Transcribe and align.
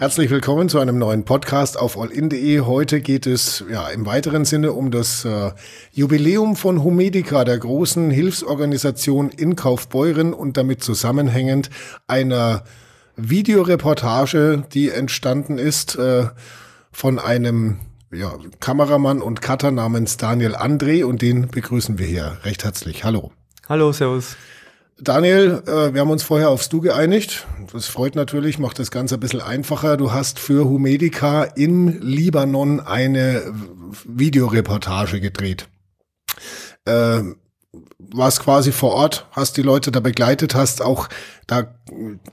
Herzlich 0.00 0.30
willkommen 0.30 0.70
zu 0.70 0.78
einem 0.78 0.96
neuen 0.96 1.26
Podcast 1.26 1.78
auf 1.78 1.98
allin.de. 1.98 2.60
Heute 2.60 3.02
geht 3.02 3.26
es 3.26 3.62
ja 3.70 3.86
im 3.88 4.06
weiteren 4.06 4.46
Sinne 4.46 4.72
um 4.72 4.90
das 4.90 5.26
äh, 5.26 5.50
Jubiläum 5.92 6.56
von 6.56 6.82
Humedica, 6.82 7.44
der 7.44 7.58
großen 7.58 8.10
Hilfsorganisation 8.10 9.28
in 9.28 9.56
Kaufbeuren 9.56 10.32
und 10.32 10.56
damit 10.56 10.82
zusammenhängend 10.82 11.68
einer 12.06 12.64
Videoreportage, 13.16 14.64
die 14.72 14.88
entstanden 14.88 15.58
ist 15.58 15.96
äh, 15.96 16.28
von 16.90 17.18
einem 17.18 17.80
ja, 18.10 18.32
Kameramann 18.58 19.20
und 19.20 19.42
Cutter 19.42 19.70
namens 19.70 20.16
Daniel 20.16 20.56
André 20.56 21.04
und 21.04 21.20
den 21.20 21.48
begrüßen 21.48 21.98
wir 21.98 22.06
hier 22.06 22.38
recht 22.44 22.64
herzlich. 22.64 23.04
Hallo. 23.04 23.32
Hallo, 23.68 23.92
Servus. 23.92 24.34
Daniel, 25.02 25.62
äh, 25.66 25.94
wir 25.94 26.00
haben 26.00 26.10
uns 26.10 26.22
vorher 26.22 26.50
aufs 26.50 26.68
Du 26.68 26.80
geeinigt. 26.80 27.46
Das 27.72 27.86
freut 27.86 28.14
natürlich, 28.14 28.58
macht 28.58 28.78
das 28.78 28.90
Ganze 28.90 29.14
ein 29.14 29.20
bisschen 29.20 29.40
einfacher. 29.40 29.96
Du 29.96 30.12
hast 30.12 30.38
für 30.38 30.68
Humedica 30.68 31.44
im 31.44 32.00
Libanon 32.00 32.80
eine 32.80 33.42
Videoreportage 34.04 35.20
gedreht. 35.20 35.68
Äh, 36.84 37.22
warst 37.98 38.40
quasi 38.40 38.72
vor 38.72 38.92
Ort, 38.92 39.26
hast 39.30 39.56
die 39.56 39.62
Leute 39.62 39.90
da 39.90 40.00
begleitet, 40.00 40.54
hast 40.54 40.82
auch 40.82 41.08
da, 41.46 41.74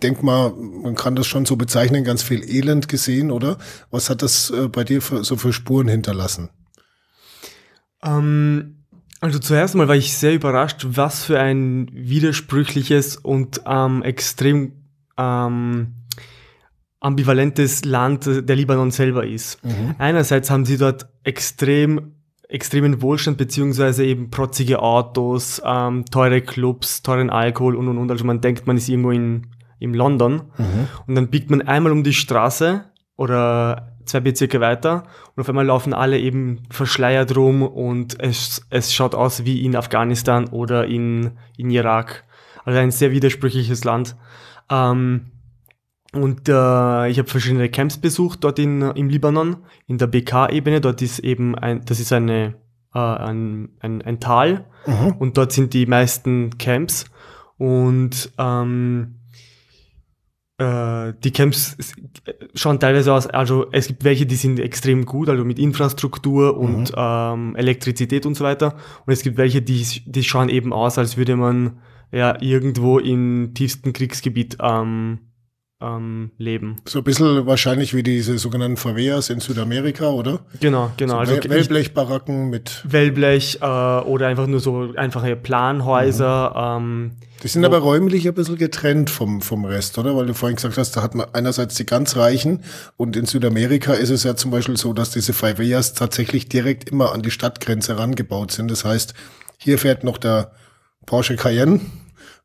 denk 0.01 0.23
mal, 0.23 0.51
man 0.51 0.95
kann 0.95 1.15
das 1.15 1.27
schon 1.27 1.45
so 1.45 1.55
bezeichnen, 1.55 2.03
ganz 2.03 2.23
viel 2.23 2.43
Elend 2.43 2.87
gesehen, 2.87 3.31
oder? 3.31 3.57
Was 3.91 4.09
hat 4.09 4.21
das 4.21 4.49
äh, 4.49 4.67
bei 4.67 4.83
dir 4.83 5.01
für, 5.01 5.23
so 5.23 5.37
für 5.37 5.53
Spuren 5.53 5.87
hinterlassen? 5.87 6.49
Ähm 8.03 8.76
also 9.19 9.39
zuerst 9.39 9.75
mal 9.75 9.87
war 9.87 9.95
ich 9.95 10.13
sehr 10.13 10.33
überrascht, 10.33 10.85
was 10.89 11.23
für 11.23 11.39
ein 11.39 11.89
widersprüchliches 11.91 13.17
und 13.17 13.61
ähm, 13.65 14.03
extrem 14.03 14.73
ähm, 15.17 15.95
ambivalentes 16.99 17.85
Land 17.85 18.25
der 18.25 18.55
Libanon 18.55 18.91
selber 18.91 19.25
ist. 19.25 19.63
Mhm. 19.63 19.95
Einerseits 19.97 20.49
haben 20.49 20.65
sie 20.65 20.77
dort 20.77 21.07
extrem 21.23 22.13
extremen 22.49 23.01
Wohlstand 23.01 23.37
beziehungsweise 23.37 24.05
eben 24.05 24.29
protzige 24.29 24.81
Autos, 24.81 25.61
ähm, 25.65 26.05
teure 26.05 26.41
Clubs, 26.41 27.01
teuren 27.01 27.29
Alkohol 27.29 27.75
und 27.75 27.87
und 27.87 27.97
und. 27.97 28.09
Also 28.09 28.23
man 28.23 28.41
denkt, 28.41 28.67
man 28.67 28.77
ist 28.77 28.87
irgendwo 28.87 29.11
in, 29.11 29.47
in 29.79 29.93
London 29.93 30.43
mhm. 30.57 30.87
und 31.07 31.15
dann 31.15 31.27
biegt 31.27 31.49
man 31.49 31.61
einmal 31.61 31.91
um 31.91 32.03
die 32.03 32.13
Straße 32.13 32.85
oder 33.17 33.96
zwei 34.07 34.19
Bezirke 34.19 34.59
weiter 34.59 35.03
und 35.35 35.41
auf 35.41 35.49
einmal 35.49 35.65
laufen 35.65 35.93
alle 35.93 36.19
eben 36.19 36.63
verschleiert 36.69 37.35
rum 37.35 37.61
und 37.61 38.19
es, 38.19 38.65
es 38.69 38.93
schaut 38.93 39.15
aus 39.15 39.45
wie 39.45 39.63
in 39.63 39.75
Afghanistan 39.75 40.47
oder 40.47 40.85
in, 40.85 41.31
in 41.57 41.69
Irak. 41.69 42.23
Also 42.65 42.79
ein 42.79 42.91
sehr 42.91 43.11
widersprüchliches 43.11 43.83
Land. 43.83 44.15
Ähm, 44.69 45.31
und 46.13 46.49
äh, 46.49 47.09
ich 47.09 47.19
habe 47.19 47.27
verschiedene 47.27 47.69
Camps 47.69 47.97
besucht 47.97 48.43
dort 48.43 48.59
in, 48.59 48.81
im 48.81 49.09
Libanon, 49.09 49.57
in 49.87 49.97
der 49.97 50.07
BK-Ebene. 50.07 50.81
Dort 50.81 51.01
ist 51.01 51.19
eben 51.19 51.55
ein, 51.55 51.83
das 51.85 51.99
ist 51.99 52.11
eine, 52.13 52.55
äh, 52.93 52.99
ein, 52.99 53.69
ein, 53.79 54.01
ein 54.01 54.19
Tal 54.19 54.65
mhm. 54.85 55.15
und 55.19 55.37
dort 55.37 55.51
sind 55.51 55.73
die 55.73 55.85
meisten 55.85 56.57
Camps. 56.57 57.05
Und 57.57 58.31
ähm, 58.37 59.15
äh, 60.57 61.13
die 61.23 61.31
Camps 61.31 61.77
schauen 62.55 62.79
teilweise 62.79 63.13
aus, 63.13 63.27
also 63.27 63.67
es 63.71 63.87
gibt 63.87 64.03
welche, 64.03 64.25
die 64.25 64.35
sind 64.35 64.59
extrem 64.59 65.05
gut, 65.05 65.29
also 65.29 65.45
mit 65.45 65.59
Infrastruktur 65.59 66.57
und 66.57 66.91
mhm. 66.91 66.95
ähm, 66.97 67.55
Elektrizität 67.55 68.25
und 68.25 68.35
so 68.35 68.43
weiter. 68.43 68.75
Und 69.05 69.13
es 69.13 69.21
gibt 69.21 69.37
welche, 69.37 69.61
die, 69.61 69.85
die 70.05 70.23
schauen 70.23 70.49
eben 70.49 70.73
aus, 70.73 70.97
als 70.97 71.17
würde 71.17 71.35
man 71.35 71.79
ja 72.11 72.41
irgendwo 72.41 72.99
im 72.99 73.51
tiefsten 73.53 73.93
Kriegsgebiet 73.93 74.57
ähm, 74.61 75.19
ähm, 75.79 76.31
leben. 76.37 76.77
So 76.85 76.99
ein 76.99 77.03
bisschen 77.03 77.45
wahrscheinlich 77.45 77.93
wie 77.93 78.03
diese 78.03 78.37
sogenannten 78.37 78.77
Favelas 78.77 79.29
in 79.29 79.39
Südamerika, 79.39 80.09
oder? 80.09 80.39
Genau, 80.59 80.91
genau. 80.97 81.13
So 81.13 81.19
also 81.19 81.49
Wellblechbaracken 81.49 82.49
mit 82.49 82.83
Wellblech 82.83 83.59
äh, 83.61 83.65
oder 83.65 84.27
einfach 84.27 84.47
nur 84.47 84.59
so 84.59 84.93
einfache 84.95 85.35
Planhäuser. 85.35 86.79
Mhm. 86.79 86.85
Ähm, 86.85 87.11
die 87.43 87.47
sind 87.47 87.63
aber 87.65 87.77
räumlich 87.77 88.27
ein 88.27 88.33
bisschen 88.33 88.57
getrennt 88.57 89.11
vom, 89.11 89.41
vom 89.41 89.65
Rest, 89.65 89.99
oder? 89.99 90.15
Weil 90.15 90.25
du 90.25 90.33
vorhin 90.33 90.55
gesagt 90.55 90.77
hast, 90.77 90.97
da 90.97 91.03
hat 91.03 91.13
man 91.13 91.27
einerseits 91.33 91.75
die 91.75 91.85
ganz 91.85 92.15
Reichen 92.15 92.63
und 92.95 93.15
in 93.15 93.27
Südamerika 93.27 93.93
ist 93.93 94.09
es 94.09 94.23
ja 94.23 94.35
zum 94.35 94.49
Beispiel 94.49 94.77
so, 94.77 94.93
dass 94.93 95.11
diese 95.11 95.33
Favelas 95.33 95.93
tatsächlich 95.93 96.49
direkt 96.49 96.89
immer 96.89 97.13
an 97.13 97.21
die 97.21 97.29
Stadtgrenze 97.29 97.99
rangebaut 97.99 98.51
sind. 98.51 98.71
Das 98.71 98.83
heißt, 98.83 99.13
hier 99.59 99.77
fährt 99.77 100.03
noch 100.03 100.17
der 100.17 100.51
Porsche 101.05 101.35
Cayenne 101.35 101.81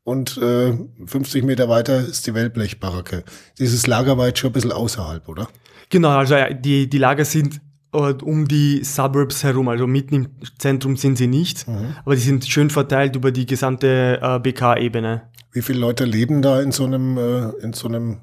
und 0.03 0.37
äh, 0.37 0.73
50 1.05 1.43
Meter 1.43 1.69
weiter 1.69 1.99
ist 1.99 2.27
die 2.27 2.33
Wellblechbaracke. 2.33 3.23
Dieses 3.57 3.87
Lager 3.87 4.17
war 4.17 4.27
jetzt 4.27 4.39
schon 4.39 4.49
ein 4.49 4.53
bisschen 4.53 4.71
außerhalb, 4.71 5.27
oder? 5.29 5.47
Genau, 5.89 6.09
also 6.09 6.35
die, 6.51 6.89
die 6.89 6.97
Lager 6.97 7.25
sind 7.25 7.61
äh, 7.93 7.97
um 7.97 8.47
die 8.47 8.83
Suburbs 8.83 9.43
herum, 9.43 9.69
also 9.69 9.87
mitten 9.87 10.15
im 10.15 10.27
Zentrum 10.57 10.97
sind 10.97 11.17
sie 11.17 11.27
nicht, 11.27 11.67
mhm. 11.67 11.95
aber 12.03 12.15
die 12.15 12.21
sind 12.21 12.45
schön 12.45 12.69
verteilt 12.69 13.15
über 13.15 13.31
die 13.31 13.45
gesamte 13.45 14.19
äh, 14.21 14.39
BK-Ebene. 14.39 15.29
Wie 15.51 15.61
viele 15.61 15.79
Leute 15.79 16.05
leben 16.05 16.41
da 16.41 16.61
in 16.61 16.71
so 16.71 16.85
einem, 16.85 17.17
äh, 17.17 17.49
in 17.63 17.73
so 17.73 17.87
einem 17.87 18.21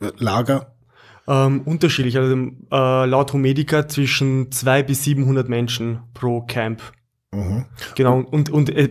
äh, 0.00 0.10
Lager? 0.18 0.74
Ähm, 1.26 1.62
unterschiedlich, 1.62 2.18
also 2.18 2.34
äh, 2.34 3.06
laut 3.06 3.32
Homedica 3.32 3.88
zwischen 3.88 4.52
200 4.52 4.86
bis 4.86 5.04
700 5.04 5.48
Menschen 5.48 6.00
pro 6.12 6.42
Camp. 6.42 6.82
Mhm. 7.32 7.64
Genau, 7.94 8.18
und, 8.18 8.50
und 8.50 8.70
äh, 8.70 8.90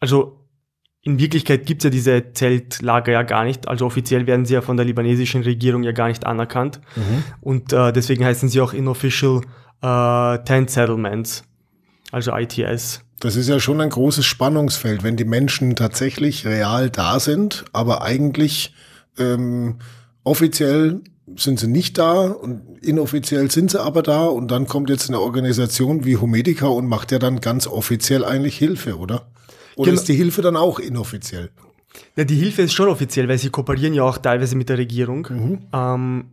also 0.00 0.41
in 1.04 1.18
Wirklichkeit 1.18 1.66
gibt 1.66 1.82
es 1.82 1.84
ja 1.84 1.90
diese 1.90 2.32
Zeltlager 2.32 3.12
ja 3.12 3.22
gar 3.22 3.44
nicht. 3.44 3.66
Also 3.66 3.86
offiziell 3.86 4.26
werden 4.26 4.46
sie 4.46 4.54
ja 4.54 4.62
von 4.62 4.76
der 4.76 4.86
libanesischen 4.86 5.42
Regierung 5.42 5.82
ja 5.82 5.92
gar 5.92 6.08
nicht 6.08 6.24
anerkannt. 6.24 6.80
Mhm. 6.94 7.24
Und 7.40 7.72
äh, 7.72 7.92
deswegen 7.92 8.24
heißen 8.24 8.48
sie 8.48 8.60
auch 8.60 8.72
Inofficial 8.72 9.40
äh, 9.82 10.38
Tent 10.44 10.70
Settlements, 10.70 11.42
also 12.12 12.32
ITS. 12.36 13.00
Das 13.18 13.36
ist 13.36 13.48
ja 13.48 13.58
schon 13.58 13.80
ein 13.80 13.90
großes 13.90 14.24
Spannungsfeld, 14.24 15.02
wenn 15.02 15.16
die 15.16 15.24
Menschen 15.24 15.74
tatsächlich 15.74 16.46
real 16.46 16.88
da 16.90 17.18
sind, 17.18 17.64
aber 17.72 18.02
eigentlich 18.02 18.74
ähm, 19.18 19.76
offiziell 20.24 21.00
sind 21.36 21.58
sie 21.58 21.68
nicht 21.68 21.98
da 21.98 22.28
und 22.28 22.78
inoffiziell 22.80 23.50
sind 23.50 23.70
sie 23.70 23.80
aber 23.80 24.02
da 24.02 24.24
und 24.24 24.50
dann 24.50 24.66
kommt 24.66 24.90
jetzt 24.90 25.08
eine 25.08 25.20
Organisation 25.20 26.04
wie 26.04 26.16
Humedica 26.16 26.66
und 26.66 26.86
macht 26.86 27.12
ja 27.12 27.18
dann 27.18 27.40
ganz 27.40 27.66
offiziell 27.66 28.24
eigentlich 28.24 28.58
Hilfe, 28.58 28.98
oder? 28.98 29.26
Oder 29.76 29.90
genau. 29.90 30.00
ist 30.00 30.08
die 30.08 30.14
Hilfe 30.14 30.42
dann 30.42 30.56
auch 30.56 30.78
inoffiziell? 30.78 31.50
Ja, 32.16 32.24
die 32.24 32.36
Hilfe 32.36 32.62
ist 32.62 32.72
schon 32.72 32.88
offiziell, 32.88 33.28
weil 33.28 33.38
sie 33.38 33.50
kooperieren 33.50 33.94
ja 33.94 34.02
auch 34.02 34.18
teilweise 34.18 34.56
mit 34.56 34.68
der 34.68 34.78
Regierung. 34.78 35.26
Mhm. 35.30 35.58
Ähm, 35.72 36.24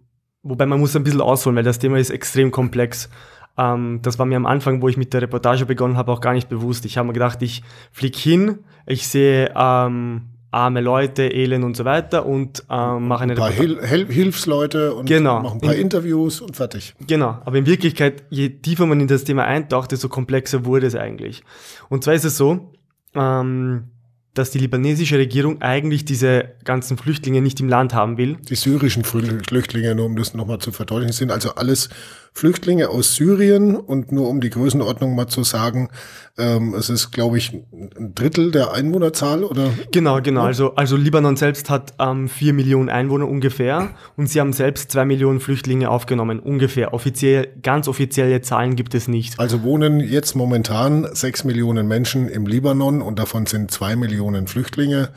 wobei 0.44 0.66
man 0.66 0.80
muss 0.80 0.96
ein 0.96 1.04
bisschen 1.04 1.22
ausholen, 1.22 1.56
weil 1.56 1.64
das 1.64 1.80
Thema 1.80 1.98
ist 1.98 2.10
extrem 2.10 2.52
komplex. 2.52 3.10
Ähm, 3.58 4.00
das 4.02 4.20
war 4.20 4.26
mir 4.26 4.38
am 4.38 4.46
Anfang, 4.46 4.82
wo 4.82 4.88
ich 4.88 4.98
mit 4.98 5.14
der 5.14 5.22
Reportage 5.22 5.66
begonnen 5.66 5.98
habe, 5.98 6.12
auch 6.12 6.22
gar 6.22 6.34
nicht 6.34 6.50
bewusst. 6.50 6.86
Ich 6.86 6.98
habe 6.98 7.08
mir 7.08 7.14
gedacht, 7.14 7.42
ich 7.42 7.64
fliege 7.92 8.18
hin, 8.18 8.60
ich 8.86 9.08
sehe 9.08 9.54
ähm, 9.56 10.30
arme 10.52 10.82
Leute, 10.82 11.28
Elend 11.28 11.64
und 11.64 11.78
so 11.78 11.86
weiter 11.86 12.26
und 12.26 12.64
ähm, 12.70 13.08
mache 13.08 13.24
eine 13.24 13.34
ein 13.34 13.38
paar 13.38 13.52
Hil 13.52 13.86
Hil 13.86 14.08
Hilfsleute 14.08 14.96
und 14.96 15.06
genau. 15.06 15.42
mache 15.42 15.56
ein 15.56 15.62
paar 15.62 15.76
in, 15.76 15.82
Interviews 15.82 16.42
und 16.42 16.56
fertig. 16.56 16.96
Genau, 17.06 17.38
aber 17.46 17.58
in 17.58 17.66
Wirklichkeit, 17.66 18.24
je 18.30 18.50
tiefer 18.50 18.86
man 18.86 19.00
in 19.00 19.08
das 19.08 19.26
Thema 19.26 19.44
eintaucht, 19.44 19.92
desto 19.92 20.10
komplexer 20.10 20.66
wurde 20.66 20.88
es 20.88 20.96
eigentlich. 20.96 21.44
Und 21.90 22.04
zwar 22.04 22.16
ist 22.16 22.26
es 22.26 22.38
so, 22.38 22.72
ähm, 23.16 23.90
dass 24.34 24.52
die 24.52 24.60
libanesische 24.60 25.18
Regierung 25.18 25.62
eigentlich 25.62 26.06
diese 26.06 26.52
ganzen 26.64 26.98
Flüchtlinge 26.98 27.42
nicht 27.42 27.60
im 27.60 27.68
Land 27.68 27.94
haben 27.94 28.18
will. 28.18 28.38
Die 28.48 28.56
syrischen 28.56 29.04
Flüchtlinge, 29.04 29.96
nur 29.96 30.06
um 30.06 30.16
das 30.16 30.34
nochmal 30.34 30.60
zu 30.60 30.72
verdeutlichen, 30.72 31.14
sind 31.14 31.32
also 31.32 31.56
alles 31.56 31.90
Flüchtlinge 32.34 32.90
aus 32.90 33.16
Syrien 33.16 33.76
und 33.76 34.12
nur 34.12 34.30
um 34.30 34.42
die 34.42 34.50
Größenordnung 34.50 35.16
mal 35.16 35.28
zu 35.28 35.44
sagen, 35.44 35.90
ähm, 36.38 36.74
es 36.74 36.90
ist, 36.90 37.12
glaube 37.12 37.38
ich, 37.38 37.54
ein 37.54 38.14
Drittel 38.16 38.52
der 38.52 38.74
Einwohnerzahl 38.74 39.44
oder? 39.44 39.72
Genau, 39.92 40.22
genau. 40.22 40.44
Also, 40.44 40.76
also 40.76 40.96
Libanon 40.96 41.36
selbst 41.36 41.70
hat 41.70 41.94
ähm, 42.00 42.30
vier 42.30 42.54
Millionen 42.54 42.90
Einwohner 42.90 43.28
ungefähr 43.28 43.90
und 44.16 44.28
sie 44.28 44.40
haben 44.40 44.54
selbst 44.54 44.92
zwei 44.92 45.06
Millionen 45.06 45.40
Flüchtlinge 45.40 45.90
aufgenommen, 45.90 46.40
ungefähr. 46.40 46.94
Offiziell, 46.94 47.50
ganz 47.62 47.88
offizielle 47.88 48.42
Zahlen 48.42 48.76
gibt 48.76 48.96
es 48.96 49.08
nicht. 49.08 49.40
Also 49.40 49.64
wohnen 49.64 50.00
jetzt 50.00 50.36
momentan 50.36 51.08
sechs 51.14 51.44
Millionen 51.44 51.88
Menschen 51.88 52.30
im 52.30 52.48
Libanon 52.48 53.02
und 53.02 53.20
davon 53.20 53.46
sind 53.46 53.72
zwei 53.72 53.96
Millionen 53.96 54.48
Flüchtlinge 54.48 55.10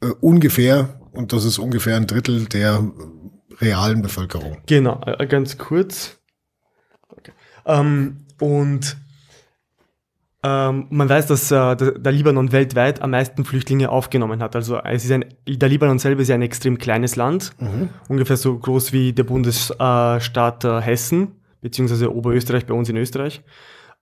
äh, 0.00 0.06
ungefähr 0.20 1.00
und 1.12 1.32
das 1.32 1.44
ist 1.44 1.58
ungefähr 1.58 1.96
ein 1.96 2.06
Drittel 2.06 2.46
der 2.46 2.82
realen 3.60 4.02
Bevölkerung. 4.02 4.58
Genau, 4.66 5.00
äh, 5.06 5.26
ganz 5.26 5.58
kurz. 5.58 6.18
Ähm, 7.66 8.18
und 8.40 8.96
ähm, 10.44 10.86
man 10.90 11.08
weiß, 11.08 11.26
dass 11.26 11.50
äh, 11.50 11.74
der, 11.74 12.12
Libanon 12.12 12.52
weltweit 12.52 13.00
am 13.00 13.12
meisten 13.12 13.46
Flüchtlinge 13.46 13.88
aufgenommen 13.88 14.42
hat. 14.42 14.54
Also 14.54 14.78
es 14.78 15.04
ist 15.04 15.10
ein, 15.10 15.24
der 15.48 15.70
Libanon 15.70 15.98
selber 15.98 16.20
ist 16.20 16.28
ja 16.28 16.34
ein 16.34 16.42
extrem 16.42 16.76
kleines 16.76 17.16
Land, 17.16 17.52
mhm. 17.58 17.88
ungefähr 18.08 18.36
so 18.36 18.58
groß 18.58 18.92
wie 18.92 19.14
der 19.14 19.24
Bundesstaat 19.24 20.64
äh, 20.64 20.80
Hessen, 20.82 21.32
beziehungsweise 21.62 22.14
Oberösterreich 22.14 22.66
bei 22.66 22.74
uns 22.74 22.90
in 22.90 22.96
Österreich. 22.98 23.42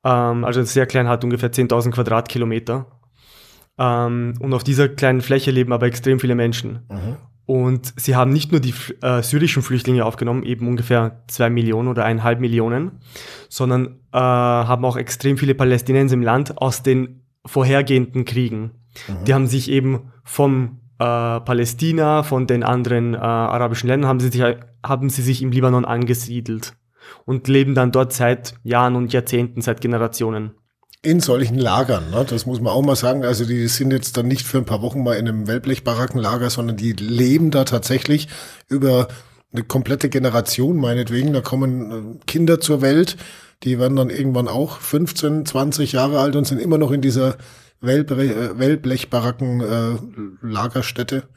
Ähm, 0.03 0.45
also 0.45 0.65
sehr 0.65 0.87
klein, 0.87 1.07
hat 1.07 1.23
ungefähr 1.23 1.53
10.000 1.53 1.93
Quadratkilometer. 1.93 2.87
Ähm, 3.79 4.35
und 4.41 4.53
auf 4.53 4.65
dieser 4.65 4.89
kleinen 4.89 5.21
Fläche 5.21 5.53
leben 5.53 5.73
aber 5.73 5.87
extrem 5.87 6.19
viele 6.19 6.35
Menschen. 6.35 6.81
Mhm. 6.91 7.17
Und 7.53 7.93
sie 7.97 8.17
haben 8.17 8.33
nicht 8.33 8.51
nur 8.51 8.63
die 8.63 8.73
äh, 9.03 9.23
syrischen 9.23 9.63
Flüchtlinge 9.63 10.07
aufgenommen, 10.07 10.43
eben 10.43 10.67
ungefähr 10.67 11.23
zwei 11.27 11.51
Millionen 11.51 11.89
oder 11.89 12.03
eineinhalb 12.03 12.41
Millionen, 12.41 12.93
sondern 13.51 13.99
äh, 14.11 14.17
haben 14.17 14.87
auch 14.87 14.97
extrem 14.97 15.37
viele 15.37 15.55
Palästinenser 15.55 16.15
im 16.15 16.23
Land 16.23 16.57
aus 16.57 16.83
den 16.83 17.27
vorhergehenden 17.45 18.25
Kriegen. 18.25 18.71
Mhm. 19.07 19.25
Die 19.27 19.35
haben 19.35 19.47
sich 19.49 19.71
eben 19.71 20.13
vom 20.25 20.81
äh, 20.99 21.05
Palästina, 21.41 22.23
von 22.23 22.47
den 22.47 22.63
anderen 22.63 23.13
äh, 23.13 23.19
arabischen 23.19 23.89
Ländern, 23.89 24.09
haben 24.09 24.21
sie, 24.21 24.31
sich, 24.31 24.57
haben 24.83 25.11
sie 25.11 25.21
sich 25.21 25.43
im 25.43 25.53
Libanon 25.53 25.85
angesiedelt 25.85 26.73
und 27.27 27.49
leben 27.49 27.75
dann 27.75 27.93
dort 27.93 28.15
seit 28.15 28.55
Jahren 28.63 28.97
und 28.97 29.13
Jahrzehnten, 29.13 29.61
seit 29.61 29.83
Generationen 29.83 30.53
in 31.03 31.21
solchen 31.21 31.59
Lagern. 31.59 32.11
Ne? 32.11 32.25
Das 32.29 32.47
muss 32.47 32.61
man 32.61 32.73
auch 32.73 32.83
mal 32.83 32.97
sagen. 32.97 33.25
Also 33.25 33.45
die 33.45 33.67
sind 33.67 33.93
jetzt 33.93 34.17
dann 34.17 34.29
nicht 34.29 34.47
für 34.47 34.59
ein 34.59 34.65
paar 34.65 34.83
Wochen 34.83 35.03
mal 35.03 35.15
in 35.15 35.29
einem 35.29 35.49
Wellblechbarackenlager, 35.49 36.49
sondern 36.49 36.77
die 36.77 36.93
leben 36.93 37.51
da 37.51 37.65
tatsächlich 37.65 38.29
über 38.69 39.09
eine 39.53 39.65
komplette 39.65 40.09
Generation 40.09 40.77
meinetwegen. 40.77 41.33
Da 41.33 41.41
kommen 41.41 41.91
äh, 41.91 42.25
Kinder 42.27 42.61
zur 42.61 42.81
Welt, 42.83 43.17
die 43.65 43.79
werden 43.79 43.97
dann 43.97 44.11
irgendwann 44.11 44.49
auch 44.49 44.79
15, 44.79 45.45
20 45.45 45.93
Jahre 45.93 46.21
alt 46.21 46.37
und 46.37 46.47
sind 46.47 46.61
immer 46.61 46.79
noch 46.79 46.93
in 46.93 47.01
dieser 47.01 47.37
äh, 47.83 48.05
Wellblechbaracken 48.59 49.61
äh. 49.61 50.47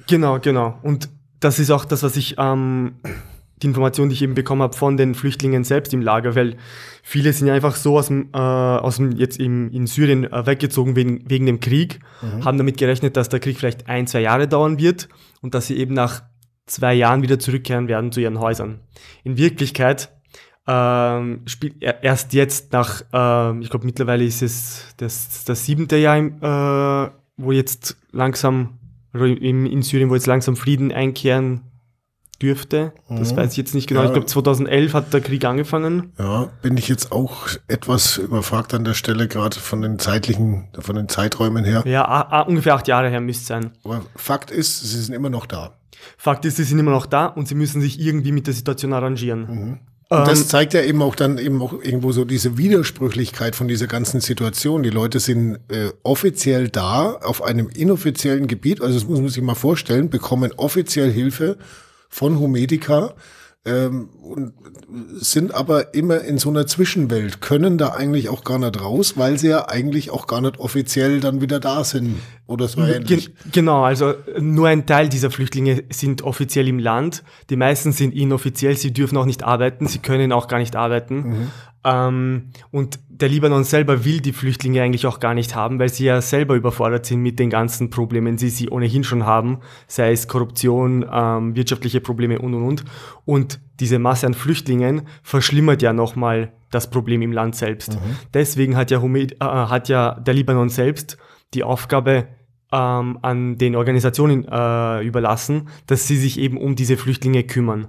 Genau, 0.07 0.39
genau. 0.39 0.77
Und 0.83 1.09
das 1.39 1.59
ist 1.59 1.71
auch 1.71 1.85
das, 1.85 2.03
was 2.03 2.15
ich 2.15 2.35
ähm, 2.38 2.95
die 3.61 3.67
Information, 3.67 4.09
die 4.09 4.15
ich 4.15 4.21
eben 4.21 4.35
bekommen 4.35 4.61
habe 4.61 4.75
von 4.75 4.97
den 4.97 5.15
Flüchtlingen 5.15 5.63
selbst 5.63 5.93
im 5.93 6.01
Lager, 6.01 6.35
weil 6.35 6.57
viele 7.03 7.31
sind 7.31 7.47
ja 7.47 7.53
einfach 7.53 7.75
so 7.75 7.97
aus 7.97 8.07
dem, 8.07 8.29
äh, 8.33 8.37
aus 8.37 8.97
dem 8.97 9.13
jetzt 9.13 9.39
im, 9.39 9.71
in 9.71 9.87
Syrien 9.87 10.25
äh, 10.25 10.45
weggezogen 10.45 10.95
wegen, 10.95 11.29
wegen 11.29 11.45
dem 11.45 11.59
Krieg, 11.59 11.99
mhm. 12.21 12.43
haben 12.43 12.57
damit 12.57 12.77
gerechnet, 12.77 13.15
dass 13.15 13.29
der 13.29 13.39
Krieg 13.39 13.57
vielleicht 13.57 13.87
ein, 13.87 14.07
zwei 14.07 14.21
Jahre 14.21 14.47
dauern 14.47 14.77
wird 14.77 15.07
und 15.41 15.55
dass 15.55 15.67
sie 15.67 15.77
eben 15.77 15.93
nach 15.93 16.23
zwei 16.65 16.93
Jahren 16.93 17.21
wieder 17.21 17.39
zurückkehren 17.39 17.87
werden 17.87 18.11
zu 18.11 18.19
ihren 18.19 18.39
Häusern. 18.39 18.79
In 19.23 19.37
Wirklichkeit 19.37 20.11
ähm, 20.67 21.41
spielt 21.45 21.75
erst 21.81 22.33
jetzt 22.33 22.73
nach, 22.73 23.01
äh, 23.13 23.59
ich 23.61 23.69
glaube 23.69 23.85
mittlerweile 23.85 24.25
ist 24.25 24.41
es 24.41 24.93
das, 24.97 25.45
das 25.45 25.65
siebente 25.65 25.95
Jahr, 25.95 26.17
äh, 26.17 27.11
wo 27.37 27.51
jetzt 27.51 27.97
langsam 28.11 28.79
in, 29.13 29.65
in 29.65 29.81
Syrien, 29.81 30.09
wo 30.09 30.15
jetzt 30.15 30.27
langsam 30.27 30.57
Frieden 30.57 30.91
einkehren 30.91 31.61
dürfte. 32.41 32.93
Das 33.09 33.31
mhm. 33.31 33.37
weiß 33.37 33.51
ich 33.51 33.57
jetzt 33.57 33.75
nicht 33.75 33.87
genau. 33.87 34.01
Ja. 34.01 34.07
Ich 34.07 34.13
glaube, 34.13 34.27
2011 34.27 34.93
hat 34.93 35.13
der 35.13 35.21
Krieg 35.21 35.45
angefangen. 35.45 36.13
Ja, 36.17 36.49
bin 36.61 36.77
ich 36.77 36.87
jetzt 36.87 37.11
auch 37.11 37.47
etwas 37.67 38.17
überfragt 38.17 38.73
an 38.73 38.83
der 38.83 38.93
Stelle, 38.93 39.27
gerade 39.27 39.57
von 39.59 39.81
den 39.81 39.99
zeitlichen, 39.99 40.67
von 40.79 40.95
den 40.95 41.09
Zeiträumen 41.09 41.63
her. 41.63 41.83
Ja, 41.85 42.41
ungefähr 42.41 42.75
acht 42.75 42.87
Jahre 42.87 43.09
her 43.09 43.21
müsste 43.21 43.45
sein. 43.45 43.71
Aber 43.83 44.01
Fakt 44.15 44.51
ist, 44.51 44.81
sie 44.81 45.01
sind 45.01 45.13
immer 45.13 45.29
noch 45.29 45.45
da. 45.45 45.73
Fakt 46.17 46.45
ist, 46.45 46.57
sie 46.57 46.63
sind 46.63 46.79
immer 46.79 46.91
noch 46.91 47.05
da 47.05 47.27
und 47.27 47.47
sie 47.47 47.55
müssen 47.55 47.81
sich 47.81 47.99
irgendwie 47.99 48.31
mit 48.31 48.47
der 48.47 48.53
Situation 48.53 48.93
arrangieren. 48.93 49.47
Mhm. 49.47 49.79
Und 50.07 50.27
das 50.27 50.41
ähm, 50.41 50.47
zeigt 50.47 50.73
ja 50.75 50.83
eben 50.83 51.01
auch 51.01 51.15
dann 51.15 51.39
eben 51.39 51.61
auch 51.63 51.73
irgendwo 51.73 52.11
so 52.11 52.25
diese 52.25 52.57
Widersprüchlichkeit 52.59 53.55
von 53.55 53.67
dieser 53.67 53.88
ganzen 53.88 54.21
Situation. 54.21 54.83
Die 54.83 54.91
Leute 54.91 55.19
sind 55.19 55.57
äh, 55.69 55.89
offiziell 56.03 56.69
da 56.69 57.13
auf 57.13 57.41
einem 57.41 57.69
inoffiziellen 57.69 58.45
Gebiet, 58.45 58.81
also 58.81 58.93
das 58.93 59.07
muss 59.07 59.19
man 59.19 59.29
sich 59.29 59.41
mal 59.41 59.55
vorstellen, 59.55 60.11
bekommen 60.11 60.51
offiziell 60.57 61.11
Hilfe 61.11 61.57
von 62.15 62.39
Humedica 62.39 63.13
ähm, 63.65 64.07
und 64.21 64.53
sind 65.17 65.53
aber 65.53 65.94
immer 65.94 66.21
in 66.21 66.38
so 66.38 66.50
einer 66.50 66.65
Zwischenwelt, 66.65 67.41
können 67.41 67.77
da 67.77 67.89
eigentlich 67.89 68.29
auch 68.29 68.45
gar 68.45 68.57
nicht 68.57 68.81
raus, 68.81 69.17
weil 69.17 69.38
sie 69.38 69.50
ja 69.50 69.67
eigentlich 69.67 70.12
auch 70.12 70.25
gar 70.25 70.39
nicht 70.39 70.57
offiziell 70.57 71.19
dann 71.19 71.41
wieder 71.41 71.59
da 71.59 71.83
sind 71.83 72.19
oder 72.47 72.69
so 72.69 72.81
ähnlich. 72.81 73.33
Genau, 73.51 73.83
also 73.83 74.13
nur 74.39 74.69
ein 74.69 74.85
Teil 74.85 75.09
dieser 75.09 75.29
Flüchtlinge 75.29 75.83
sind 75.91 76.21
offiziell 76.21 76.69
im 76.69 76.79
Land, 76.79 77.23
die 77.50 77.57
meisten 77.57 77.91
sind 77.91 78.13
inoffiziell, 78.13 78.77
sie 78.77 78.94
dürfen 78.94 79.17
auch 79.17 79.25
nicht 79.25 79.44
arbeiten, 79.44 79.88
sie 79.88 80.00
können 80.00 80.31
auch 80.31 80.47
gar 80.47 80.59
nicht 80.59 80.77
arbeiten. 80.77 81.15
Mhm. 81.15 81.51
Ähm, 81.83 82.51
und 82.71 83.00
der 83.21 83.29
Libanon 83.29 83.63
selber 83.63 84.03
will 84.03 84.19
die 84.19 84.33
Flüchtlinge 84.33 84.81
eigentlich 84.81 85.07
auch 85.07 85.21
gar 85.21 85.33
nicht 85.33 85.56
haben, 85.56 85.79
weil 85.79 85.89
sie 85.89 86.06
ja 86.06 86.21
selber 86.21 86.56
überfordert 86.56 87.06
sind 87.06 87.21
mit 87.21 87.39
den 87.39 87.50
ganzen 87.50 87.89
Problemen, 87.89 88.35
die 88.35 88.50
sie 88.50 88.69
ohnehin 88.69 89.06
schon 89.06 89.25
haben, 89.25 89.59
sei 89.88 90.12
es 90.12 90.27
Korruption, 90.27 91.06
ähm, 91.09 91.56
wirtschaftliche 91.56 92.01
Probleme 92.01 92.39
und 92.39 92.53
und 92.53 92.63
und. 92.63 92.85
Und 93.23 93.59
diese 93.79 94.00
Masse 94.00 94.27
an 94.27 94.33
Flüchtlingen 94.33 95.03
verschlimmert 95.23 95.81
ja 95.81 95.94
nochmal 95.94 96.51
das 96.71 96.89
Problem 96.89 97.21
im 97.21 97.31
Land 97.31 97.56
selbst. 97.56 97.94
Mhm. 97.94 98.17
Deswegen 98.33 98.75
hat 98.75 98.91
ja, 98.91 99.01
Humed, 99.01 99.33
äh, 99.33 99.45
hat 99.45 99.88
ja 99.88 100.19
der 100.19 100.33
Libanon 100.33 100.69
selbst 100.69 101.17
die 101.53 101.63
Aufgabe, 101.63 102.27
ähm, 102.75 103.19
an 103.22 103.57
den 103.57 103.75
Organisationen 103.75 104.45
äh, 104.45 105.01
überlassen, 105.01 105.69
dass 105.88 106.07
sie 106.07 106.18
sich 106.18 106.38
eben 106.38 106.57
um 106.57 106.75
diese 106.75 106.98
Flüchtlinge 106.98 107.44
kümmern, 107.44 107.88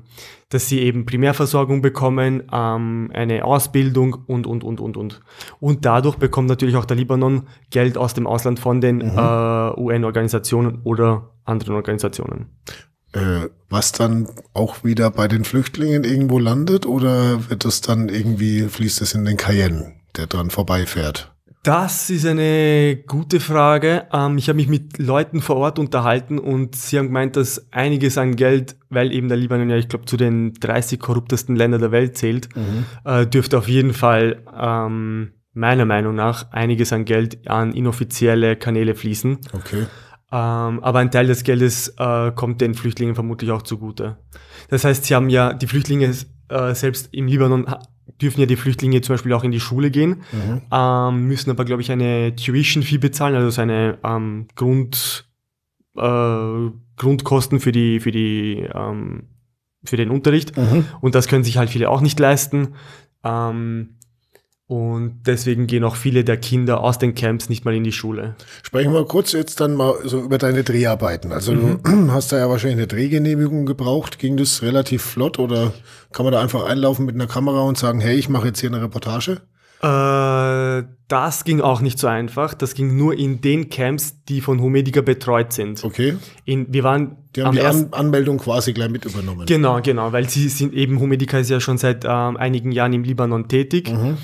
dass 0.49 0.69
sie 0.69 0.81
eben 0.81 1.07
Primärversorgung 1.07 1.83
bekommen, 1.83 2.45
ähm, 2.53 3.11
eine 3.13 3.45
Ausbildung 3.45 4.15
und, 4.27 4.47
und, 4.47 4.63
und, 4.63 4.81
und, 4.81 4.97
und. 4.97 5.21
Und 5.59 5.85
dadurch 5.85 6.17
bekommt 6.17 6.49
natürlich 6.49 6.77
auch 6.77 6.85
der 6.85 6.97
Libanon 6.97 7.49
Geld 7.71 7.99
aus 7.99 8.15
dem 8.15 8.29
Ausland 8.29 8.61
von 8.61 8.81
den 8.81 8.99
mhm. 8.99 9.19
äh, 9.19 9.81
UN-Organisationen 9.81 10.83
oder 10.85 11.31
anderen 11.45 11.75
Organisationen. 11.75 12.47
Äh, 13.13 13.49
was 13.69 13.91
dann 13.91 14.29
auch 14.55 14.85
wieder 14.85 15.11
bei 15.11 15.27
den 15.27 15.45
Flüchtlingen 15.45 16.05
irgendwo 16.05 16.39
landet 16.39 16.87
oder 16.87 17.51
wird 17.51 17.65
das 17.65 17.81
dann 17.81 18.09
irgendwie, 18.09 18.69
fließt 18.69 19.01
es 19.03 19.15
in 19.15 19.25
den 19.25 19.37
Cayenne, 19.37 19.95
der 20.17 20.29
dran 20.29 20.51
vorbeifährt? 20.51 21.36
Das 21.67 22.11
ist 22.11 22.25
eine 22.25 22.97
gute 23.09 23.41
Frage. 23.41 24.07
Ähm, 24.13 24.39
ich 24.39 24.49
habe 24.49 24.55
mich 24.55 24.69
mit 24.69 24.99
Leuten 24.99 25.41
vor 25.41 25.57
Ort 25.57 25.81
unterhalten 25.81 26.39
und 26.39 26.77
sie 26.77 26.97
haben 26.97 27.07
gemeint, 27.07 27.35
dass 27.35 27.73
einiges 27.73 28.19
an 28.19 28.37
Geld, 28.37 28.77
weil 28.89 29.13
eben 29.13 29.27
der 29.27 29.37
Libanon 29.37 29.69
ja, 29.69 29.77
ich 29.77 29.89
glaube, 29.89 30.05
zu 30.05 30.17
den 30.17 30.53
30 30.53 31.01
korruptesten 31.01 31.57
Ländern 31.57 31.81
der 31.81 31.91
Welt 31.91 32.17
zählt, 32.17 32.55
mhm. 32.55 32.85
äh, 33.05 33.27
dürfte 33.27 33.59
auf 33.59 33.67
jeden 33.67 33.95
Fall 33.95 34.45
ähm, 34.57 35.33
meiner 35.55 35.87
Meinung 35.87 36.15
nach 36.15 36.53
einiges 36.53 36.93
an 36.93 37.05
Geld 37.05 37.49
an 37.49 37.73
inoffizielle 37.73 38.55
Kanäle 38.55 38.95
fließen. 38.95 39.39
Okay. 39.53 39.87
Ähm, 40.31 40.85
aber 40.85 41.01
ein 41.01 41.11
Teil 41.11 41.27
des 41.27 41.43
Geldes 41.43 41.97
äh, 41.99 42.31
kommt 42.31 42.61
den 42.61 42.75
Flüchtlingen 42.75 43.17
vermutlich 43.17 43.51
auch 43.51 43.63
zugute. 43.63 44.19
Das 44.69 44.85
heißt, 44.85 45.05
sie 45.07 45.17
haben 45.17 45.31
ja 45.31 45.53
die 45.53 45.67
Flüchtlinge 45.67 46.15
äh, 46.49 46.75
selbst 46.75 47.09
im 47.11 47.27
Libanon 47.27 47.67
dürfen 48.21 48.41
ja 48.41 48.47
die 48.47 48.57
Flüchtlinge 48.57 49.01
zum 49.01 49.15
Beispiel 49.15 49.33
auch 49.33 49.45
in 49.45 49.51
die 49.51 49.61
Schule 49.61 49.91
gehen, 49.91 50.23
mhm. 50.33 50.63
ähm, 50.73 51.29
müssen 51.29 51.51
aber, 51.51 51.65
glaube 51.65 51.83
ich, 51.83 51.91
eine 51.91 52.35
Tuition-Fee 52.35 52.99
bezahlen, 52.99 53.35
also 53.35 53.51
so 53.51 53.61
eine 53.61 53.99
ähm, 54.05 54.47
Grund, 54.55 55.29
äh, 55.97 56.71
Grundkosten 56.97 57.61
für 57.61 57.73
die, 57.73 58.01
für 58.01 58.13
die, 58.13 58.67
ähm, 58.73 59.25
für 59.85 59.97
den 59.97 60.11
Unterricht. 60.11 60.57
Mhm. 60.57 60.87
Und 61.01 61.15
das 61.15 61.29
können 61.29 61.45
sich 61.45 61.59
halt 61.59 61.71
viele 61.71 61.91
auch 61.91 62.01
nicht 62.01 62.19
leisten. 62.19 62.75
Ähm, 63.23 63.96
und 64.69 65.21
deswegen 65.27 65.69
gehen 65.69 65.85
auch 65.85 65.95
viele 65.95 66.25
der 66.25 66.39
Kinder 66.39 66.81
aus 66.81 66.99
den 66.99 67.15
Camps 67.15 67.49
nicht 67.49 67.65
mal 67.65 67.75
in 67.75 67.85
die 67.85 67.93
Schule. 67.93 68.35
Sprechen 68.65 68.93
wir 68.93 69.05
kurz 69.05 69.31
jetzt 69.31 69.61
dann 69.61 69.77
mal 69.77 69.95
so 70.05 70.21
über 70.21 70.39
deine 70.39 70.65
Dreharbeiten. 70.65 71.31
Also 71.31 71.53
mhm. 71.53 71.81
du 71.85 72.11
hast 72.13 72.33
da 72.33 72.39
ja 72.39 72.49
wahrscheinlich 72.49 72.79
eine 72.79 72.89
Drehgenehmigung 72.89 73.65
gebraucht. 73.65 74.19
Ging 74.19 74.37
das 74.37 74.63
relativ 74.63 75.03
flott 75.03 75.39
oder 75.39 75.73
kann 76.13 76.25
man 76.25 76.33
da 76.33 76.41
einfach 76.41 76.65
einlaufen 76.65 77.07
mit 77.07 77.15
einer 77.15 77.29
Kamera 77.29 77.61
und 77.61 77.79
sagen, 77.79 78.01
hey, 78.01 78.17
ich 78.17 78.29
mache 78.29 78.49
jetzt 78.49 78.59
hier 78.59 78.71
eine 78.71 78.83
Reportage? 78.83 79.41
Äh, 79.83 80.83
das 81.07 81.45
ging 81.45 81.61
auch 81.61 81.81
nicht 81.81 82.01
so 82.01 82.09
einfach. 82.09 82.53
Das 82.53 82.75
ging 82.75 82.97
nur 82.97 83.17
in 83.17 83.41
den 83.41 83.71
Camps, 83.71 84.25
die 84.25 84.41
von 84.41 84.61
Humedica 84.61 85.01
betreut 85.01 85.53
sind. 85.53 85.85
Okay. 85.85 86.17
In, 86.45 86.73
wir 86.73 86.83
waren 86.83 87.19
die 87.37 87.45
haben 87.45 87.55
die 87.55 87.63
An 87.63 87.93
Anmeldung 87.93 88.39
quasi 88.39 88.73
gleich 88.73 88.91
mit 88.91 89.05
übernommen. 89.05 89.47
Genau, 89.47 89.81
genau, 89.81 90.13
weil 90.13 90.29
sie 90.29 90.49
sind 90.49 90.75
eben, 90.75 90.99
Humedica 90.99 91.39
ist 91.39 91.51
ja 91.51 91.61
schon 91.61 91.79
seit 91.79 92.05
ähm, 92.05 92.37
einigen 92.37 92.73
Jahren 92.73 92.95
im 92.95 93.05
Libanon 93.05 93.47
tätig. 93.47 93.93
Mhm 93.93 94.17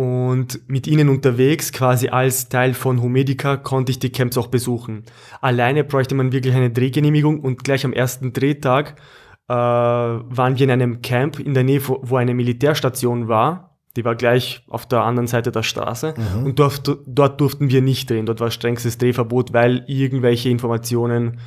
und 0.00 0.66
mit 0.66 0.86
ihnen 0.86 1.10
unterwegs, 1.10 1.72
quasi 1.72 2.08
als 2.08 2.48
Teil 2.48 2.72
von 2.72 3.02
Humedica, 3.02 3.58
konnte 3.58 3.92
ich 3.92 3.98
die 3.98 4.08
Camps 4.08 4.38
auch 4.38 4.46
besuchen. 4.46 5.02
Alleine 5.42 5.84
bräuchte 5.84 6.14
man 6.14 6.32
wirklich 6.32 6.54
eine 6.54 6.70
Drehgenehmigung 6.70 7.40
und 7.40 7.64
gleich 7.64 7.84
am 7.84 7.92
ersten 7.92 8.32
Drehtag 8.32 8.98
äh, 9.46 9.52
waren 9.52 10.56
wir 10.58 10.64
in 10.64 10.70
einem 10.70 11.02
Camp 11.02 11.38
in 11.38 11.52
der 11.52 11.64
Nähe, 11.64 11.82
wo 11.86 12.16
eine 12.16 12.32
Militärstation 12.32 13.28
war. 13.28 13.76
Die 13.94 14.04
war 14.06 14.14
gleich 14.14 14.64
auf 14.68 14.86
der 14.86 15.02
anderen 15.02 15.26
Seite 15.26 15.52
der 15.52 15.64
Straße 15.64 16.14
mhm. 16.16 16.46
und 16.46 16.58
dort, 16.58 16.98
dort 17.06 17.38
durften 17.38 17.68
wir 17.68 17.82
nicht 17.82 18.08
drehen. 18.08 18.24
Dort 18.24 18.40
war 18.40 18.50
strengstes 18.50 18.96
Drehverbot, 18.96 19.52
weil 19.52 19.84
irgendwelche 19.86 20.48
Informationen 20.48 21.40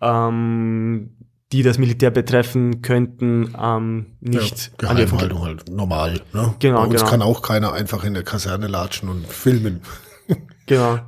ähm, 0.00 1.10
die 1.52 1.62
das 1.62 1.78
Militär 1.78 2.10
betreffen 2.10 2.82
könnten, 2.82 3.54
ähm, 3.60 4.16
nicht 4.20 4.72
ja, 4.80 4.92
Geheimhaltung 4.94 5.42
halt 5.42 5.70
normal. 5.70 6.20
Ne? 6.32 6.54
Genau, 6.58 6.78
Bei 6.78 6.84
uns 6.84 6.94
genau. 6.96 7.10
kann 7.10 7.22
auch 7.22 7.42
keiner 7.42 7.72
einfach 7.72 8.04
in 8.04 8.14
der 8.14 8.22
Kaserne 8.22 8.66
latschen 8.66 9.08
und 9.08 9.26
filmen. 9.26 9.82
genau. 10.66 11.00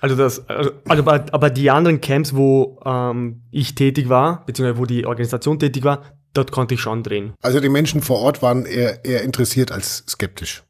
Also 0.00 0.14
das, 0.14 0.48
also, 0.48 0.70
aber, 0.86 1.26
aber 1.32 1.50
die 1.50 1.70
anderen 1.70 2.00
Camps, 2.00 2.34
wo 2.34 2.80
ähm, 2.84 3.42
ich 3.50 3.74
tätig 3.74 4.08
war, 4.08 4.46
beziehungsweise 4.46 4.78
wo 4.78 4.86
die 4.86 5.04
Organisation 5.06 5.58
tätig 5.58 5.82
war, 5.82 6.02
dort 6.34 6.52
konnte 6.52 6.74
ich 6.74 6.80
schon 6.80 7.02
drehen. 7.02 7.34
Also 7.42 7.58
die 7.58 7.68
Menschen 7.68 8.00
vor 8.00 8.20
Ort 8.20 8.40
waren 8.40 8.64
eher, 8.64 9.04
eher 9.04 9.22
interessiert 9.22 9.72
als 9.72 10.04
skeptisch. 10.06 10.62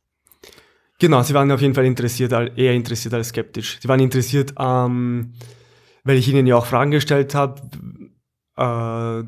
Genau, 0.99 1.23
sie 1.23 1.35
waren 1.35 1.53
auf 1.53 1.61
jeden 1.61 1.75
Fall 1.75 1.85
interessiert, 1.85 2.33
eher 2.33 2.73
interessiert 2.73 3.13
als 3.13 3.29
skeptisch. 3.29 3.79
Sie 3.81 3.89
waren 3.89 4.01
interessiert, 4.01 4.55
ähm, 4.59 5.35
weil 6.05 6.17
ich 6.17 6.27
ihnen 6.29 6.47
ja 6.47 6.57
auch 6.57 6.67
Fragen 6.67 6.91
gestellt 6.91 7.35
habe, 7.35 7.61
äh, 8.59 9.25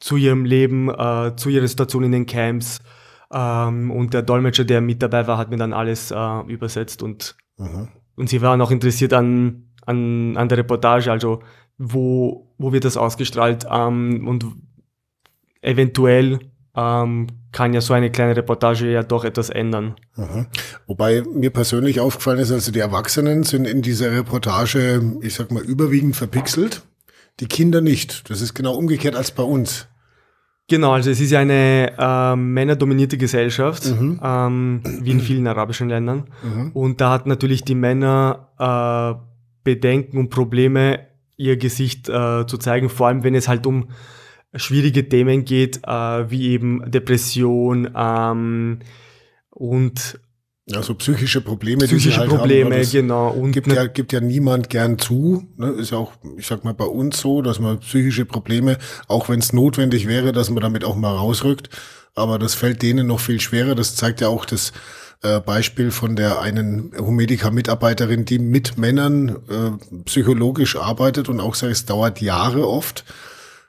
zu 0.00 0.16
ihrem 0.16 0.44
Leben, 0.44 0.88
äh, 0.88 1.32
zu 1.36 1.48
ihrer 1.48 1.68
Situation 1.68 2.04
in 2.04 2.12
den 2.12 2.26
Camps. 2.26 2.80
Ähm, 3.32 3.90
und 3.90 4.14
der 4.14 4.22
Dolmetscher, 4.22 4.64
der 4.64 4.80
mit 4.80 5.02
dabei 5.02 5.26
war, 5.26 5.38
hat 5.38 5.50
mir 5.50 5.56
dann 5.56 5.72
alles 5.72 6.10
äh, 6.10 6.40
übersetzt 6.46 7.02
und, 7.02 7.36
mhm. 7.56 7.88
und 8.16 8.28
sie 8.28 8.42
waren 8.42 8.60
auch 8.60 8.70
interessiert 8.70 9.12
an, 9.12 9.70
an, 9.86 10.36
an 10.36 10.48
der 10.48 10.58
Reportage, 10.58 11.10
also 11.10 11.40
wo, 11.78 12.54
wo 12.58 12.72
wird 12.72 12.84
das 12.84 12.96
ausgestrahlt 12.96 13.66
ähm, 13.70 14.28
und 14.28 14.46
eventuell 15.62 16.38
ähm, 16.76 17.26
kann 17.52 17.72
ja 17.72 17.80
so 17.80 17.94
eine 17.94 18.10
kleine 18.10 18.36
Reportage 18.36 18.90
ja 18.90 19.02
doch 19.02 19.24
etwas 19.24 19.48
ändern. 19.48 19.94
Mhm. 20.16 20.46
Wobei 20.86 21.22
mir 21.22 21.50
persönlich 21.50 22.00
aufgefallen 22.00 22.40
ist, 22.40 22.52
also 22.52 22.72
die 22.72 22.80
Erwachsenen 22.80 23.44
sind 23.44 23.66
in 23.66 23.80
dieser 23.80 24.12
Reportage, 24.12 25.00
ich 25.22 25.34
sag 25.34 25.50
mal, 25.50 25.62
überwiegend 25.62 26.16
verpixelt, 26.16 26.82
die 27.40 27.46
Kinder 27.46 27.80
nicht. 27.80 28.30
Das 28.30 28.40
ist 28.40 28.54
genau 28.54 28.74
umgekehrt 28.74 29.16
als 29.16 29.30
bei 29.30 29.42
uns. 29.42 29.88
Genau, 30.68 30.92
also 30.92 31.10
es 31.10 31.20
ist 31.20 31.30
ja 31.30 31.40
eine 31.40 31.92
äh, 31.98 32.36
männerdominierte 32.36 33.18
Gesellschaft, 33.18 33.84
mhm. 33.84 34.18
ähm, 34.22 34.80
wie 35.02 35.10
in 35.10 35.20
vielen 35.20 35.46
arabischen 35.46 35.90
Ländern. 35.90 36.30
Mhm. 36.42 36.70
Und 36.72 37.00
da 37.02 37.10
hat 37.10 37.26
natürlich 37.26 37.64
die 37.64 37.74
Männer 37.74 38.48
äh, 38.58 39.22
Bedenken 39.62 40.16
und 40.18 40.30
Probleme, 40.30 41.06
ihr 41.36 41.58
Gesicht 41.58 42.08
äh, 42.08 42.46
zu 42.46 42.56
zeigen, 42.56 42.88
vor 42.88 43.08
allem 43.08 43.24
wenn 43.24 43.34
es 43.34 43.48
halt 43.48 43.66
um 43.66 43.88
schwierige 44.54 45.06
Themen 45.08 45.44
geht, 45.44 45.80
äh, 45.84 46.30
wie 46.30 46.50
eben 46.50 46.90
Depression 46.90 47.90
ähm, 47.94 48.78
und 49.50 50.20
also 50.72 50.94
psychische 50.94 51.42
Probleme, 51.42 51.84
psychische 51.84 52.20
halt 52.20 52.30
Probleme, 52.30 52.76
haben, 52.76 52.90
genau. 52.90 53.30
Und 53.30 53.52
gibt 53.52 53.66
ja, 53.66 53.86
gibt 53.86 54.12
ja 54.12 54.20
niemand 54.20 54.70
gern 54.70 54.98
zu. 54.98 55.46
Ne? 55.58 55.72
Ist 55.72 55.90
ja 55.90 55.98
auch, 55.98 56.12
ich 56.38 56.46
sag 56.46 56.64
mal, 56.64 56.72
bei 56.72 56.86
uns 56.86 57.20
so, 57.20 57.42
dass 57.42 57.58
man 57.58 57.80
psychische 57.80 58.24
Probleme, 58.24 58.78
auch 59.06 59.28
wenn 59.28 59.40
es 59.40 59.52
notwendig 59.52 60.08
wäre, 60.08 60.32
dass 60.32 60.48
man 60.48 60.62
damit 60.62 60.84
auch 60.84 60.96
mal 60.96 61.14
rausrückt, 61.14 61.68
aber 62.14 62.38
das 62.38 62.54
fällt 62.54 62.80
denen 62.80 63.08
noch 63.08 63.20
viel 63.20 63.40
schwerer. 63.40 63.74
Das 63.74 63.94
zeigt 63.94 64.22
ja 64.22 64.28
auch 64.28 64.46
das 64.46 64.72
äh, 65.22 65.40
Beispiel 65.40 65.90
von 65.90 66.16
der 66.16 66.40
einen 66.40 66.92
Humedica-Mitarbeiterin, 66.98 68.24
die 68.24 68.38
mit 68.38 68.78
Männern 68.78 69.28
äh, 69.28 70.00
psychologisch 70.06 70.76
arbeitet 70.76 71.28
und 71.28 71.40
auch 71.40 71.56
sagt, 71.56 71.72
es 71.72 71.84
dauert 71.84 72.22
Jahre 72.22 72.66
oft 72.66 73.04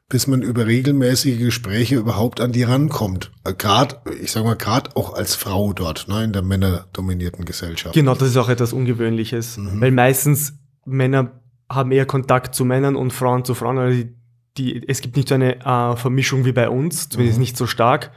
bis 0.08 0.28
man 0.28 0.42
über 0.42 0.68
regelmäßige 0.68 1.40
Gespräche 1.40 1.96
überhaupt 1.96 2.40
an 2.40 2.52
die 2.52 2.64
rankommt. 2.64 3.32
Gerade, 3.58 3.98
ich 4.22 4.32
sage 4.32 4.46
mal, 4.46 4.56
gerade 4.56 4.96
auch 4.96 5.14
als 5.14 5.36
Frau 5.36 5.74
dort, 5.74 6.08
ne, 6.08 6.24
in 6.24 6.34
der 6.34 6.44
männerdominierten 6.44 7.46
Gesellschaft. 7.46 7.96
Genau, 7.96 8.14
das 8.14 8.30
ist 8.30 8.38
auch 8.38 8.50
etwas 8.50 8.72
Ungewöhnliches, 8.72 9.58
mhm. 9.58 9.82
weil 9.82 9.92
meistens 9.92 10.60
Männer 10.86 11.42
haben 11.70 11.92
eher 11.92 12.06
Kontakt 12.06 12.54
zu 12.54 12.66
Männern 12.66 12.96
und 12.96 13.12
Frauen 13.12 13.44
zu 13.44 13.56
Frauen. 13.56 13.80
Also 13.80 14.04
die, 14.04 14.16
die, 14.58 14.88
es 14.88 15.02
gibt 15.02 15.16
nicht 15.16 15.30
so 15.30 15.36
eine 15.36 15.60
äh, 15.62 15.96
Vermischung 15.96 16.46
wie 16.46 16.52
bei 16.52 16.70
uns, 16.70 17.10
zumindest 17.10 17.40
mhm. 17.40 17.42
nicht 17.42 17.58
so 17.58 17.66
stark. 17.66 18.12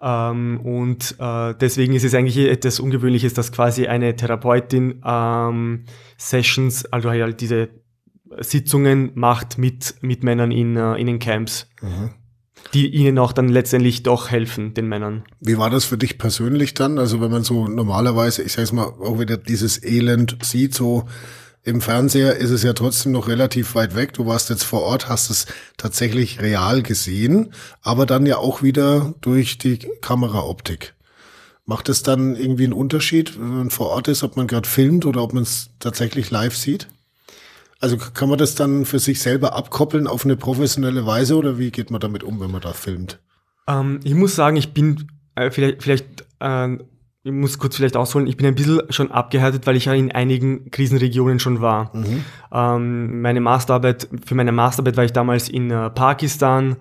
Ähm, 0.00 0.60
und 0.62 1.16
äh, 1.18 1.54
deswegen 1.60 1.94
ist 1.94 2.04
es 2.04 2.14
eigentlich 2.14 2.38
etwas 2.38 2.80
Ungewöhnliches, 2.80 3.34
dass 3.34 3.52
quasi 3.52 3.86
eine 3.86 4.16
Therapeutin 4.16 5.02
ähm, 5.04 5.84
Sessions, 6.16 6.86
also 6.86 7.10
halt 7.10 7.40
diese 7.42 7.68
Sitzungen 8.40 9.12
macht 9.14 9.58
mit, 9.58 9.96
mit 10.00 10.22
Männern 10.22 10.50
in, 10.50 10.76
uh, 10.76 10.94
in 10.94 11.06
den 11.06 11.18
Camps. 11.18 11.66
Mhm. 11.82 12.10
Die 12.74 12.88
ihnen 12.88 13.18
auch 13.18 13.32
dann 13.32 13.48
letztendlich 13.48 14.02
doch 14.02 14.30
helfen, 14.30 14.74
den 14.74 14.88
Männern. 14.88 15.24
Wie 15.40 15.56
war 15.56 15.70
das 15.70 15.84
für 15.84 15.96
dich 15.96 16.18
persönlich 16.18 16.74
dann? 16.74 16.98
Also 16.98 17.20
wenn 17.20 17.30
man 17.30 17.44
so 17.44 17.66
normalerweise, 17.68 18.42
ich 18.42 18.52
sag's 18.52 18.72
mal, 18.72 18.84
auch 18.84 19.18
wieder 19.18 19.36
dieses 19.36 19.82
Elend 19.82 20.38
sieht, 20.42 20.74
so 20.74 21.06
im 21.62 21.80
Fernseher 21.80 22.36
ist 22.36 22.50
es 22.50 22.62
ja 22.62 22.72
trotzdem 22.72 23.12
noch 23.12 23.28
relativ 23.28 23.74
weit 23.74 23.94
weg. 23.94 24.14
Du 24.14 24.26
warst 24.26 24.48
jetzt 24.48 24.64
vor 24.64 24.82
Ort, 24.82 25.08
hast 25.08 25.30
es 25.30 25.46
tatsächlich 25.76 26.40
real 26.40 26.82
gesehen, 26.82 27.52
aber 27.82 28.06
dann 28.06 28.26
ja 28.26 28.38
auch 28.38 28.62
wieder 28.62 29.14
durch 29.20 29.58
die 29.58 29.78
Kameraoptik. 30.00 30.94
Macht 31.66 31.90
es 31.90 32.02
dann 32.02 32.36
irgendwie 32.36 32.64
einen 32.64 32.72
Unterschied, 32.72 33.38
wenn 33.38 33.48
man 33.48 33.70
vor 33.70 33.88
Ort 33.88 34.08
ist, 34.08 34.22
ob 34.22 34.36
man 34.36 34.46
gerade 34.46 34.66
filmt 34.66 35.04
oder 35.04 35.22
ob 35.22 35.34
man 35.34 35.42
es 35.42 35.68
tatsächlich 35.78 36.30
live 36.30 36.56
sieht? 36.56 36.88
Also 37.80 37.96
kann 37.96 38.28
man 38.28 38.38
das 38.38 38.54
dann 38.54 38.84
für 38.84 38.98
sich 38.98 39.20
selber 39.20 39.54
abkoppeln 39.54 40.06
auf 40.06 40.24
eine 40.24 40.36
professionelle 40.36 41.06
Weise 41.06 41.36
oder 41.36 41.58
wie 41.58 41.70
geht 41.70 41.90
man 41.90 42.00
damit 42.00 42.24
um, 42.24 42.40
wenn 42.40 42.50
man 42.50 42.60
da 42.60 42.72
filmt? 42.72 43.20
Ähm, 43.68 44.00
ich 44.02 44.14
muss 44.14 44.34
sagen, 44.34 44.56
ich 44.56 44.74
bin 44.74 45.06
äh, 45.36 45.50
vielleicht, 45.50 45.82
vielleicht 45.82 46.26
äh, 46.40 46.78
ich 47.28 47.32
muss 47.32 47.58
kurz 47.58 47.76
vielleicht 47.76 47.96
ausholen, 47.96 48.26
ich 48.26 48.36
bin 48.36 48.46
ein 48.46 48.54
bisschen 48.54 48.80
schon 48.90 49.10
abgehärtet, 49.10 49.66
weil 49.66 49.76
ich 49.76 49.84
ja 49.84 49.94
in 49.94 50.12
einigen 50.12 50.70
Krisenregionen 50.70 51.40
schon 51.40 51.60
war. 51.60 51.94
Mhm. 51.94 52.24
Ähm, 52.52 53.20
meine 53.20 53.40
Masterarbeit, 53.40 54.08
für 54.24 54.34
meine 54.34 54.52
Masterarbeit 54.52 54.96
war 54.96 55.04
ich 55.04 55.12
damals 55.12 55.48
in 55.48 55.70
äh, 55.70 55.90
Pakistan. 55.90 56.76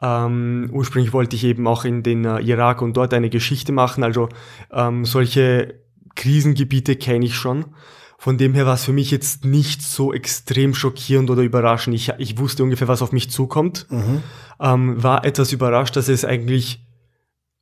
Ähm, 0.00 0.70
ursprünglich 0.72 1.12
wollte 1.12 1.36
ich 1.36 1.44
eben 1.44 1.66
auch 1.66 1.84
in 1.84 2.02
den 2.02 2.24
äh, 2.24 2.40
Irak 2.40 2.80
und 2.80 2.96
dort 2.96 3.12
eine 3.12 3.28
Geschichte 3.28 3.72
machen. 3.72 4.02
Also 4.02 4.28
ähm, 4.72 5.04
solche 5.04 5.80
Krisengebiete 6.14 6.96
kenne 6.96 7.26
ich 7.26 7.34
schon. 7.34 7.66
Von 8.20 8.36
dem 8.36 8.52
her 8.52 8.66
war 8.66 8.74
es 8.74 8.84
für 8.84 8.92
mich 8.92 9.10
jetzt 9.10 9.46
nicht 9.46 9.80
so 9.80 10.12
extrem 10.12 10.74
schockierend 10.74 11.30
oder 11.30 11.40
überraschend. 11.40 11.96
Ich, 11.96 12.12
ich 12.18 12.36
wusste 12.36 12.62
ungefähr, 12.62 12.86
was 12.86 13.00
auf 13.00 13.12
mich 13.12 13.30
zukommt. 13.30 13.86
Mhm. 13.88 14.22
Ähm, 14.60 15.02
war 15.02 15.24
etwas 15.24 15.52
überrascht, 15.52 15.96
dass 15.96 16.10
es 16.10 16.26
eigentlich 16.26 16.86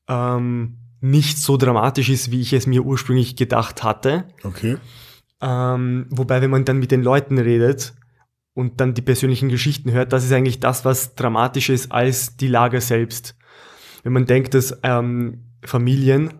ähm, 0.09 0.79
nicht 1.01 1.39
so 1.39 1.57
dramatisch 1.57 2.09
ist, 2.09 2.33
wie 2.33 2.41
ich 2.41 2.53
es 2.55 2.67
mir 2.67 2.85
ursprünglich 2.85 3.37
gedacht 3.37 3.85
hatte. 3.85 4.25
Okay. 4.43 4.79
Ähm, 5.41 6.07
wobei, 6.11 6.43
wenn 6.43 6.51
man 6.51 6.65
dann 6.65 6.81
mit 6.81 6.91
den 6.91 7.05
Leuten 7.05 7.39
redet 7.39 7.95
und 8.53 8.81
dann 8.81 8.95
die 8.95 9.03
persönlichen 9.03 9.51
Geschichten 9.51 9.93
hört, 9.93 10.13
das 10.13 10.25
ist 10.25 10.33
eigentlich 10.33 10.59
das, 10.59 10.85
was 10.85 11.15
dramatisch 11.15 11.69
ist 11.69 11.93
als 11.93 12.37
die 12.37 12.49
Lage 12.49 12.81
selbst. 12.81 13.37
Wenn 14.03 14.13
man 14.13 14.27
denkt, 14.27 14.55
dass 14.55 14.77
ähm, 14.83 15.53
Familien 15.63 16.35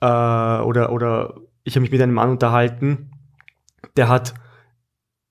äh, 0.00 0.06
oder, 0.06 0.90
oder 0.90 1.36
ich 1.62 1.76
habe 1.76 1.82
mich 1.82 1.92
mit 1.92 2.02
einem 2.02 2.14
Mann 2.14 2.30
unterhalten, 2.30 3.11
der 3.96 4.08
hat 4.08 4.34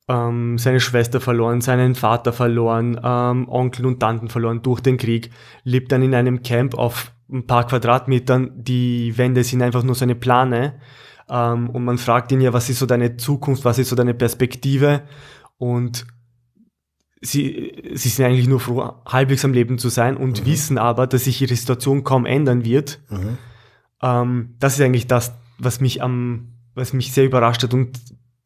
ähm, 0.08 0.58
seine 0.58 0.80
Schwester 0.80 1.22
verloren, 1.22 1.62
seinen 1.62 1.96
Vater 1.96 2.34
verloren, 2.34 3.00
ähm, 3.04 3.48
Onkel 3.48 3.86
und 3.86 4.00
Tanten 4.00 4.30
verloren 4.30 4.62
durch 4.62 4.82
den 4.82 4.98
Krieg, 4.98 5.32
lebt 5.64 5.92
dann 5.92 6.02
in 6.02 6.16
einem 6.16 6.44
Camp 6.44 6.76
auf 6.76 7.12
ein 7.32 7.48
paar 7.48 7.66
Quadratmetern, 7.66 8.52
die 8.56 9.18
Wände 9.18 9.44
sind 9.44 9.62
einfach 9.62 9.84
nur 9.84 9.96
seine 9.96 10.16
Plane. 10.16 10.80
Ähm, 11.30 11.70
und 11.70 11.86
man 11.86 11.98
fragt 11.98 12.32
ihn 12.32 12.42
ja, 12.42 12.52
was 12.52 12.70
ist 12.70 12.80
so 12.80 12.86
deine 12.86 13.16
Zukunft, 13.16 13.64
was 13.64 13.80
ist 13.80 13.90
so 13.90 13.96
deine 13.96 14.14
Perspektive? 14.14 15.04
Und 15.58 16.06
sie, 17.22 17.92
sie 17.94 18.10
sind 18.10 18.26
eigentlich 18.26 18.48
nur 18.48 18.60
froh, 18.60 18.96
halbwegs 19.06 19.46
am 19.46 19.54
Leben 19.54 19.78
zu 19.78 19.90
sein 19.90 20.18
und 20.18 20.42
mhm. 20.42 20.46
wissen 20.46 20.78
aber, 20.78 21.08
dass 21.08 21.24
sich 21.24 21.42
ihre 21.42 21.56
Situation 21.56 22.04
kaum 22.04 22.26
ändern 22.26 22.66
wird. 22.66 23.00
Mhm. 23.10 23.38
Ähm, 24.02 24.56
das 24.60 24.74
ist 24.74 24.82
eigentlich 24.82 25.08
das, 25.08 25.34
was 25.58 25.80
mich 25.80 26.04
am, 26.04 26.54
was 26.74 26.92
mich 26.92 27.14
sehr 27.14 27.26
überrascht 27.26 27.64
hat 27.64 27.74
und 27.74 27.98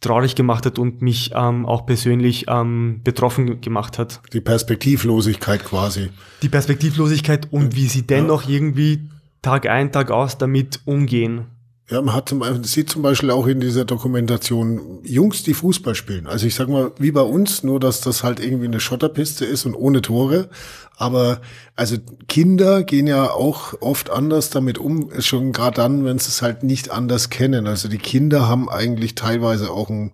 traurig 0.01 0.35
gemacht 0.35 0.65
hat 0.65 0.77
und 0.77 1.01
mich 1.01 1.31
ähm, 1.35 1.65
auch 1.65 1.85
persönlich 1.85 2.45
ähm, 2.47 3.01
betroffen 3.03 3.61
gemacht 3.61 3.97
hat. 3.97 4.21
Die 4.33 4.41
Perspektivlosigkeit 4.41 5.63
quasi. 5.63 6.09
Die 6.41 6.49
Perspektivlosigkeit 6.49 7.51
und 7.51 7.75
wie 7.75 7.87
sie 7.87 8.05
dennoch 8.05 8.43
ja. 8.43 8.55
irgendwie 8.55 9.09
Tag 9.41 9.67
ein, 9.67 9.91
Tag 9.91 10.11
aus 10.11 10.37
damit 10.37 10.81
umgehen. 10.85 11.45
Ja, 11.87 12.01
man 12.01 12.15
hat 12.15 12.29
zum 12.29 12.39
Beispiel, 12.39 12.65
sieht 12.65 12.89
zum 12.89 13.03
Beispiel 13.03 13.29
auch 13.29 13.45
in 13.45 13.59
dieser 13.59 13.85
Dokumentation 13.85 15.01
Jungs, 15.03 15.43
die 15.43 15.53
Fußball 15.53 15.93
spielen. 15.93 16.25
Also 16.25 16.47
ich 16.47 16.55
sag 16.55 16.67
mal, 16.67 16.91
wie 16.97 17.11
bei 17.11 17.21
uns, 17.21 17.63
nur 17.63 17.79
dass 17.79 18.01
das 18.01 18.23
halt 18.23 18.39
irgendwie 18.39 18.65
eine 18.65 18.79
Schotterpiste 18.79 19.45
ist 19.45 19.67
und 19.67 19.75
ohne 19.75 20.01
Tore. 20.01 20.49
Aber 20.97 21.41
also 21.75 21.97
Kinder 22.27 22.83
gehen 22.83 23.05
ja 23.05 23.29
auch 23.29 23.79
oft 23.81 24.09
anders 24.09 24.49
damit 24.49 24.79
um, 24.79 25.11
schon 25.19 25.51
gerade 25.51 25.75
dann, 25.75 26.05
wenn 26.05 26.17
sie 26.17 26.29
es 26.29 26.41
halt 26.41 26.63
nicht 26.63 26.89
anders 26.89 27.29
kennen. 27.29 27.67
Also 27.67 27.87
die 27.87 27.99
Kinder 27.99 28.47
haben 28.47 28.67
eigentlich 28.67 29.13
teilweise 29.13 29.69
auch 29.69 29.91
einen, 29.91 30.13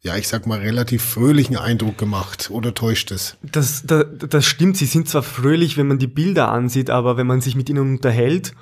ja, 0.00 0.16
ich 0.16 0.26
sag 0.26 0.46
mal, 0.46 0.60
relativ 0.60 1.02
fröhlichen 1.02 1.58
Eindruck 1.58 1.98
gemacht. 1.98 2.48
Oder 2.50 2.72
täuscht 2.72 3.10
es? 3.10 3.36
Das, 3.42 3.82
das, 3.84 4.06
das 4.26 4.46
stimmt. 4.46 4.78
Sie 4.78 4.86
sind 4.86 5.06
zwar 5.06 5.22
fröhlich, 5.22 5.76
wenn 5.76 5.86
man 5.86 5.98
die 5.98 6.06
Bilder 6.06 6.48
ansieht, 6.48 6.88
aber 6.88 7.18
wenn 7.18 7.26
man 7.26 7.42
sich 7.42 7.56
mit 7.56 7.68
ihnen 7.68 7.96
unterhält, 7.96 8.54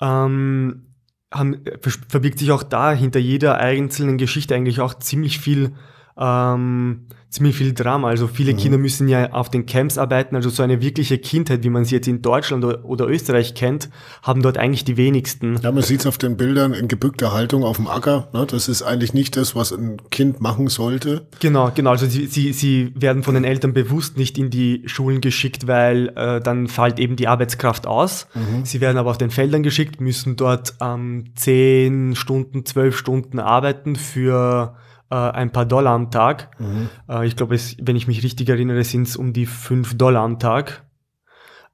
ähm, 0.00 0.85
haben, 1.32 1.62
verbirgt 2.08 2.38
sich 2.38 2.52
auch 2.52 2.62
da 2.62 2.92
hinter 2.92 3.18
jeder 3.18 3.58
einzelnen 3.58 4.18
Geschichte 4.18 4.54
eigentlich 4.54 4.80
auch 4.80 4.94
ziemlich 4.94 5.38
viel 5.38 5.72
ähm, 6.18 7.06
ziemlich 7.36 7.56
viel 7.56 7.74
Drama. 7.74 8.08
Also 8.08 8.26
viele 8.26 8.54
mhm. 8.54 8.56
Kinder 8.56 8.78
müssen 8.78 9.08
ja 9.08 9.32
auf 9.32 9.50
den 9.50 9.66
Camps 9.66 9.98
arbeiten. 9.98 10.36
Also 10.36 10.48
so 10.48 10.62
eine 10.62 10.80
wirkliche 10.80 11.18
Kindheit, 11.18 11.62
wie 11.64 11.70
man 11.70 11.84
sie 11.84 11.94
jetzt 11.94 12.08
in 12.08 12.22
Deutschland 12.22 12.64
oder, 12.64 13.06
Österreich 13.06 13.54
kennt, 13.54 13.90
haben 14.22 14.42
dort 14.42 14.58
eigentlich 14.58 14.84
die 14.84 14.96
wenigsten. 14.96 15.58
Ja, 15.62 15.70
man 15.70 15.82
sieht 15.82 16.00
es 16.00 16.06
auf 16.06 16.18
den 16.18 16.36
Bildern 16.36 16.72
in 16.72 16.88
gebückter 16.88 17.32
Haltung 17.32 17.62
auf 17.62 17.76
dem 17.76 17.86
Acker. 17.86 18.28
Ne? 18.32 18.46
Das 18.46 18.68
ist 18.68 18.82
eigentlich 18.82 19.12
nicht 19.12 19.36
das, 19.36 19.54
was 19.54 19.72
ein 19.72 19.98
Kind 20.10 20.40
machen 20.40 20.68
sollte. 20.68 21.26
Genau, 21.40 21.70
genau. 21.74 21.90
Also 21.90 22.06
sie, 22.06 22.26
sie, 22.26 22.52
sie 22.52 22.92
werden 22.94 23.22
von 23.22 23.34
den 23.34 23.44
Eltern 23.44 23.74
bewusst 23.74 24.16
nicht 24.16 24.38
in 24.38 24.50
die 24.50 24.82
Schulen 24.86 25.20
geschickt, 25.20 25.66
weil 25.66 26.08
äh, 26.16 26.40
dann 26.40 26.68
fällt 26.68 26.98
eben 26.98 27.16
die 27.16 27.28
Arbeitskraft 27.28 27.86
aus. 27.86 28.26
Mhm. 28.34 28.64
Sie 28.64 28.80
werden 28.80 28.96
aber 28.96 29.10
auf 29.10 29.18
den 29.18 29.30
Feldern 29.30 29.62
geschickt, 29.62 30.00
müssen 30.00 30.36
dort 30.36 30.74
ähm, 30.80 31.26
zehn 31.34 32.16
Stunden, 32.16 32.64
zwölf 32.64 32.96
Stunden 32.96 33.38
arbeiten 33.38 33.96
für 33.96 34.74
äh, 35.10 35.14
ein 35.14 35.52
paar 35.52 35.66
Dollar 35.66 35.92
am 35.92 36.10
Tag. 36.10 36.50
Mhm. 36.60 36.88
Äh, 37.08 37.26
ich 37.26 37.36
glaube, 37.36 37.58
wenn 37.82 37.96
ich 37.96 38.06
mich 38.06 38.22
richtig 38.22 38.48
erinnere, 38.48 38.84
sind 38.84 39.06
es 39.06 39.16
um 39.16 39.32
die 39.32 39.46
fünf 39.46 39.96
Dollar 39.96 40.22
am 40.22 40.38
Tag. 40.38 40.84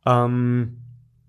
Ähm, 0.07 0.79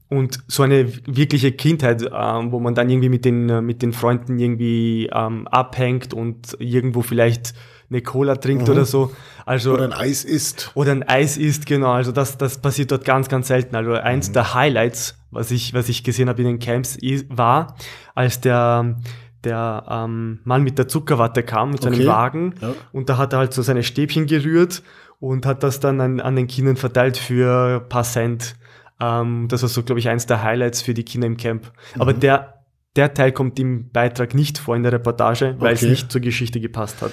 und 0.09 0.39
so 0.47 0.61
eine 0.63 0.93
wirkliche 1.07 1.51
Kindheit, 1.51 2.03
ähm, 2.03 2.51
wo 2.51 2.59
man 2.59 2.75
dann 2.75 2.89
irgendwie 2.89 3.09
mit 3.09 3.25
den, 3.25 3.49
äh, 3.49 3.61
mit 3.61 3.81
den 3.81 3.93
Freunden 3.93 4.37
irgendwie 4.37 5.09
ähm, 5.11 5.47
abhängt 5.47 6.13
und 6.13 6.55
irgendwo 6.59 7.01
vielleicht 7.01 7.55
eine 7.89 8.01
Cola 8.01 8.35
trinkt 8.35 8.67
mhm. 8.67 8.73
oder 8.73 8.85
so. 8.85 9.11
Also, 9.45 9.73
oder 9.73 9.85
ein 9.85 9.93
Eis 9.93 10.23
isst. 10.23 10.71
Oder 10.75 10.91
ein 10.91 11.03
Eis 11.03 11.37
isst, 11.37 11.65
genau. 11.65 11.91
Also 11.91 12.11
das, 12.11 12.37
das 12.37 12.59
passiert 12.59 12.91
dort 12.91 13.05
ganz, 13.05 13.27
ganz 13.27 13.47
selten. 13.47 13.75
Also 13.75 13.93
eins 13.93 14.29
mhm. 14.29 14.33
der 14.33 14.53
Highlights, 14.53 15.17
was 15.31 15.51
ich, 15.51 15.73
was 15.73 15.89
ich 15.89 16.03
gesehen 16.03 16.29
habe 16.29 16.41
in 16.41 16.47
den 16.47 16.59
Camps, 16.59 16.97
war, 17.29 17.75
als 18.13 18.39
der, 18.39 18.97
der 19.43 19.85
ähm, 19.89 20.39
Mann 20.43 20.63
mit 20.63 20.77
der 20.77 20.87
Zuckerwatte 20.87 21.43
kam, 21.43 21.71
mit 21.71 21.81
seinem 21.81 21.95
okay. 21.95 22.07
Wagen. 22.07 22.55
Ja. 22.61 22.73
Und 22.91 23.09
da 23.09 23.17
hat 23.17 23.33
er 23.33 23.39
halt 23.39 23.53
so 23.53 23.61
seine 23.61 23.83
Stäbchen 23.83 24.25
gerührt 24.25 24.83
und 25.19 25.45
hat 25.45 25.63
das 25.63 25.79
dann 25.79 26.01
an, 26.01 26.19
an 26.19 26.35
den 26.35 26.47
Kindern 26.47 26.75
verteilt 26.75 27.17
für 27.17 27.81
ein 27.81 27.89
paar 27.89 28.03
Cent. 28.03 28.55
Ähm, 28.99 29.47
das 29.49 29.61
war 29.61 29.69
so, 29.69 29.83
glaube 29.83 29.99
ich, 29.99 30.09
eins 30.09 30.25
der 30.25 30.43
Highlights 30.43 30.81
für 30.81 30.93
die 30.93 31.03
Kinder 31.03 31.27
im 31.27 31.37
Camp. 31.37 31.71
Mhm. 31.95 32.01
Aber 32.01 32.13
der, 32.13 32.63
der 32.95 33.13
Teil 33.13 33.31
kommt 33.31 33.59
im 33.59 33.89
Beitrag 33.89 34.33
nicht 34.33 34.57
vor 34.57 34.75
in 34.75 34.83
der 34.83 34.91
Reportage, 34.91 35.55
weil 35.59 35.73
okay. 35.73 35.85
es 35.85 35.89
nicht 35.89 36.11
zur 36.11 36.21
Geschichte 36.21 36.59
gepasst 36.59 37.01
hat. 37.01 37.11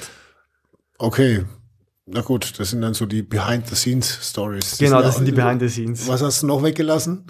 Okay. 0.99 1.44
Na 2.06 2.22
gut, 2.22 2.58
das 2.58 2.70
sind 2.70 2.82
dann 2.82 2.94
so 2.94 3.06
die 3.06 3.22
Behind-the-Scenes-Stories. 3.22 4.78
Genau, 4.78 5.00
das 5.00 5.16
sind 5.16 5.26
die 5.26 5.32
Behind-the-Scenes. 5.32 6.08
Was 6.08 6.22
hast 6.22 6.42
du 6.42 6.46
noch 6.49 6.62
weggelassen? 6.62 7.25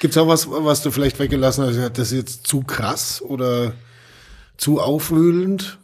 Gibt 0.00 0.14
es 0.14 0.18
auch 0.18 0.28
was, 0.28 0.48
was 0.48 0.82
du 0.82 0.92
vielleicht 0.92 1.18
weggelassen 1.18 1.64
hast? 1.64 1.98
Das 1.98 2.12
ist 2.12 2.18
jetzt 2.18 2.46
zu 2.46 2.62
krass 2.62 3.20
oder 3.20 3.72
zu 4.58 4.80
aufwühlend? 4.80 5.78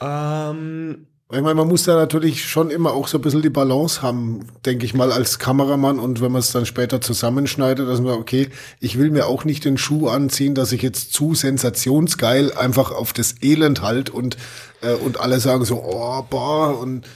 Ähm, 0.00 1.06
ich 1.32 1.40
meine, 1.40 1.54
man 1.54 1.68
muss 1.68 1.84
da 1.84 1.96
natürlich 1.96 2.44
schon 2.44 2.70
immer 2.70 2.92
auch 2.92 3.08
so 3.08 3.18
ein 3.18 3.22
bisschen 3.22 3.42
die 3.42 3.50
Balance 3.50 4.02
haben, 4.02 4.46
denke 4.64 4.84
ich 4.84 4.94
mal, 4.94 5.10
als 5.10 5.38
Kameramann. 5.38 5.98
Und 5.98 6.20
wenn 6.20 6.30
man 6.30 6.40
es 6.40 6.52
dann 6.52 6.66
später 6.66 7.00
zusammenschneidet, 7.00 7.88
dass 7.88 8.00
man, 8.00 8.14
okay, 8.14 8.50
ich 8.78 8.98
will 8.98 9.10
mir 9.10 9.26
auch 9.26 9.44
nicht 9.44 9.64
den 9.64 9.78
Schuh 9.78 10.08
anziehen, 10.08 10.54
dass 10.54 10.70
ich 10.70 10.82
jetzt 10.82 11.12
zu 11.12 11.34
sensationsgeil 11.34 12.52
einfach 12.52 12.92
auf 12.92 13.12
das 13.12 13.42
Elend 13.42 13.82
halt 13.82 14.10
und, 14.10 14.36
äh, 14.82 14.92
und 14.92 15.18
alle 15.18 15.40
sagen 15.40 15.64
so, 15.64 15.82
oh, 15.82 16.22
boah, 16.28 16.78
und 16.78 17.06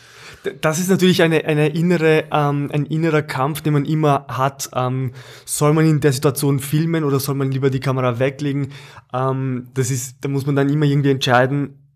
das 0.60 0.78
ist 0.78 0.88
natürlich 0.88 1.22
eine, 1.22 1.44
eine 1.44 1.68
innere, 1.68 2.24
ähm, 2.32 2.70
ein 2.72 2.86
innerer 2.86 3.22
Kampf, 3.22 3.60
den 3.60 3.72
man 3.72 3.84
immer 3.84 4.26
hat. 4.28 4.70
Ähm, 4.74 5.12
soll 5.44 5.72
man 5.72 5.86
in 5.86 6.00
der 6.00 6.12
Situation 6.12 6.60
filmen 6.60 7.04
oder 7.04 7.20
soll 7.20 7.34
man 7.34 7.50
lieber 7.50 7.70
die 7.70 7.80
Kamera 7.80 8.18
weglegen? 8.18 8.72
Ähm, 9.12 9.68
das 9.74 9.90
ist, 9.90 10.18
da 10.20 10.28
muss 10.28 10.46
man 10.46 10.56
dann 10.56 10.68
immer 10.68 10.86
irgendwie 10.86 11.10
entscheiden, 11.10 11.88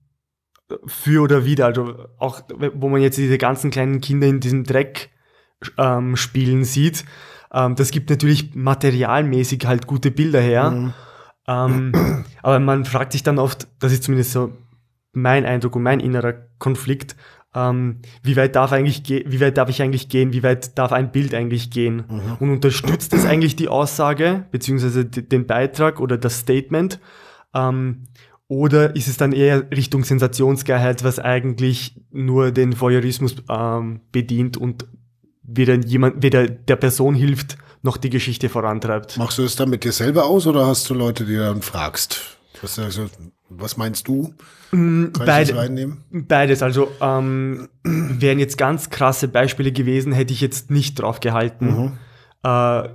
für 0.87 1.22
oder 1.22 1.44
wieder. 1.44 1.66
Also 1.66 2.06
auch, 2.18 2.42
wo 2.75 2.88
man 2.88 3.02
jetzt 3.02 3.18
diese 3.18 3.38
ganzen 3.38 3.70
kleinen 3.70 4.00
Kinder 4.00 4.26
in 4.26 4.40
diesem 4.40 4.64
Dreck 4.64 5.11
ähm, 5.78 6.16
spielen 6.16 6.64
sieht. 6.64 7.04
Ähm, 7.52 7.75
das 7.76 7.90
gibt 7.90 8.11
natürlich 8.11 8.54
materialmäßig 8.54 9.66
halt 9.66 9.87
gute 9.87 10.11
Bilder 10.11 10.40
her. 10.40 10.70
Mhm. 10.70 10.94
Ähm, 11.46 12.25
aber 12.42 12.61
man 12.61 12.84
fragt 12.84 13.12
sich 13.12 13.22
dann 13.22 13.38
oft, 13.38 13.68
das 13.78 13.92
ist 13.92 14.04
zumindest 14.04 14.32
so 14.32 14.52
mein 15.12 15.44
Eindruck 15.44 15.76
und 15.76 15.82
mein 15.82 16.00
innerer 16.00 16.34
Konflikt, 16.58 17.16
ähm, 17.54 17.99
wie 18.23 18.37
weit 18.37 18.56
darf 18.56 18.73
eigentlich 18.73 19.02
wie 19.09 19.40
weit 19.40 19.59
darf 19.59 19.68
ich 19.68 19.82
eigentlich 19.82 20.09
gehen, 20.09 20.32
wie 20.32 20.42
weit 20.42 20.78
darf 20.78 20.92
ein 20.92 21.12
Bild 21.12 21.35
eigentlich 21.35 21.71
gehen 21.71 22.04
mhm. 22.09 22.37
und 22.40 22.50
unterstützt 22.50 23.12
es 23.12 23.26
eigentlich 23.26 23.56
die 23.56 23.68
Aussage 23.68 24.47
beziehungsweise 24.50 25.04
den 25.04 25.47
Beitrag 25.47 26.00
oder 26.00 26.16
das 26.16 26.38
Statement 26.38 26.99
ähm, 27.54 28.04
oder 28.49 28.94
ist 28.97 29.09
es 29.09 29.16
dann 29.16 29.32
eher 29.32 29.71
Richtung 29.71 30.04
Sensationsgeilheit, 30.04 31.04
was 31.04 31.18
eigentlich 31.18 31.94
nur 32.11 32.50
den 32.50 32.78
Voyeurismus 32.78 33.37
ähm, 33.49 34.00
bedient 34.12 34.59
und 34.59 34.87
weder 35.42 35.76
jemand, 35.76 36.23
weder 36.23 36.47
der 36.47 36.76
Person 36.76 37.14
hilft, 37.14 37.56
noch 37.80 37.97
die 37.97 38.10
Geschichte 38.10 38.50
vorantreibt? 38.50 39.17
Machst 39.17 39.38
du 39.38 39.43
es 39.43 39.56
dann 39.56 39.71
mit 39.71 39.84
dir 39.84 39.93
selber 39.93 40.26
aus 40.26 40.47
oder 40.47 40.67
hast 40.67 40.88
du 40.91 40.95
Leute, 40.95 41.25
die 41.25 41.36
dann 41.36 41.62
fragst? 41.62 42.36
Was, 42.60 42.78
also, 42.78 43.08
was 43.58 43.76
meinst 43.76 44.08
du? 44.08 44.34
Mm, 44.71 45.06
Beide, 45.25 45.97
beides. 46.10 46.62
Also 46.62 46.88
ähm, 47.00 47.69
wären 47.84 48.38
jetzt 48.38 48.58
ganz 48.58 48.91
krasse 48.91 49.28
Beispiele 49.28 49.73
gewesen, 49.73 50.12
hätte 50.12 50.32
ich 50.32 50.41
jetzt 50.41 50.71
nicht 50.71 50.95
drauf 50.95 51.21
gehalten. 51.21 51.67
Mhm. 51.67 51.93
Äh, 52.43 52.88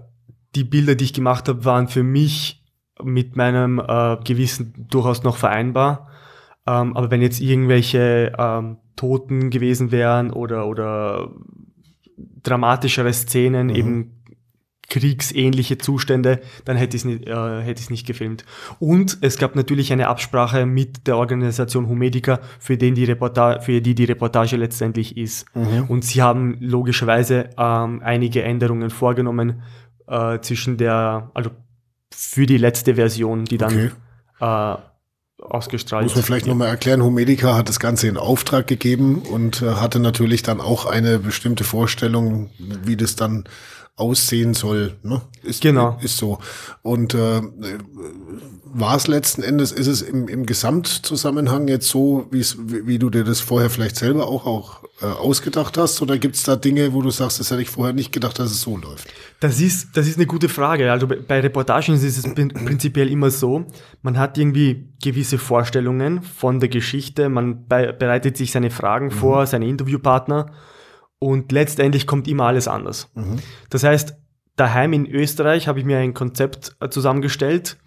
die 0.55 0.63
Bilder, 0.63 0.95
die 0.95 1.05
ich 1.05 1.13
gemacht 1.13 1.47
habe, 1.47 1.65
waren 1.65 1.87
für 1.87 2.03
mich 2.03 2.63
mit 3.03 3.35
meinem 3.35 3.79
äh, 3.79 4.17
Gewissen 4.23 4.87
durchaus 4.89 5.23
noch 5.23 5.37
vereinbar. 5.37 6.09
Ähm, 6.65 6.97
aber 6.97 7.11
wenn 7.11 7.21
jetzt 7.21 7.39
irgendwelche 7.39 8.33
ähm, 8.37 8.77
Toten 8.95 9.49
gewesen 9.49 9.91
wären 9.91 10.31
oder, 10.31 10.67
oder 10.67 11.31
dramatischere 12.17 13.13
Szenen, 13.13 13.67
mhm. 13.67 13.75
eben 13.75 14.16
kriegsähnliche 14.89 15.77
Zustände, 15.77 16.39
dann 16.65 16.77
hätte 16.77 16.95
ich 16.95 17.01
es 17.01 17.05
nicht, 17.05 17.27
äh, 17.27 17.61
hätte 17.61 17.81
ich 17.81 17.89
nicht 17.89 18.07
gefilmt. 18.07 18.45
Und 18.79 19.17
es 19.21 19.37
gab 19.37 19.55
natürlich 19.55 19.91
eine 19.91 20.07
Absprache 20.07 20.65
mit 20.65 21.07
der 21.07 21.17
Organisation 21.17 21.87
Humedica, 21.87 22.39
für, 22.59 22.77
den 22.77 22.95
die 22.95 23.03
Reportage, 23.03 23.61
für 23.61 23.81
die 23.81 23.95
die 23.95 24.05
Reportage 24.05 24.55
letztendlich 24.55 25.17
ist. 25.17 25.45
Mhm. 25.55 25.85
Und 25.89 26.05
sie 26.05 26.21
haben 26.21 26.57
logischerweise 26.59 27.49
ähm, 27.57 28.01
einige 28.03 28.43
Änderungen 28.43 28.89
vorgenommen 28.89 29.61
äh, 30.07 30.39
zwischen 30.39 30.77
der, 30.77 31.31
also 31.33 31.51
für 32.09 32.45
die 32.45 32.57
letzte 32.57 32.95
Version, 32.95 33.43
die 33.43 33.57
dann 33.57 33.91
okay. 34.39 34.77
äh, 34.79 35.43
ausgestrahlt 35.43 36.05
Muss 36.05 36.15
man 36.15 36.23
vielleicht 36.23 36.47
ja. 36.47 36.53
nochmal 36.53 36.69
erklären, 36.69 37.03
Humedica 37.03 37.55
hat 37.55 37.69
das 37.69 37.79
Ganze 37.79 38.07
in 38.07 38.17
Auftrag 38.17 38.67
gegeben 38.67 39.21
und 39.21 39.61
äh, 39.61 39.73
hatte 39.75 39.99
natürlich 39.99 40.43
dann 40.43 40.61
auch 40.61 40.85
eine 40.85 41.19
bestimmte 41.19 41.63
Vorstellung, 41.63 42.49
wie 42.57 42.95
das 42.95 43.15
dann 43.15 43.43
aussehen 43.97 44.53
soll. 44.53 44.95
Ne? 45.03 45.21
Ist, 45.43 45.61
genau. 45.61 45.97
Ist 46.01 46.17
so. 46.17 46.37
Und 46.83 47.15
äh, 47.15 47.41
war 48.63 48.95
es 48.95 49.07
letzten 49.07 49.41
Endes, 49.41 49.71
ist 49.71 49.87
es 49.87 50.03
im, 50.03 50.27
im 50.27 50.45
Gesamtzusammenhang 50.45 51.67
jetzt 51.67 51.87
so, 51.87 52.27
wie, 52.29 52.99
du 52.99 53.09
dir 53.09 53.23
das 53.23 53.39
vorher 53.39 53.71
vielleicht 53.71 53.95
selber 53.95 54.27
auch, 54.27 54.45
auch 54.45 54.83
äh, 55.01 55.05
ausgedacht 55.05 55.79
hast? 55.79 55.99
Oder 56.03 56.19
gibt 56.19 56.35
es 56.35 56.43
da 56.43 56.55
Dinge, 56.55 56.93
wo 56.93 57.01
du 57.01 57.09
sagst, 57.09 57.39
das 57.39 57.49
hätte 57.49 57.63
ich 57.63 57.69
vorher 57.69 57.93
nicht 57.93 58.11
gedacht, 58.11 58.37
dass 58.37 58.51
es 58.51 58.61
so 58.61 58.77
läuft? 58.77 59.07
Das 59.39 59.59
ist, 59.59 59.97
das 59.97 60.07
ist 60.07 60.17
eine 60.17 60.27
gute 60.27 60.47
Frage. 60.47 60.91
Also 60.91 61.07
bei 61.07 61.39
Reportagen 61.39 61.95
ist 61.95 62.03
es 62.03 62.21
prinzipiell 62.23 63.09
immer 63.09 63.31
so, 63.31 63.65
man 64.03 64.19
hat 64.19 64.37
irgendwie 64.37 64.89
gewisse 65.01 65.39
Vorstellungen 65.39 66.21
von 66.21 66.59
der 66.59 66.69
Geschichte, 66.69 67.29
man 67.29 67.67
bereitet 67.67 68.37
sich 68.37 68.51
seine 68.51 68.69
Fragen 68.69 69.07
mhm. 69.07 69.11
vor, 69.11 69.47
seine 69.47 69.67
Interviewpartner 69.67 70.51
und 71.19 71.51
letztendlich 71.51 72.07
kommt 72.07 72.27
immer 72.27 72.45
alles 72.45 72.67
anders. 72.67 73.09
Mhm. 73.15 73.39
Das 73.69 73.83
heißt, 73.83 74.15
daheim 74.55 74.93
in 74.93 75.05
Österreich 75.05 75.67
habe 75.67 75.79
ich 75.79 75.85
mir 75.85 75.97
ein 75.97 76.13
Konzept 76.13 76.75
äh, 76.79 76.89
zusammengestellt, 76.89 77.77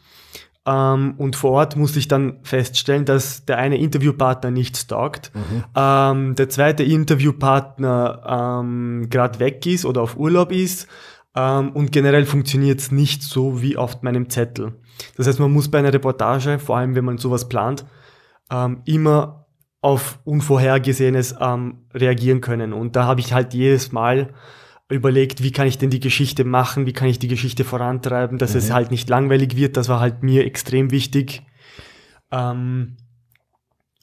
ähm, 0.66 1.14
und 1.16 1.36
vor 1.36 1.52
Ort 1.52 1.76
musste 1.76 1.98
ich 1.98 2.08
dann 2.08 2.38
feststellen, 2.42 3.04
dass 3.06 3.46
der 3.46 3.56
eine 3.58 3.78
Interviewpartner 3.78 4.50
nicht 4.50 4.88
taugt, 4.88 5.32
mhm. 5.34 5.64
ähm, 5.74 6.34
der 6.34 6.48
zweite 6.50 6.82
Interviewpartner 6.82 8.60
ähm, 8.62 9.06
gerade 9.08 9.38
weg 9.40 9.64
ist 9.64 9.86
oder 9.86 10.02
auf 10.02 10.18
Urlaub 10.18 10.52
ist 10.52 10.86
ähm, 11.34 11.70
und 11.72 11.92
generell 11.92 12.26
funktioniert 12.26 12.78
es 12.80 12.92
nicht 12.92 13.22
so 13.22 13.62
wie 13.62 13.78
auf 13.78 14.02
meinem 14.02 14.28
Zettel. 14.28 14.74
Das 15.16 15.26
heißt, 15.26 15.40
man 15.40 15.50
muss 15.50 15.70
bei 15.70 15.78
einer 15.78 15.94
Reportage, 15.94 16.58
vor 16.58 16.76
allem 16.76 16.94
wenn 16.94 17.06
man 17.06 17.16
sowas 17.16 17.48
plant, 17.48 17.86
ähm, 18.50 18.82
immer 18.84 19.46
auf 19.80 20.18
Unvorhergesehenes 20.24 21.36
ähm, 21.40 21.78
reagieren 21.94 22.40
können. 22.40 22.72
Und 22.72 22.96
da 22.96 23.04
habe 23.04 23.20
ich 23.20 23.32
halt 23.32 23.54
jedes 23.54 23.92
Mal 23.92 24.34
überlegt, 24.90 25.42
wie 25.42 25.52
kann 25.52 25.66
ich 25.66 25.78
denn 25.78 25.90
die 25.90 26.00
Geschichte 26.00 26.44
machen, 26.44 26.86
wie 26.86 26.92
kann 26.92 27.08
ich 27.08 27.18
die 27.18 27.28
Geschichte 27.28 27.64
vorantreiben, 27.64 28.38
dass 28.38 28.52
mhm. 28.52 28.58
es 28.58 28.72
halt 28.72 28.90
nicht 28.90 29.08
langweilig 29.08 29.56
wird. 29.56 29.76
Das 29.76 29.88
war 29.88 30.00
halt 30.00 30.22
mir 30.22 30.44
extrem 30.44 30.90
wichtig. 30.90 31.42
Ähm, 32.30 32.96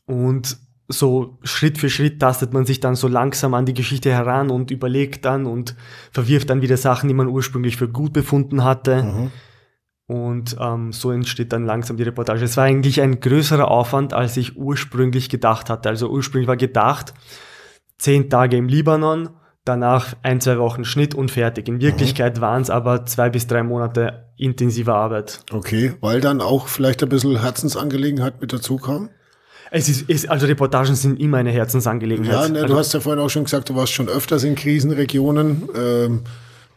und 0.06 0.58
so 0.88 1.38
Schritt 1.44 1.78
für 1.78 1.90
Schritt 1.90 2.22
tastet 2.22 2.54
man 2.54 2.66
sich 2.66 2.80
dann 2.80 2.96
so 2.96 3.10
langsam 3.10 3.54
an 3.54 3.66
die 3.66 3.74
Geschichte 3.74 4.10
heran 4.10 4.50
und 4.50 4.72
überlegt 4.72 5.26
dann 5.26 5.46
und 5.46 5.76
verwirft 6.12 6.50
dann 6.50 6.62
wieder 6.62 6.78
Sachen, 6.78 7.10
die 7.10 7.14
man 7.14 7.28
ursprünglich 7.28 7.76
für 7.76 7.90
gut 7.90 8.14
befunden 8.14 8.64
hatte. 8.64 9.04
Mhm. 9.04 9.32
Und 10.08 10.56
ähm, 10.60 10.94
so 10.94 11.12
entsteht 11.12 11.52
dann 11.52 11.66
langsam 11.66 11.98
die 11.98 12.04
Reportage. 12.04 12.46
Es 12.46 12.56
war 12.56 12.64
eigentlich 12.64 13.02
ein 13.02 13.20
größerer 13.20 13.70
Aufwand, 13.70 14.14
als 14.14 14.38
ich 14.38 14.56
ursprünglich 14.56 15.30
gedacht 15.30 15.70
hatte. 15.70 15.90
Also 15.90 16.10
ursprünglich 16.10 16.48
war 16.48 16.56
gedacht, 16.56 17.14
zehn 17.98 18.30
Tage 18.30 18.56
im 18.56 18.70
Libanon, 18.70 19.30
danach 19.66 20.16
ein, 20.24 20.40
zwei 20.40 20.60
Wochen 20.60 20.86
Schnitt 20.86 21.14
und 21.14 21.30
fertig. 21.30 21.68
In 21.68 21.82
Wirklichkeit 21.82 22.38
mhm. 22.38 22.42
waren 22.42 22.62
es 22.62 22.70
aber 22.70 23.06
zwei 23.06 23.30
bis 23.30 23.48
drei 23.48 23.64
Monate 23.64 24.32
intensive 24.38 24.94
Arbeit. 24.94 25.42
Okay, 25.52 25.94
weil 26.00 26.22
dann 26.22 26.40
auch 26.40 26.70
vielleicht 26.70 27.04
ein 27.04 27.10
bisschen 27.10 27.42
Herzensangelegenheit 27.42 28.40
mit 28.40 28.54
dazu 28.54 28.78
kam? 28.78 29.10
Es 29.72 29.90
ist, 29.90 30.10
ist, 30.10 30.30
also 30.30 30.46
Reportagen 30.46 30.96
sind 30.96 31.20
immer 31.20 31.40
eine 31.40 31.52
Herzensangelegenheit. 31.52 32.34
Ja, 32.34 32.48
ne, 32.48 32.62
also, 32.62 32.74
du 32.74 32.80
hast 32.80 32.94
ja 32.94 33.02
vorhin 33.02 33.22
auch 33.22 33.30
schon 33.30 33.44
gesagt, 33.44 33.68
du 33.70 33.76
warst 33.76 33.92
schon 33.92 34.08
öfters 34.08 34.46
in 34.46 34.56
Krisenregionen. 34.56 35.68
Ähm, 35.76 36.22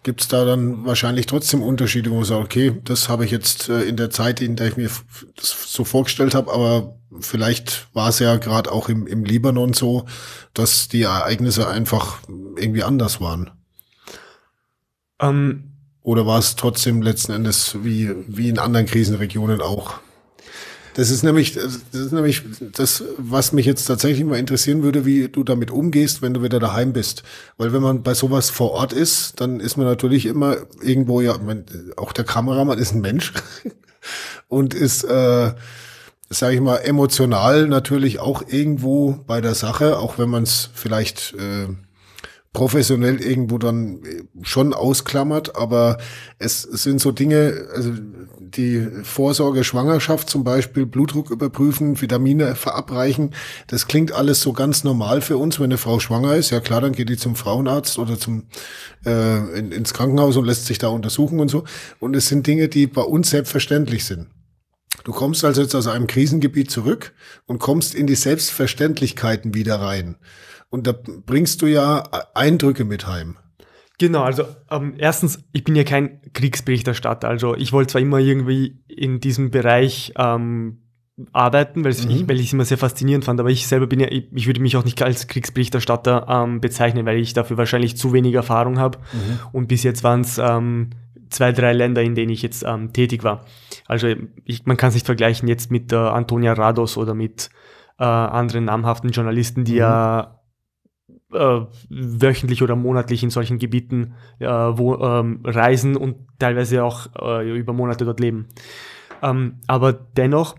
Gibt 0.02 0.22
es 0.22 0.28
da 0.28 0.44
dann 0.46 0.86
wahrscheinlich 0.86 1.26
trotzdem 1.26 1.62
Unterschiede, 1.62 2.10
wo 2.10 2.16
man 2.16 2.24
sagt, 2.24 2.42
okay, 2.42 2.80
das 2.84 3.08
habe 3.10 3.24
ich 3.24 3.30
jetzt 3.30 3.68
äh, 3.68 3.82
in 3.82 3.96
der 3.96 4.10
Zeit, 4.10 4.40
in 4.40 4.56
der 4.56 4.68
ich 4.68 4.76
mir 4.76 4.88
das 5.36 5.72
so 5.72 5.84
vorgestellt 5.84 6.34
habe, 6.34 6.52
aber 6.52 6.96
vielleicht 7.20 7.88
war 7.94 8.08
es 8.08 8.18
ja 8.18 8.36
gerade 8.36 8.72
auch 8.72 8.88
im, 8.88 9.06
im 9.06 9.24
Libanon 9.24 9.74
so, 9.74 10.06
dass 10.54 10.88
die 10.88 11.02
Ereignisse 11.02 11.68
einfach 11.68 12.18
irgendwie 12.56 12.82
anders 12.82 13.20
waren. 13.20 13.50
Ähm, 15.20 15.72
Oder 16.02 16.26
war 16.26 16.38
es 16.38 16.56
trotzdem 16.56 17.02
letzten 17.02 17.32
Endes 17.32 17.76
wie, 17.82 18.10
wie 18.26 18.48
in 18.48 18.58
anderen 18.58 18.86
Krisenregionen 18.86 19.60
auch? 19.60 20.00
Das 20.94 21.10
ist 21.10 21.22
nämlich, 21.22 21.54
das 21.54 21.80
ist 21.92 22.12
nämlich 22.12 22.42
das, 22.72 23.04
was 23.16 23.52
mich 23.52 23.66
jetzt 23.66 23.84
tatsächlich 23.84 24.24
mal 24.24 24.38
interessieren 24.38 24.82
würde, 24.82 25.04
wie 25.06 25.28
du 25.28 25.44
damit 25.44 25.70
umgehst, 25.70 26.22
wenn 26.22 26.34
du 26.34 26.42
wieder 26.42 26.58
daheim 26.58 26.92
bist. 26.92 27.22
Weil 27.56 27.72
wenn 27.72 27.82
man 27.82 28.02
bei 28.02 28.14
sowas 28.14 28.50
vor 28.50 28.72
Ort 28.72 28.92
ist, 28.92 29.40
dann 29.40 29.60
ist 29.60 29.76
man 29.76 29.86
natürlich 29.86 30.26
immer 30.26 30.56
irgendwo 30.82 31.20
ja, 31.20 31.38
auch 31.96 32.12
der 32.12 32.24
Kameramann 32.24 32.78
ist 32.78 32.92
ein 32.92 33.00
Mensch 33.00 33.32
und 34.48 34.74
ist, 34.74 35.04
äh, 35.04 35.52
sage 36.28 36.54
ich 36.54 36.60
mal, 36.60 36.78
emotional 36.78 37.66
natürlich 37.68 38.18
auch 38.18 38.42
irgendwo 38.46 39.20
bei 39.26 39.40
der 39.40 39.54
Sache, 39.54 39.98
auch 39.98 40.18
wenn 40.18 40.28
man 40.28 40.42
es 40.42 40.70
vielleicht 40.74 41.34
äh, 41.34 41.68
professionell 42.52 43.20
irgendwo 43.20 43.58
dann 43.58 44.02
schon 44.42 44.74
ausklammert, 44.74 45.54
aber 45.54 45.98
es, 46.38 46.64
es 46.64 46.82
sind 46.82 47.00
so 47.00 47.12
Dinge, 47.12 47.68
also 47.74 47.92
die 48.40 48.88
Vorsorge 49.04 49.62
Schwangerschaft 49.62 50.28
zum 50.28 50.42
Beispiel, 50.42 50.84
Blutdruck 50.84 51.30
überprüfen, 51.30 52.00
Vitamine 52.00 52.56
verabreichen, 52.56 53.34
das 53.68 53.86
klingt 53.86 54.10
alles 54.10 54.40
so 54.40 54.52
ganz 54.52 54.82
normal 54.82 55.20
für 55.20 55.36
uns, 55.36 55.60
wenn 55.60 55.66
eine 55.66 55.78
Frau 55.78 56.00
schwanger 56.00 56.34
ist. 56.34 56.50
Ja 56.50 56.58
klar, 56.58 56.80
dann 56.80 56.92
geht 56.92 57.08
die 57.08 57.16
zum 57.16 57.36
Frauenarzt 57.36 57.98
oder 57.98 58.18
zum 58.18 58.48
äh, 59.06 59.58
in, 59.58 59.70
ins 59.70 59.94
Krankenhaus 59.94 60.36
und 60.36 60.44
lässt 60.44 60.66
sich 60.66 60.78
da 60.78 60.88
untersuchen 60.88 61.38
und 61.38 61.48
so. 61.48 61.62
Und 62.00 62.16
es 62.16 62.26
sind 62.26 62.48
Dinge, 62.48 62.68
die 62.68 62.88
bei 62.88 63.02
uns 63.02 63.30
selbstverständlich 63.30 64.04
sind. 64.04 64.26
Du 65.04 65.12
kommst 65.12 65.44
also 65.44 65.62
jetzt 65.62 65.74
aus 65.74 65.86
einem 65.86 66.08
Krisengebiet 66.08 66.70
zurück 66.70 67.14
und 67.46 67.58
kommst 67.58 67.94
in 67.94 68.06
die 68.06 68.16
Selbstverständlichkeiten 68.16 69.54
wieder 69.54 69.76
rein. 69.76 70.16
Und 70.70 70.86
da 70.86 70.92
bringst 70.92 71.62
du 71.62 71.66
ja 71.66 72.04
Eindrücke 72.34 72.84
mit 72.84 73.06
heim. 73.06 73.36
Genau, 73.98 74.22
also 74.22 74.44
ähm, 74.70 74.94
erstens, 74.96 75.44
ich 75.52 75.62
bin 75.62 75.76
ja 75.76 75.84
kein 75.84 76.22
Kriegsberichterstatter. 76.32 77.28
Also 77.28 77.54
ich 77.54 77.72
wollte 77.72 77.92
zwar 77.92 78.00
immer 78.00 78.18
irgendwie 78.18 78.82
in 78.88 79.20
diesem 79.20 79.50
Bereich 79.50 80.14
ähm, 80.16 80.78
arbeiten, 81.32 81.84
weil, 81.84 81.92
mhm. 81.92 82.10
ich, 82.10 82.28
weil 82.28 82.40
ich 82.40 82.46
es 82.46 82.52
immer 82.52 82.64
sehr 82.64 82.78
faszinierend 82.78 83.26
fand, 83.26 83.40
aber 83.40 83.50
ich 83.50 83.66
selber 83.66 83.86
bin 83.86 84.00
ja, 84.00 84.06
ich, 84.10 84.28
ich 84.32 84.46
würde 84.46 84.62
mich 84.62 84.76
auch 84.76 84.84
nicht 84.84 85.02
als 85.02 85.26
Kriegsberichterstatter 85.26 86.26
ähm, 86.28 86.62
bezeichnen, 86.62 87.04
weil 87.04 87.18
ich 87.18 87.34
dafür 87.34 87.58
wahrscheinlich 87.58 87.96
zu 87.96 88.14
wenig 88.14 88.34
Erfahrung 88.34 88.78
habe. 88.78 88.98
Mhm. 89.12 89.38
Und 89.52 89.68
bis 89.68 89.82
jetzt 89.82 90.02
waren 90.02 90.22
es 90.22 90.38
ähm, 90.38 90.90
zwei, 91.28 91.52
drei 91.52 91.72
Länder, 91.72 92.02
in 92.02 92.14
denen 92.14 92.30
ich 92.30 92.40
jetzt 92.40 92.64
ähm, 92.66 92.94
tätig 92.94 93.22
war. 93.22 93.44
Also 93.86 94.08
ich, 94.44 94.64
man 94.64 94.78
kann 94.78 94.88
es 94.88 94.94
nicht 94.94 95.06
vergleichen 95.06 95.46
jetzt 95.46 95.70
mit 95.70 95.92
äh, 95.92 95.96
Antonia 95.96 96.54
Rados 96.54 96.96
oder 96.96 97.14
mit 97.14 97.50
äh, 97.98 98.04
anderen 98.04 98.64
namhaften 98.64 99.10
Journalisten, 99.10 99.64
die 99.64 99.72
mhm. 99.72 99.78
ja 99.78 100.39
äh, 101.32 101.60
wöchentlich 101.88 102.62
oder 102.62 102.76
monatlich 102.76 103.22
in 103.22 103.30
solchen 103.30 103.58
Gebieten 103.58 104.14
äh, 104.38 104.46
wo, 104.46 104.96
ähm, 104.96 105.40
reisen 105.44 105.96
und 105.96 106.16
teilweise 106.38 106.84
auch 106.84 107.08
äh, 107.20 107.58
über 107.58 107.72
Monate 107.72 108.04
dort 108.04 108.20
leben. 108.20 108.48
Ähm, 109.22 109.60
aber 109.66 109.92
dennoch 109.92 110.56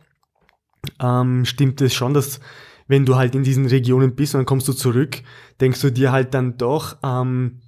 ähm, 1.01 1.45
stimmt 1.45 1.81
es 1.81 1.93
schon, 1.93 2.13
dass 2.13 2.39
wenn 2.87 3.05
du 3.05 3.15
halt 3.15 3.35
in 3.35 3.43
diesen 3.43 3.65
Regionen 3.67 4.15
bist 4.15 4.35
und 4.35 4.39
dann 4.39 4.45
kommst 4.45 4.67
du 4.67 4.73
zurück, 4.73 5.21
denkst 5.61 5.81
du 5.81 5.91
dir 5.91 6.11
halt 6.11 6.33
dann 6.33 6.57
doch, 6.57 6.97
ähm, 7.03 7.61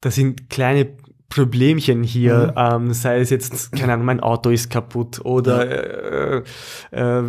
das 0.00 0.14
sind 0.14 0.50
kleine 0.50 0.96
Problemchen 1.28 2.02
hier, 2.02 2.52
mhm. 2.54 2.86
ähm, 2.86 2.92
sei 2.92 3.20
es 3.20 3.30
jetzt, 3.30 3.72
keine 3.72 3.94
Ahnung, 3.94 4.06
mein 4.06 4.20
Auto 4.20 4.50
ist 4.50 4.68
kaputt 4.70 5.24
oder 5.24 6.40
äh, 6.40 6.42
äh, 6.90 7.22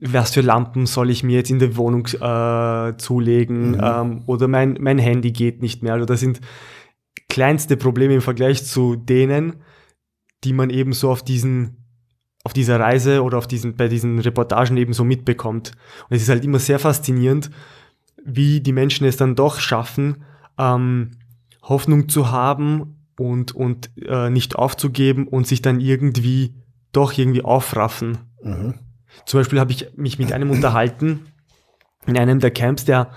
was 0.00 0.32
für 0.32 0.40
Lampen 0.40 0.86
soll 0.86 1.10
ich 1.10 1.24
mir 1.24 1.36
jetzt 1.36 1.50
in 1.50 1.58
der 1.58 1.76
Wohnung 1.76 2.06
äh, 2.06 2.96
zulegen 2.98 3.72
mhm. 3.72 3.80
ähm, 3.82 4.22
oder 4.26 4.48
mein, 4.48 4.78
mein 4.80 4.98
Handy 4.98 5.32
geht 5.32 5.60
nicht 5.60 5.82
mehr. 5.82 5.94
Also 5.94 6.06
das 6.06 6.20
sind 6.20 6.40
kleinste 7.28 7.76
Probleme 7.76 8.14
im 8.14 8.20
Vergleich 8.20 8.64
zu 8.64 8.96
denen, 8.96 9.56
die 10.44 10.52
man 10.52 10.70
eben 10.70 10.92
so 10.92 11.10
auf 11.10 11.22
diesen 11.22 11.78
auf 12.44 12.52
dieser 12.54 12.80
Reise 12.80 13.22
oder 13.22 13.36
auf 13.36 13.46
diesen, 13.46 13.74
bei 13.74 13.88
diesen 13.88 14.20
Reportagen 14.20 14.76
eben 14.78 14.94
so 14.94 15.04
mitbekommt. 15.04 15.72
Und 16.08 16.16
es 16.16 16.22
ist 16.22 16.30
halt 16.30 16.44
immer 16.44 16.58
sehr 16.58 16.78
faszinierend, 16.78 17.50
wie 18.24 18.60
die 18.60 18.72
Menschen 18.72 19.06
es 19.06 19.18
dann 19.18 19.34
doch 19.34 19.60
schaffen, 19.60 20.24
ähm, 20.56 21.10
Hoffnung 21.62 22.08
zu 22.08 22.30
haben 22.30 23.04
und, 23.18 23.54
und 23.54 23.90
äh, 23.96 24.30
nicht 24.30 24.56
aufzugeben 24.56 25.28
und 25.28 25.46
sich 25.46 25.60
dann 25.60 25.80
irgendwie 25.80 26.54
doch 26.92 27.12
irgendwie 27.18 27.44
aufraffen. 27.44 28.18
Mhm. 28.42 28.74
Zum 29.24 29.40
Beispiel 29.40 29.60
habe 29.60 29.72
ich 29.72 29.88
mich 29.96 30.18
mit 30.18 30.32
einem 30.32 30.50
unterhalten, 30.50 31.26
in 32.06 32.16
einem 32.16 32.40
der 32.40 32.50
Camps, 32.50 32.84
der, 32.84 33.10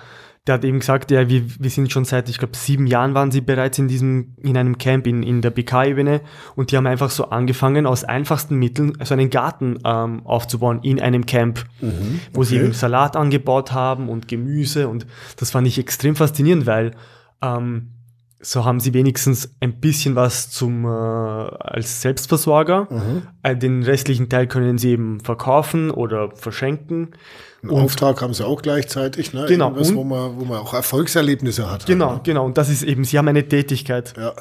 der 0.48 0.56
hat 0.56 0.66
eben 0.66 0.80
gesagt, 0.80 1.12
ja, 1.12 1.30
wir, 1.30 1.44
wir 1.60 1.70
sind 1.70 1.92
schon 1.92 2.04
seit, 2.04 2.28
ich 2.28 2.40
glaube, 2.40 2.58
sieben 2.58 2.88
Jahren 2.88 3.14
waren 3.14 3.32
sie 3.32 3.42
bereits 3.42 3.78
in 3.78 3.88
diesem, 3.88 4.36
in 4.42 4.58
einem 4.58 4.78
Camp 4.78 5.06
in, 5.08 5.24
in 5.24 5.42
der 5.42 5.52
BK-Ebene 5.52 6.22
und 6.56 6.72
die 6.72 6.78
haben 6.78 6.88
einfach 6.88 7.10
so 7.10 7.26
angefangen, 7.26 7.86
aus 7.86 8.04
einfachsten 8.04 8.58
Mitteln 8.58 8.94
so 9.04 9.14
einen 9.14 9.30
Garten 9.30 9.78
ähm, 9.86 10.26
aufzubauen 10.26 10.80
in 10.84 11.00
einem 11.00 11.26
Camp, 11.26 11.64
mhm, 11.80 12.20
wo 12.34 12.44
sie 12.44 12.58
eben 12.58 12.74
Salat 12.74 13.16
angebaut 13.16 13.72
haben 13.72 14.10
und 14.10 14.28
Gemüse 14.28 14.88
und 14.88 15.06
das 15.38 15.52
fand 15.52 15.68
ich 15.68 15.78
extrem 15.78 16.16
faszinierend, 16.16 16.66
weil 16.66 16.92
ähm, 17.42 17.92
so 18.42 18.66
haben 18.66 18.80
sie 18.80 18.94
wenigstens 18.94 19.56
ein 19.60 19.80
bisschen 19.80 20.16
was 20.16 20.50
zum 20.50 20.86
äh, 20.86 20.88
als 20.88 22.02
Selbstversorger. 22.02 22.88
Mhm. 22.90 23.22
Äh, 23.44 23.56
den 23.56 23.84
restlichen 23.84 24.30
Teil 24.30 24.48
können 24.48 24.78
sie 24.78 24.92
eben 24.92 25.20
verkaufen 25.20 25.92
oder 25.92 26.32
verschenken. 26.36 27.12
Einen 27.62 27.72
und, 27.72 27.82
Auftrag 27.84 28.22
haben 28.22 28.34
sie 28.34 28.46
auch 28.46 28.62
gleichzeitig, 28.62 29.34
ne? 29.34 29.46
Genau. 29.48 29.68
Irgendwas, 29.68 29.92
und, 29.92 29.96
wo 29.98 30.04
man, 30.04 30.40
wo 30.40 30.46
man 30.46 30.60
auch 30.60 30.74
Erfolgserlebnisse 30.74 31.70
hat. 31.70 31.86
Genau, 31.86 32.16
ne? 32.16 32.22
genau. 32.24 32.46
Und 32.46 32.58
das 32.58 32.70
ist 32.70 32.84
eben, 32.84 33.04
sie 33.04 33.18
haben 33.18 33.28
eine 33.28 33.48
Tätigkeit. 33.48 34.14
Ja. 34.18 34.34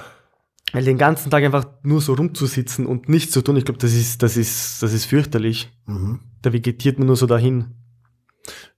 Weil 0.72 0.84
den 0.84 0.98
ganzen 0.98 1.30
Tag 1.30 1.44
einfach 1.44 1.66
nur 1.82 2.00
so 2.00 2.14
rumzusitzen 2.14 2.86
und 2.86 3.08
nichts 3.08 3.32
zu 3.32 3.42
tun, 3.42 3.56
ich 3.56 3.64
glaube, 3.64 3.80
das 3.80 3.92
ist, 3.92 4.22
das 4.22 4.36
ist, 4.36 4.82
das 4.82 4.92
ist 4.92 5.04
fürchterlich. 5.04 5.70
Mhm. 5.86 6.20
Da 6.42 6.52
vegetiert 6.52 6.98
man 6.98 7.08
nur 7.08 7.16
so 7.16 7.26
dahin. 7.26 7.74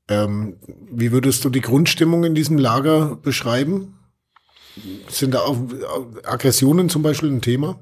Ähm, 0.09 0.57
wie 0.91 1.13
würdest 1.13 1.45
du 1.45 1.51
die 1.51 1.61
Grundstimmung 1.61 2.25
in 2.25 2.35
diesem 2.35 2.59
Lager 2.59 3.17
beschreiben? 3.17 3.95
Sind 5.09 5.35
da 5.35 5.41
auch 5.41 5.59
Aggressionen 6.25 6.89
zum 6.89 7.03
Beispiel 7.03 7.31
ein 7.31 7.41
Thema? 7.41 7.79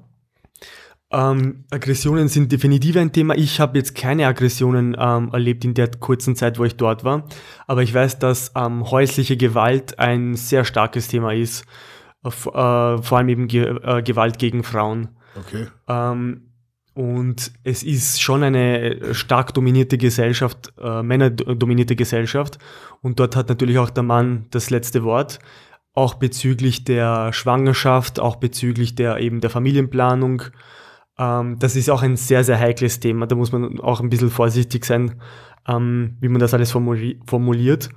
Ähm, 1.12 1.64
Aggressionen 1.70 2.28
sind 2.28 2.52
definitiv 2.52 2.96
ein 2.96 3.12
Thema. 3.12 3.34
Ich 3.34 3.58
habe 3.58 3.76
jetzt 3.78 3.96
keine 3.96 4.26
Aggressionen 4.26 4.96
ähm, 4.98 5.30
erlebt 5.32 5.64
in 5.64 5.74
der 5.74 5.90
kurzen 5.90 6.36
Zeit, 6.36 6.58
wo 6.58 6.64
ich 6.64 6.76
dort 6.76 7.02
war. 7.02 7.26
Aber 7.66 7.82
ich 7.82 7.92
weiß, 7.92 8.20
dass 8.20 8.52
ähm, 8.56 8.90
häusliche 8.90 9.36
Gewalt 9.36 9.98
ein 9.98 10.34
sehr 10.36 10.64
starkes 10.64 11.08
Thema 11.08 11.32
ist. 11.34 11.64
Äh, 12.24 12.30
vor 12.30 12.54
allem 13.12 13.28
eben 13.28 13.48
Ge 13.48 13.76
äh, 13.82 14.02
Gewalt 14.02 14.38
gegen 14.38 14.62
Frauen. 14.62 15.08
Okay. 15.36 15.66
Ähm, 15.88 16.46
und 16.94 17.52
es 17.64 17.82
ist 17.82 18.20
schon 18.20 18.42
eine 18.42 19.14
stark 19.14 19.54
dominierte 19.54 19.96
Gesellschaft, 19.96 20.72
äh, 20.80 21.02
männerdominierte 21.02 21.96
Gesellschaft. 21.96 22.58
Und 23.00 23.18
dort 23.18 23.36
hat 23.36 23.48
natürlich 23.48 23.78
auch 23.78 23.90
der 23.90 24.02
Mann 24.02 24.46
das 24.50 24.70
letzte 24.70 25.02
Wort 25.02 25.38
auch 26.00 26.14
bezüglich 26.14 26.84
der 26.84 27.32
Schwangerschaft, 27.34 28.20
auch 28.20 28.36
bezüglich 28.36 28.94
der 28.94 29.18
eben 29.18 29.42
der 29.42 29.50
Familienplanung. 29.50 30.42
Ähm, 31.18 31.58
das 31.58 31.76
ist 31.76 31.90
auch 31.90 32.02
ein 32.02 32.16
sehr, 32.16 32.42
sehr 32.42 32.58
heikles 32.58 33.00
Thema. 33.00 33.26
Da 33.26 33.36
muss 33.36 33.52
man 33.52 33.78
auch 33.80 34.00
ein 34.00 34.08
bisschen 34.08 34.30
vorsichtig 34.30 34.86
sein, 34.86 35.20
ähm, 35.68 36.16
wie 36.20 36.28
man 36.28 36.40
das 36.40 36.54
alles 36.54 36.70
formuli 36.70 37.20
formuliert. 37.26 37.90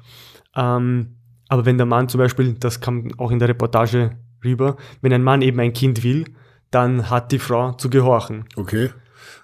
Ähm, 0.53 1.15
aber 1.47 1.65
wenn 1.65 1.77
der 1.77 1.85
Mann 1.85 2.09
zum 2.09 2.19
Beispiel, 2.19 2.53
das 2.59 2.81
kam 2.81 3.07
auch 3.17 3.31
in 3.31 3.39
der 3.39 3.47
Reportage 3.47 4.17
rüber, 4.43 4.75
wenn 5.01 5.13
ein 5.13 5.23
Mann 5.23 5.41
eben 5.41 5.61
ein 5.61 5.71
Kind 5.71 6.03
will, 6.03 6.25
dann 6.71 7.09
hat 7.09 7.31
die 7.31 7.39
Frau 7.39 7.71
zu 7.71 7.89
gehorchen. 7.89 8.45
Okay. 8.57 8.89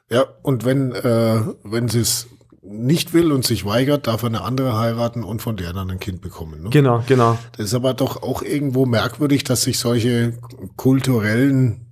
Ja, 0.10 0.26
und 0.42 0.66
wenn, 0.66 0.92
äh, 0.92 1.42
wenn 1.64 1.88
sie 1.88 2.02
es 2.02 2.28
nicht 2.62 3.14
will 3.14 3.32
und 3.32 3.46
sich 3.46 3.66
weigert, 3.66 4.08
darf 4.08 4.24
er 4.24 4.28
eine 4.28 4.42
andere 4.42 4.78
heiraten 4.78 5.24
und 5.24 5.42
von 5.42 5.56
der 5.56 5.74
dann 5.74 5.90
ein 5.90 6.00
Kind 6.00 6.22
bekommen. 6.22 6.64
Ne? 6.64 6.70
Genau, 6.70 7.04
genau. 7.08 7.38
Das 7.56 7.68
ist 7.68 7.74
aber 7.74 7.94
doch 7.94 8.22
auch 8.22 8.42
irgendwo 8.42 8.86
merkwürdig, 8.86 9.44
dass 9.44 9.64
sich 9.64 9.80
solche 9.80 10.38
kulturellen, 10.76 11.88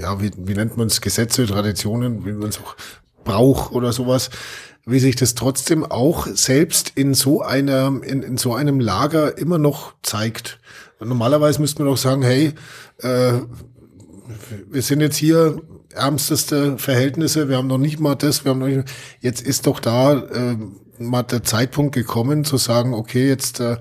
ja, 0.00 0.20
wie, 0.20 0.30
wie 0.36 0.54
nennt 0.54 0.76
man 0.76 0.88
es, 0.88 1.00
Gesetze, 1.00 1.46
Traditionen, 1.46 2.24
wie 2.24 2.32
man 2.32 2.48
es 2.48 2.58
auch 2.58 2.76
Brauch 3.24 3.70
oder 3.70 3.92
sowas, 3.92 4.30
wie 4.84 4.98
sich 4.98 5.14
das 5.14 5.34
trotzdem 5.34 5.84
auch 5.84 6.26
selbst 6.26 6.92
in 6.96 7.14
so 7.14 7.42
einer, 7.42 7.86
in, 8.02 8.22
in 8.22 8.36
so 8.36 8.54
einem 8.54 8.80
Lager 8.80 9.38
immer 9.38 9.58
noch 9.58 9.94
zeigt. 10.02 10.58
Normalerweise 10.98 11.60
müsste 11.60 11.82
man 11.82 11.92
doch 11.92 11.98
sagen, 11.98 12.22
hey, 12.22 12.52
äh, 12.98 13.34
wir 14.70 14.82
sind 14.82 15.00
jetzt 15.00 15.16
hier 15.16 15.60
ärmsteste 15.94 16.78
Verhältnisse, 16.78 17.48
wir 17.48 17.56
haben 17.56 17.68
noch 17.68 17.78
nicht 17.78 18.00
mal 18.00 18.14
das, 18.14 18.44
wir 18.44 18.50
haben 18.50 18.58
noch 18.60 18.66
nicht, 18.66 18.90
jetzt 19.20 19.42
ist 19.42 19.66
doch 19.66 19.80
da 19.80 20.14
äh, 20.14 20.56
mal 20.98 21.22
der 21.22 21.42
Zeitpunkt 21.42 21.94
gekommen 21.94 22.44
zu 22.44 22.56
sagen, 22.56 22.94
okay, 22.94 23.28
jetzt 23.28 23.60
äh, 23.60 23.76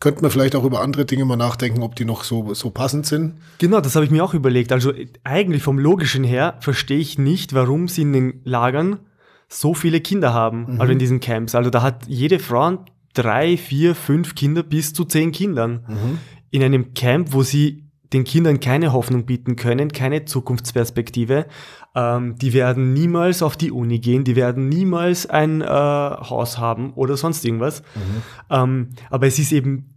könnte 0.00 0.22
man 0.22 0.30
vielleicht 0.30 0.54
auch 0.56 0.64
über 0.64 0.80
andere 0.80 1.04
Dinge 1.04 1.24
mal 1.24 1.36
nachdenken, 1.36 1.82
ob 1.82 1.96
die 1.96 2.04
noch 2.04 2.24
so, 2.24 2.54
so 2.54 2.70
passend 2.70 3.06
sind. 3.06 3.34
Genau, 3.58 3.80
das 3.80 3.94
habe 3.94 4.04
ich 4.04 4.10
mir 4.10 4.24
auch 4.24 4.34
überlegt. 4.34 4.72
Also 4.72 4.92
eigentlich 5.24 5.62
vom 5.62 5.78
Logischen 5.78 6.24
her 6.24 6.58
verstehe 6.60 6.98
ich 6.98 7.18
nicht, 7.18 7.54
warum 7.54 7.88
sie 7.88 8.02
in 8.02 8.12
den 8.12 8.40
Lagern 8.44 9.00
so 9.48 9.74
viele 9.74 10.00
Kinder 10.00 10.34
haben, 10.34 10.74
mhm. 10.74 10.80
also 10.80 10.92
in 10.92 10.98
diesen 10.98 11.20
Camps. 11.20 11.54
Also 11.54 11.70
da 11.70 11.82
hat 11.82 12.06
jede 12.08 12.38
Frau 12.38 12.84
drei, 13.14 13.56
vier, 13.56 13.94
fünf 13.94 14.34
Kinder 14.34 14.62
bis 14.62 14.92
zu 14.92 15.04
zehn 15.04 15.32
Kindern. 15.32 15.84
Mhm. 15.88 16.18
In 16.50 16.62
einem 16.62 16.94
Camp, 16.94 17.32
wo 17.32 17.42
sie 17.42 17.85
den 18.12 18.24
Kindern 18.24 18.60
keine 18.60 18.92
Hoffnung 18.92 19.26
bieten 19.26 19.56
können, 19.56 19.92
keine 19.92 20.24
Zukunftsperspektive. 20.24 21.46
Ähm, 21.94 22.36
die 22.36 22.52
werden 22.52 22.92
niemals 22.92 23.42
auf 23.42 23.56
die 23.56 23.70
Uni 23.70 23.98
gehen, 23.98 24.24
die 24.24 24.36
werden 24.36 24.68
niemals 24.68 25.26
ein 25.26 25.60
äh, 25.60 25.66
Haus 25.66 26.58
haben 26.58 26.92
oder 26.94 27.16
sonst 27.16 27.44
irgendwas. 27.44 27.82
Mhm. 27.94 28.22
Ähm, 28.50 28.88
aber 29.10 29.26
es 29.26 29.38
ist 29.38 29.52
eben 29.52 29.94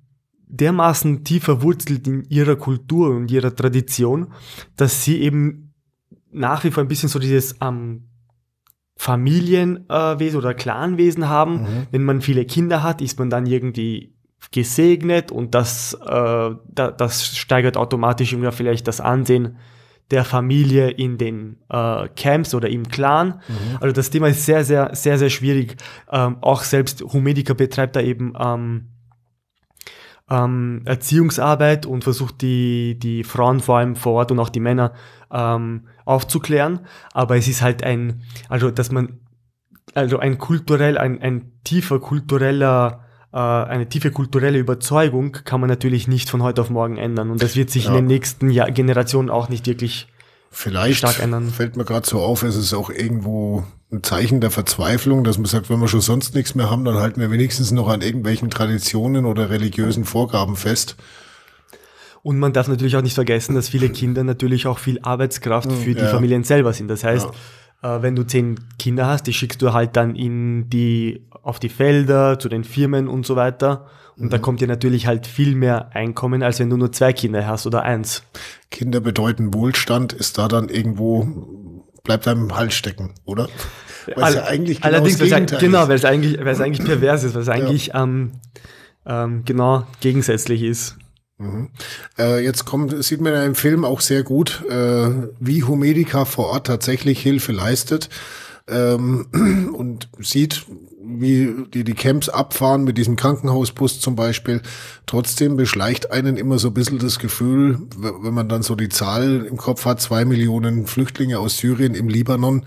dermaßen 0.47 1.23
tief 1.23 1.43
verwurzelt 1.43 2.07
in 2.07 2.23
ihrer 2.25 2.55
Kultur 2.55 3.15
und 3.15 3.29
ihrer 3.29 3.55
Tradition, 3.55 4.33
dass 4.75 5.03
sie 5.03 5.21
eben 5.21 5.73
nach 6.31 6.63
wie 6.63 6.71
vor 6.71 6.83
ein 6.83 6.87
bisschen 6.87 7.09
so 7.09 7.19
dieses 7.19 7.55
ähm, 7.61 8.09
Familienwesen 8.95 9.87
äh, 9.87 10.37
oder 10.37 10.53
Clanwesen 10.53 11.29
haben. 11.29 11.61
Mhm. 11.61 11.87
Wenn 11.91 12.03
man 12.03 12.21
viele 12.21 12.45
Kinder 12.45 12.83
hat, 12.83 13.01
ist 13.01 13.19
man 13.19 13.29
dann 13.29 13.45
irgendwie 13.45 14.13
gesegnet 14.51 15.31
und 15.31 15.53
das, 15.53 15.93
äh, 15.93 16.05
da, 16.07 16.91
das 16.91 17.37
steigert 17.37 17.77
automatisch 17.77 18.33
irgendwie 18.33 18.51
vielleicht 18.51 18.87
das 18.87 19.01
Ansehen 19.01 19.57
der 20.11 20.25
Familie 20.25 20.89
in 20.89 21.17
den 21.17 21.57
äh, 21.69 22.07
Camps 22.15 22.55
oder 22.55 22.69
im 22.69 22.87
Clan. 22.87 23.41
Mhm. 23.47 23.77
Also 23.79 23.93
das 23.93 24.09
Thema 24.09 24.27
ist 24.27 24.45
sehr, 24.45 24.63
sehr, 24.63 24.95
sehr, 24.95 25.19
sehr 25.19 25.29
schwierig. 25.29 25.77
Ähm, 26.11 26.37
auch 26.41 26.63
selbst 26.63 27.01
Humedica 27.01 27.53
betreibt 27.53 27.95
da 27.95 28.01
eben 28.01 28.33
ähm, 28.39 28.87
ähm, 30.29 30.81
Erziehungsarbeit 30.85 31.85
und 31.85 32.03
versucht 32.03 32.41
die, 32.41 32.97
die 32.97 33.23
Frauen 33.23 33.59
vor 33.59 33.77
allem 33.77 33.95
vor 33.95 34.13
Ort 34.13 34.31
und 34.31 34.39
auch 34.39 34.49
die 34.49 34.59
Männer 34.59 34.93
ähm, 35.31 35.87
aufzuklären. 36.05 36.81
Aber 37.13 37.37
es 37.37 37.47
ist 37.47 37.61
halt 37.61 37.83
ein, 37.83 38.23
also 38.47 38.71
dass 38.71 38.91
man, 38.91 39.19
also 39.93 40.17
ein 40.17 40.37
kulturell, 40.39 40.97
ein, 40.97 41.21
ein 41.21 41.51
tiefer 41.63 41.99
kultureller 41.99 43.05
eine 43.37 43.87
tiefe 43.87 44.11
kulturelle 44.11 44.57
Überzeugung 44.57 45.33
kann 45.43 45.61
man 45.61 45.69
natürlich 45.69 46.07
nicht 46.07 46.29
von 46.29 46.41
heute 46.41 46.61
auf 46.61 46.69
morgen 46.69 46.97
ändern. 46.97 47.29
Und 47.29 47.41
das 47.41 47.55
wird 47.55 47.69
sich 47.69 47.85
ja. 47.85 47.91
in 47.91 47.95
den 47.95 48.05
nächsten 48.07 48.49
Jahr 48.49 48.71
Generationen 48.71 49.29
auch 49.29 49.49
nicht 49.49 49.67
wirklich 49.67 50.07
Vielleicht 50.51 50.97
stark 50.97 51.19
ändern. 51.19 51.49
fällt 51.49 51.77
mir 51.77 51.85
gerade 51.85 52.07
so 52.07 52.19
auf, 52.19 52.41
es 52.41 52.55
ist 52.55 52.73
auch 52.73 52.89
irgendwo 52.89 53.63
ein 53.91 54.01
Zeichen 54.01 54.41
der 54.41 54.49
Verzweiflung, 54.49 55.23
dass 55.23 55.37
man 55.37 55.45
sagt, 55.45 55.69
wenn 55.69 55.79
wir 55.79 55.87
schon 55.87 56.01
sonst 56.01 56.33
nichts 56.33 56.55
mehr 56.55 56.71
haben, 56.71 56.85
dann 56.85 56.95
halten 56.95 57.21
wir 57.21 57.29
wenigstens 57.29 57.71
noch 57.71 57.87
an 57.87 58.01
irgendwelchen 58.01 58.49
Traditionen 58.49 59.25
oder 59.25 59.51
religiösen 59.51 60.05
Vorgaben 60.05 60.55
fest. 60.55 60.95
Und 62.23 62.39
man 62.39 62.51
darf 62.51 62.67
natürlich 62.67 62.97
auch 62.97 63.01
nicht 63.01 63.15
vergessen, 63.15 63.55
dass 63.55 63.69
viele 63.69 63.89
Kinder 63.89 64.23
natürlich 64.23 64.65
auch 64.65 64.79
viel 64.79 64.99
Arbeitskraft 65.01 65.69
hm, 65.69 65.77
für 65.77 65.93
die 65.93 66.01
ja. 66.01 66.07
Familien 66.07 66.43
selber 66.43 66.73
sind. 66.73 66.87
Das 66.87 67.03
heißt, 67.03 67.27
ja 67.27 67.31
äh, 67.81 68.01
wenn 68.01 68.15
du 68.15 68.23
zehn 68.23 68.59
Kinder 68.77 69.07
hast, 69.07 69.27
die 69.27 69.33
schickst 69.33 69.61
du 69.61 69.73
halt 69.73 69.95
dann 69.95 70.15
in 70.15 70.69
die, 70.69 71.25
auf 71.41 71.59
die 71.59 71.69
Felder, 71.69 72.39
zu 72.39 72.49
den 72.49 72.63
Firmen 72.63 73.07
und 73.07 73.25
so 73.25 73.35
weiter. 73.35 73.87
Und 74.17 74.25
mhm. 74.25 74.29
da 74.29 74.37
kommt 74.37 74.61
dir 74.61 74.67
natürlich 74.67 75.07
halt 75.07 75.27
viel 75.27 75.55
mehr 75.55 75.95
Einkommen, 75.95 76.43
als 76.43 76.59
wenn 76.59 76.69
du 76.69 76.77
nur 76.77 76.91
zwei 76.91 77.13
Kinder 77.13 77.47
hast 77.47 77.65
oder 77.65 77.83
eins. 77.83 78.23
Kinder 78.69 78.99
bedeuten 78.99 79.53
Wohlstand, 79.53 80.13
ist 80.13 80.37
da 80.37 80.47
dann 80.47 80.69
irgendwo, 80.69 81.73
bleibt 82.03 82.27
einem 82.27 82.45
im 82.45 82.55
Hals 82.55 82.73
stecken, 82.73 83.13
oder? 83.25 83.47
Weil 84.15 84.23
All, 84.23 84.35
ja 84.35 84.43
eigentlich 84.45 84.81
genau 84.81 84.95
allerdings, 84.95 85.17
das 85.17 85.59
genau, 85.59 85.87
weil 85.87 85.95
es 85.95 86.05
eigentlich, 86.05 86.39
weil 86.39 86.47
es 86.47 86.61
eigentlich 86.61 86.85
pervers 86.85 87.23
ist, 87.23 87.35
weil 87.35 87.41
es 87.43 87.49
eigentlich 87.49 87.87
ja. 87.87 88.03
ähm, 88.03 88.31
ähm, 89.05 89.43
genau 89.45 89.85
gegensätzlich 90.01 90.63
ist. 90.63 90.97
Mhm. 91.39 91.69
Äh, 92.17 92.43
jetzt 92.43 92.65
kommt, 92.65 93.01
sieht 93.03 93.21
man 93.21 93.33
ja 93.33 93.43
im 93.43 93.55
Film 93.55 93.85
auch 93.85 94.01
sehr 94.01 94.23
gut, 94.23 94.61
äh, 94.69 95.09
wie 95.39 95.63
Humedica 95.63 96.25
vor 96.25 96.47
Ort 96.47 96.67
tatsächlich 96.67 97.21
Hilfe 97.21 97.53
leistet 97.53 98.09
ähm, 98.67 99.27
und 99.73 100.09
sieht, 100.19 100.65
wie 101.01 101.55
die 101.73 101.85
die 101.85 101.93
Camps 101.93 102.27
abfahren 102.27 102.83
mit 102.83 102.97
diesem 102.97 103.15
Krankenhausbus 103.15 104.01
zum 104.01 104.17
Beispiel. 104.17 104.61
Trotzdem 105.05 105.55
beschleicht 105.55 106.11
einen 106.11 106.35
immer 106.35 106.59
so 106.59 106.67
ein 106.67 106.73
bisschen 106.73 106.99
das 106.99 107.19
Gefühl, 107.19 107.79
wenn 107.97 108.33
man 108.33 108.49
dann 108.49 108.61
so 108.61 108.75
die 108.75 108.89
Zahl 108.89 109.45
im 109.49 109.55
Kopf 109.55 109.85
hat, 109.85 110.01
zwei 110.01 110.25
Millionen 110.25 110.87
Flüchtlinge 110.87 111.39
aus 111.39 111.57
Syrien 111.57 111.95
im 111.95 112.09
Libanon 112.09 112.65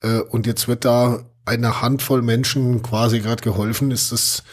äh, 0.00 0.20
und 0.20 0.46
jetzt 0.46 0.68
wird 0.68 0.84
da 0.84 1.24
einer 1.44 1.82
Handvoll 1.82 2.22
Menschen 2.22 2.82
quasi 2.82 3.18
gerade 3.18 3.42
geholfen. 3.42 3.90
Ist 3.90 4.12
das 4.12 4.44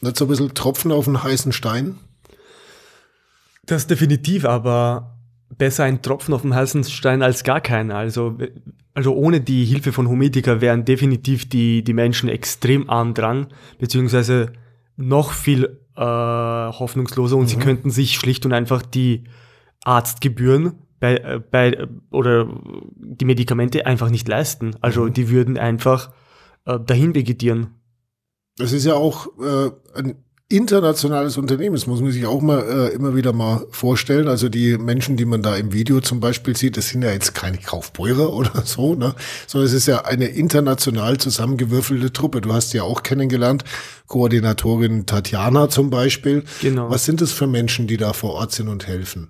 nicht 0.00 0.16
so 0.16 0.24
ein 0.24 0.28
bisschen 0.28 0.54
Tropfen 0.54 0.90
auf 0.90 1.06
einen 1.06 1.22
heißen 1.22 1.52
Stein? 1.52 1.98
Das 3.66 3.86
definitiv, 3.86 4.44
aber 4.44 5.18
besser 5.56 5.84
ein 5.84 6.02
Tropfen 6.02 6.34
auf 6.34 6.42
dem 6.42 6.54
heißen 6.54 6.84
Stein 6.84 7.22
als 7.22 7.44
gar 7.44 7.60
keiner. 7.60 7.96
Also, 7.96 8.38
also 8.94 9.14
ohne 9.14 9.40
die 9.40 9.64
Hilfe 9.64 9.92
von 9.92 10.08
Homedica 10.08 10.60
wären 10.60 10.84
definitiv 10.84 11.48
die, 11.48 11.82
die 11.82 11.94
Menschen 11.94 12.28
extrem 12.28 12.88
arm 12.88 13.14
dran, 13.14 13.48
beziehungsweise 13.78 14.52
noch 14.96 15.32
viel 15.32 15.80
äh, 15.96 16.00
hoffnungsloser 16.00 17.36
und 17.36 17.44
mhm. 17.44 17.48
sie 17.48 17.56
könnten 17.56 17.90
sich 17.90 18.14
schlicht 18.14 18.46
und 18.46 18.52
einfach 18.52 18.82
die 18.82 19.24
Arztgebühren 19.84 20.74
bei, 21.00 21.16
äh, 21.16 21.40
bei, 21.50 21.86
oder 22.10 22.48
die 22.96 23.24
Medikamente 23.24 23.86
einfach 23.86 24.10
nicht 24.10 24.28
leisten. 24.28 24.76
Also 24.80 25.04
mhm. 25.04 25.12
die 25.12 25.30
würden 25.30 25.58
einfach 25.58 26.12
äh, 26.64 26.78
dahin 26.80 27.14
vegetieren. 27.14 27.74
Das 28.58 28.72
ist 28.72 28.86
ja 28.86 28.94
auch 28.94 29.26
äh, 29.38 29.70
ein 29.94 30.16
internationales 30.48 31.36
Unternehmen. 31.38 31.74
Das 31.74 31.88
muss 31.88 32.00
man 32.00 32.12
sich 32.12 32.24
auch 32.24 32.40
mal 32.40 32.60
äh, 32.60 32.94
immer 32.94 33.16
wieder 33.16 33.32
mal 33.32 33.66
vorstellen. 33.70 34.28
Also 34.28 34.48
die 34.48 34.78
Menschen, 34.78 35.16
die 35.16 35.24
man 35.24 35.42
da 35.42 35.56
im 35.56 35.72
Video 35.72 36.00
zum 36.00 36.20
Beispiel 36.20 36.56
sieht, 36.56 36.76
das 36.76 36.90
sind 36.90 37.02
ja 37.02 37.10
jetzt 37.10 37.34
keine 37.34 37.58
Kaufbeurer 37.58 38.32
oder 38.34 38.62
so, 38.64 38.94
ne? 38.94 39.14
sondern 39.46 39.66
es 39.66 39.72
ist 39.72 39.86
ja 39.86 40.04
eine 40.04 40.26
international 40.26 41.18
zusammengewürfelte 41.18 42.12
Truppe. 42.12 42.40
Du 42.40 42.52
hast 42.52 42.72
ja 42.74 42.84
auch 42.84 43.02
kennengelernt, 43.02 43.64
Koordinatorin 44.06 45.06
Tatjana 45.06 45.68
zum 45.68 45.90
Beispiel. 45.90 46.44
Genau. 46.62 46.90
Was 46.90 47.04
sind 47.04 47.20
das 47.20 47.32
für 47.32 47.48
Menschen, 47.48 47.88
die 47.88 47.96
da 47.96 48.12
vor 48.12 48.34
Ort 48.34 48.52
sind 48.52 48.68
und 48.68 48.86
helfen? 48.86 49.28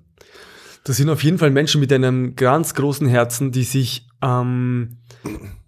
Das 0.84 0.98
sind 0.98 1.08
auf 1.08 1.24
jeden 1.24 1.38
Fall 1.38 1.50
Menschen 1.50 1.80
mit 1.80 1.92
einem 1.92 2.36
ganz 2.36 2.74
großen 2.74 3.08
Herzen, 3.08 3.52
die 3.52 3.64
sich 3.64 4.06
ähm, 4.22 4.98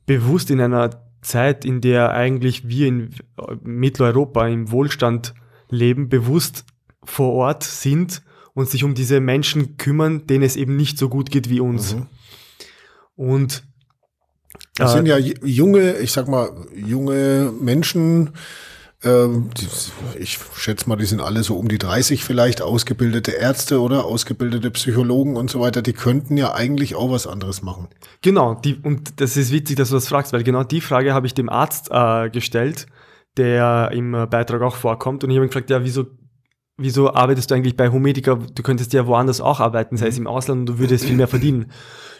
bewusst 0.07 0.51
in 0.51 0.61
einer 0.61 0.91
Zeit, 1.23 1.65
in 1.65 1.81
der 1.81 2.13
eigentlich 2.13 2.69
wir 2.69 2.87
in 2.87 3.15
Mitteleuropa 3.63 4.47
im 4.47 4.71
Wohlstand 4.71 5.35
leben, 5.71 6.09
bewusst 6.09 6.65
vor 7.05 7.33
Ort 7.33 7.65
sind 7.65 8.23
und 8.55 8.69
sich 8.69 8.85
um 8.85 8.95
diese 8.95 9.21
Menschen 9.21 9.77
kümmern, 9.77 10.27
denen 10.27 10.45
es 10.45 10.57
eben 10.57 10.77
nicht 10.77 10.99
so 10.99 11.09
gut 11.09 11.31
geht 11.31 11.49
wie 11.49 11.61
uns. 11.61 11.95
Mhm. 11.95 12.07
Und 13.17 13.63
das 14.77 14.93
äh, 14.93 14.97
sind 14.97 15.07
ja 15.07 15.19
junge, 15.19 15.99
ich 15.99 16.13
sag 16.13 16.29
mal, 16.29 16.51
junge 16.75 17.53
Menschen, 17.61 18.31
ähm, 19.05 19.51
ich 20.19 20.39
schätze 20.57 20.89
mal, 20.89 20.97
die 20.97 21.05
sind 21.05 21.21
alle 21.21 21.45
so 21.45 21.57
um 21.57 21.69
die 21.69 21.79
30 21.79 22.25
vielleicht, 22.25 22.63
ausgebildete 22.63 23.33
Ärzte 23.33 23.81
oder 23.81 24.05
ausgebildete 24.05 24.71
Psychologen 24.73 25.37
und 25.37 25.51
so 25.51 25.61
weiter, 25.61 25.83
die 25.83 25.93
könnten 25.93 26.37
ja 26.37 26.55
eigentlich 26.55 26.97
auch 26.97 27.11
was 27.11 27.27
anderes 27.27 27.63
machen. 27.63 27.89
Genau, 28.23 28.55
die, 28.55 28.75
und 28.75 29.21
das 29.21 29.37
ist 29.37 29.53
witzig, 29.53 29.77
dass 29.77 29.91
du 29.91 29.95
das 29.95 30.09
fragst, 30.09 30.33
weil 30.33 30.43
genau 30.43 30.65
die 30.65 30.81
Frage 30.81 31.15
habe 31.15 31.27
ich 31.27 31.35
dem 31.35 31.49
Arzt 31.49 31.91
äh, 31.93 32.29
gestellt, 32.31 32.87
der 33.39 33.91
im 33.93 34.13
Beitrag 34.29 34.63
auch 34.63 34.77
vorkommt. 34.77 35.25
Und 35.25 35.31
ich 35.31 35.37
habe 35.37 35.47
ihn 35.47 35.49
gefragt, 35.49 35.71
ja, 35.71 35.83
wieso, 35.85 36.07
wieso 36.77 37.15
arbeitest 37.15 37.51
du 37.51 37.55
eigentlich 37.55 37.77
bei 37.77 37.91
Homedica? 37.91 38.35
Du 38.35 38.63
könntest 38.63 38.93
ja 38.93 39.07
woanders 39.07 39.41
auch 39.41 39.61
arbeiten, 39.61 39.97
sei 39.97 40.09
es 40.09 40.19
im 40.19 40.27
Ausland, 40.27 40.61
und 40.61 40.67
du 40.67 40.79
würdest 40.79 41.05
viel 41.05 41.17
mehr 41.17 41.29
verdienen. 41.29 41.71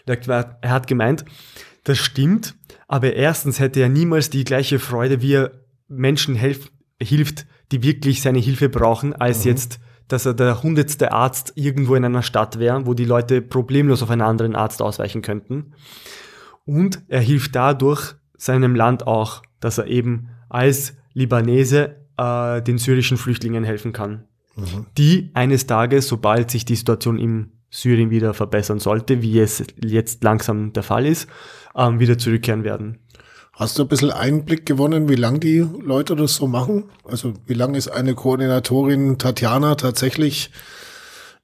Er 0.07 0.71
hat 0.71 0.87
gemeint, 0.87 1.25
das 1.85 1.99
stimmt, 1.99 2.55
aber 2.87 3.15
erstens 3.15 3.61
hätte 3.61 3.81
er 3.81 3.89
niemals 3.89 4.31
die 4.31 4.45
gleiche 4.45 4.79
Freude, 4.79 5.21
wie 5.21 5.35
er 5.35 5.53
Menschen 5.89 6.35
helf, 6.35 6.71
hilft, 7.01 7.47
die 7.73 7.83
wirklich 7.83 8.23
seine 8.23 8.39
Hilfe 8.39 8.69
brauchen, 8.69 9.15
als 9.15 9.45
mhm. 9.45 9.51
jetzt, 9.51 9.81
dass 10.07 10.27
er 10.27 10.35
der 10.35 10.63
hundertste 10.63 11.13
Arzt 11.13 11.53
irgendwo 11.57 11.95
in 11.95 12.05
einer 12.05 12.23
Stadt 12.23 12.59
wäre, 12.59 12.87
wo 12.87 12.95
die 12.95 13.05
Leute 13.05 13.43
problemlos 13.43 14.03
auf 14.03 14.11
einen 14.11 14.23
anderen 14.23 14.57
Arzt 14.57 14.81
ausweichen 14.81 15.23
könnten. 15.23 15.73
Und 16.65 17.03
er 17.09 17.21
hilft 17.21 17.55
dadurch 17.55 18.15
seinem 18.37 18.75
Land 18.75 19.07
auch, 19.07 19.43
dass 19.61 19.79
er 19.79 19.87
eben 19.87 20.29
als 20.49 20.95
Libanese 21.13 21.97
äh, 22.17 22.63
den 22.63 22.79
syrischen 22.79 23.17
Flüchtlingen 23.17 23.65
helfen 23.65 23.93
kann, 23.93 24.25
mhm. 24.57 24.87
die 24.97 25.31
eines 25.35 25.67
Tages, 25.67 26.09
sobald 26.09 26.51
sich 26.51 26.65
die 26.65 26.77
Situation 26.77 27.19
in 27.19 27.53
Syrien 27.71 28.11
wieder 28.11 28.35
verbessern 28.35 28.79
sollte, 28.79 29.23
wie 29.23 29.39
es 29.39 29.63
jetzt 29.83 30.25
langsam 30.25 30.73
der 30.73 30.83
Fall 30.83 31.07
ist, 31.07 31.29
ähm, 31.77 32.01
wieder 32.01 32.19
zurückkehren 32.19 32.65
werden. 32.65 32.99
Hast 33.53 33.77
du 33.77 33.83
ein 33.83 33.89
bisschen 33.89 34.13
Einblick 34.13 34.67
gewonnen, 34.67 35.09
wie 35.09 35.17
lange 35.17 35.41
die 35.41 35.67
Leute 35.83 36.15
das 36.15 36.37
so 36.37 36.47
machen? 36.47 36.85
Also 37.05 37.35
wie 37.47 37.55
lange 37.55 37.77
ist 37.77 37.89
eine 37.89 38.15
Koordinatorin 38.15 39.19
Tatjana 39.19 39.75
tatsächlich, 39.75 40.53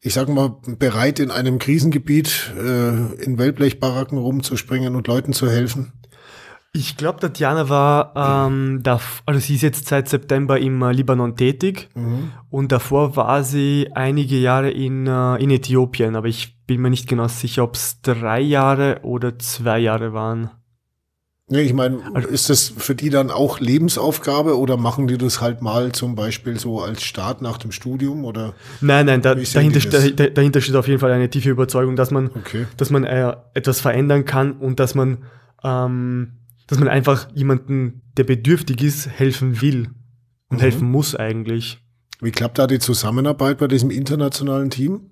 ich 0.00 0.14
sag 0.14 0.29
mal, 0.29 0.57
bereit 0.79 1.18
in 1.18 1.33
einem 1.33 1.59
Krisengebiet 1.59 2.53
äh, 2.57 3.14
in 3.20 3.37
Wellblechbaracken 3.37 4.16
rumzuspringen 4.16 4.94
und 4.94 5.09
Leuten 5.09 5.33
zu 5.33 5.50
helfen? 5.50 5.92
Ich 6.76 6.96
glaube, 6.96 7.20
Tatjana 7.20 7.68
war, 7.68 8.48
ähm, 8.48 8.80
da, 8.82 9.00
also 9.26 9.38
sie 9.38 9.54
ist 9.54 9.62
jetzt 9.62 9.87
seit 9.87 10.08
September 10.08 10.58
im 10.58 10.82
äh, 10.82 10.90
Libanon 10.90 11.37
tätig 11.37 11.88
mhm. 11.94 12.32
und 12.50 12.72
davor 12.72 13.14
war 13.14 13.44
sie 13.44 13.90
einige 13.94 14.37
Jahre 14.37 14.70
in, 14.72 15.06
äh, 15.06 15.37
in 15.37 15.50
Äthiopien, 15.50 16.16
aber 16.16 16.26
ich 16.26 16.58
bin 16.66 16.82
mir 16.82 16.90
nicht 16.90 17.08
genau 17.08 17.28
sicher, 17.28 17.62
ob 17.62 17.76
es 17.76 18.02
drei 18.02 18.40
Jahre 18.40 18.98
oder 19.04 19.38
zwei 19.38 19.78
Jahre 19.78 20.14
waren. 20.14 20.50
Nee, 21.46 21.60
ich 21.60 21.74
meine, 21.74 22.00
also, 22.12 22.26
ist 22.26 22.50
das 22.50 22.72
für 22.76 22.96
die 22.96 23.10
dann 23.10 23.30
auch 23.30 23.60
Lebensaufgabe 23.60 24.58
oder 24.58 24.76
machen 24.76 25.06
die 25.06 25.16
das 25.16 25.40
halt 25.40 25.62
mal 25.62 25.92
zum 25.92 26.16
Beispiel 26.16 26.58
so 26.58 26.80
als 26.80 27.04
Start 27.04 27.40
nach 27.40 27.58
dem 27.58 27.70
Studium 27.70 28.24
oder? 28.24 28.54
Nein, 28.80 29.06
nein, 29.06 29.22
da, 29.22 29.37
dahinter, 29.37 29.78
da, 30.10 30.26
dahinter 30.26 30.60
steht 30.60 30.74
auf 30.74 30.88
jeden 30.88 30.98
Fall 30.98 31.12
eine 31.12 31.30
tiefe 31.30 31.50
Überzeugung, 31.50 31.94
dass 31.94 32.10
man, 32.10 32.30
okay. 32.34 32.66
dass 32.78 32.90
man 32.90 33.04
äh, 33.04 33.37
etwas 33.52 33.80
verändern 33.80 34.24
kann 34.24 34.54
und 34.54 34.80
dass 34.80 34.96
man 34.96 35.18
ähm, 35.62 36.32
dass 36.66 36.79
man 36.79 36.88
einfach 36.88 37.29
jemanden, 37.35 38.03
der 38.16 38.24
bedürftig 38.24 38.83
ist, 38.83 39.09
helfen 39.09 39.61
will 39.61 39.90
und 40.48 40.59
mhm. 40.59 40.62
helfen 40.62 40.90
muss 40.90 41.14
eigentlich. 41.14 41.81
Wie 42.20 42.31
klappt 42.31 42.59
da 42.59 42.66
die 42.66 42.79
Zusammenarbeit 42.79 43.59
bei 43.59 43.68
diesem 43.68 43.90
internationalen 43.90 44.70
Team? 44.70 45.11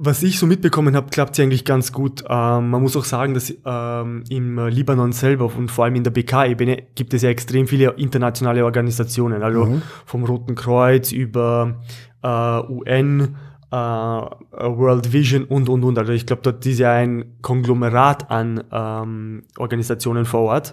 Was 0.00 0.22
ich 0.22 0.38
so 0.38 0.46
mitbekommen 0.46 0.94
habe, 0.94 1.10
klappt 1.10 1.34
sie 1.34 1.42
eigentlich 1.42 1.64
ganz 1.64 1.92
gut. 1.92 2.22
Ähm, 2.28 2.70
man 2.70 2.80
muss 2.80 2.96
auch 2.96 3.04
sagen, 3.04 3.34
dass 3.34 3.52
ähm, 3.64 4.22
im 4.28 4.68
Libanon 4.68 5.10
selber 5.10 5.52
und 5.56 5.72
vor 5.72 5.84
allem 5.84 5.96
in 5.96 6.04
der 6.04 6.12
BK-Ebene 6.12 6.84
gibt 6.94 7.14
es 7.14 7.22
ja 7.22 7.30
extrem 7.30 7.66
viele 7.66 7.90
internationale 7.94 8.64
Organisationen, 8.64 9.42
also 9.42 9.64
mhm. 9.64 9.82
vom 10.06 10.22
Roten 10.22 10.54
Kreuz 10.54 11.10
über 11.10 11.82
äh, 12.22 12.28
UN, 12.28 13.36
äh, 13.70 13.74
World 13.74 15.12
Vision 15.12 15.44
und, 15.44 15.68
und, 15.68 15.84
und. 15.84 15.98
Also 15.98 16.12
ich 16.12 16.26
glaube, 16.26 16.42
dort 16.42 16.64
ist 16.66 16.78
ja 16.78 16.92
ein 16.92 17.36
Konglomerat 17.42 18.30
an 18.30 18.64
ähm, 18.72 19.42
Organisationen 19.58 20.24
vor 20.24 20.42
Ort. 20.42 20.72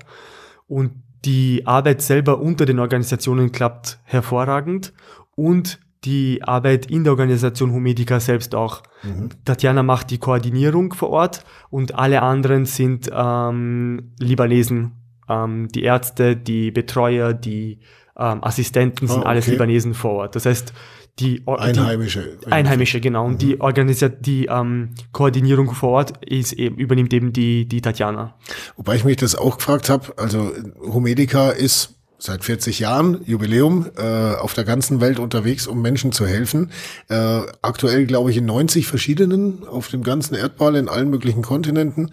Und 0.68 0.92
die 1.26 1.66
Arbeit 1.66 2.02
selber 2.02 2.40
unter 2.40 2.66
den 2.66 2.80
Organisationen 2.80 3.52
klappt 3.52 4.00
hervorragend 4.04 4.94
und 5.36 5.80
die 6.04 6.44
Arbeit 6.44 6.86
in 6.86 7.04
der 7.04 7.14
Organisation 7.14 7.72
Humedica 7.72 8.20
selbst 8.20 8.54
auch. 8.54 8.84
Mhm. 9.04 9.30
Tatjana 9.44 9.82
macht 9.82 10.12
die 10.12 10.20
Koordinierung 10.20 10.94
vor 10.94 11.10
Ort 11.10 11.44
und 11.72 11.96
alle 11.96 12.22
anderen 12.22 12.66
sind 12.66 13.10
ähm, 13.12 14.14
Libanesen. 14.20 14.92
Ähm, 15.28 15.68
die 15.70 15.82
Ärzte, 15.82 16.36
die 16.36 16.70
Betreuer, 16.70 17.34
die 17.34 17.80
ähm, 18.18 18.44
Assistenten 18.44 19.08
sind 19.08 19.18
oh, 19.18 19.20
okay. 19.22 19.30
alles 19.30 19.48
Libanesen 19.48 19.94
vor 19.94 20.12
Ort. 20.12 20.36
Das 20.36 20.46
heißt, 20.46 20.74
die 21.20 21.44
Einheimische. 21.46 22.38
Die 22.46 22.52
Einheimische, 22.52 23.00
genau. 23.00 23.26
Und 23.26 23.34
mhm. 23.34 23.38
die 23.38 23.62
organisiert 23.62 24.26
die 24.26 24.48
ähm, 24.48 24.90
Koordinierung 25.14 25.74
vor 25.74 25.92
Ort 25.92 26.26
ist 26.26 26.54
eben, 26.54 26.76
übernimmt 26.76 27.14
eben 27.14 27.32
die, 27.32 27.66
die 27.68 27.82
Tatjana. 27.82 28.36
Wobei 28.76 28.96
ich 28.96 29.06
mich 29.06 29.18
das 29.18 29.36
auch 29.36 29.58
gefragt 29.58 29.90
habe, 29.90 30.14
also 30.18 30.52
Humedica 30.82 31.52
ist 31.52 31.96
seit 32.18 32.44
40 32.44 32.80
Jahren, 32.80 33.22
Jubiläum, 33.26 33.88
äh, 33.98 34.36
auf 34.36 34.54
der 34.54 34.64
ganzen 34.64 35.00
Welt 35.00 35.20
unterwegs, 35.20 35.68
um 35.68 35.82
Menschen 35.82 36.12
zu 36.12 36.26
helfen. 36.26 36.72
Äh, 37.08 37.42
aktuell, 37.62 38.06
glaube 38.06 38.32
ich, 38.32 38.38
in 38.38 38.46
90 38.46 38.88
verschiedenen, 38.88 39.66
auf 39.68 39.88
dem 39.90 40.04
ganzen 40.04 40.36
Erdball, 40.36 40.76
in 40.76 40.90
allen 40.90 41.10
möglichen 41.10 41.44
Kontinenten. 41.44 42.12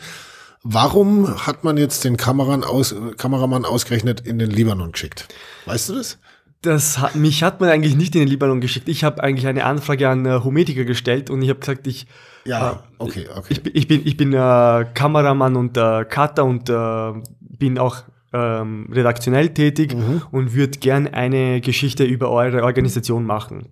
Warum 0.65 1.47
hat 1.47 1.65
man 1.65 1.77
jetzt 1.77 2.05
den 2.05 2.17
Kameramann, 2.17 2.65
aus, 2.65 2.95
Kameramann 3.17 3.65
ausgerechnet 3.65 4.21
in 4.21 4.39
den 4.39 4.51
Libanon 4.51 4.93
geschickt? 4.93 5.29
Weißt 5.67 5.89
du 5.89 5.95
das? 5.95 6.19
Das 6.61 7.01
hat, 7.01 7.17
mich 7.17 7.43
hat 7.43 7.61
man 7.61 7.71
eigentlich 7.71 7.97
nicht 7.97 8.15
in 8.15 8.21
den 8.21 8.29
Libanon 8.29 8.61
geschickt. 8.61 8.89
Ich 8.89 9.03
habe 9.03 9.23
eigentlich 9.23 9.49
eine 9.49 9.65
Anfrage 9.65 10.09
an 10.09 10.25
äh, 10.25 10.41
Hometiker 10.45 10.85
gestellt 10.85 11.29
und 11.31 11.43
ich 11.43 11.49
habe 11.49 11.59
gesagt, 11.59 11.89
ich, 11.89 12.07
ja, 12.45 12.71
äh, 12.71 12.77
okay, 12.99 13.27
okay. 13.35 13.47
ich, 13.49 13.75
ich 13.75 13.89
bin, 13.89 14.03
ich 14.05 14.17
bin 14.17 14.33
äh, 14.33 14.87
Kameramann 14.95 15.57
und 15.57 15.77
äh, 15.77 16.05
Cutter 16.05 16.45
und 16.45 16.71
äh, 16.71 17.13
bin 17.41 17.79
auch 17.79 18.05
ähm, 18.33 18.89
redaktionell 18.93 19.51
tätig 19.51 19.95
mhm. 19.95 20.23
und 20.31 20.55
würde 20.55 20.79
gern 20.79 21.09
eine 21.09 21.61
Geschichte 21.61 22.05
über 22.05 22.31
eure 22.31 22.63
Organisation 22.63 23.27
machen. 23.27 23.67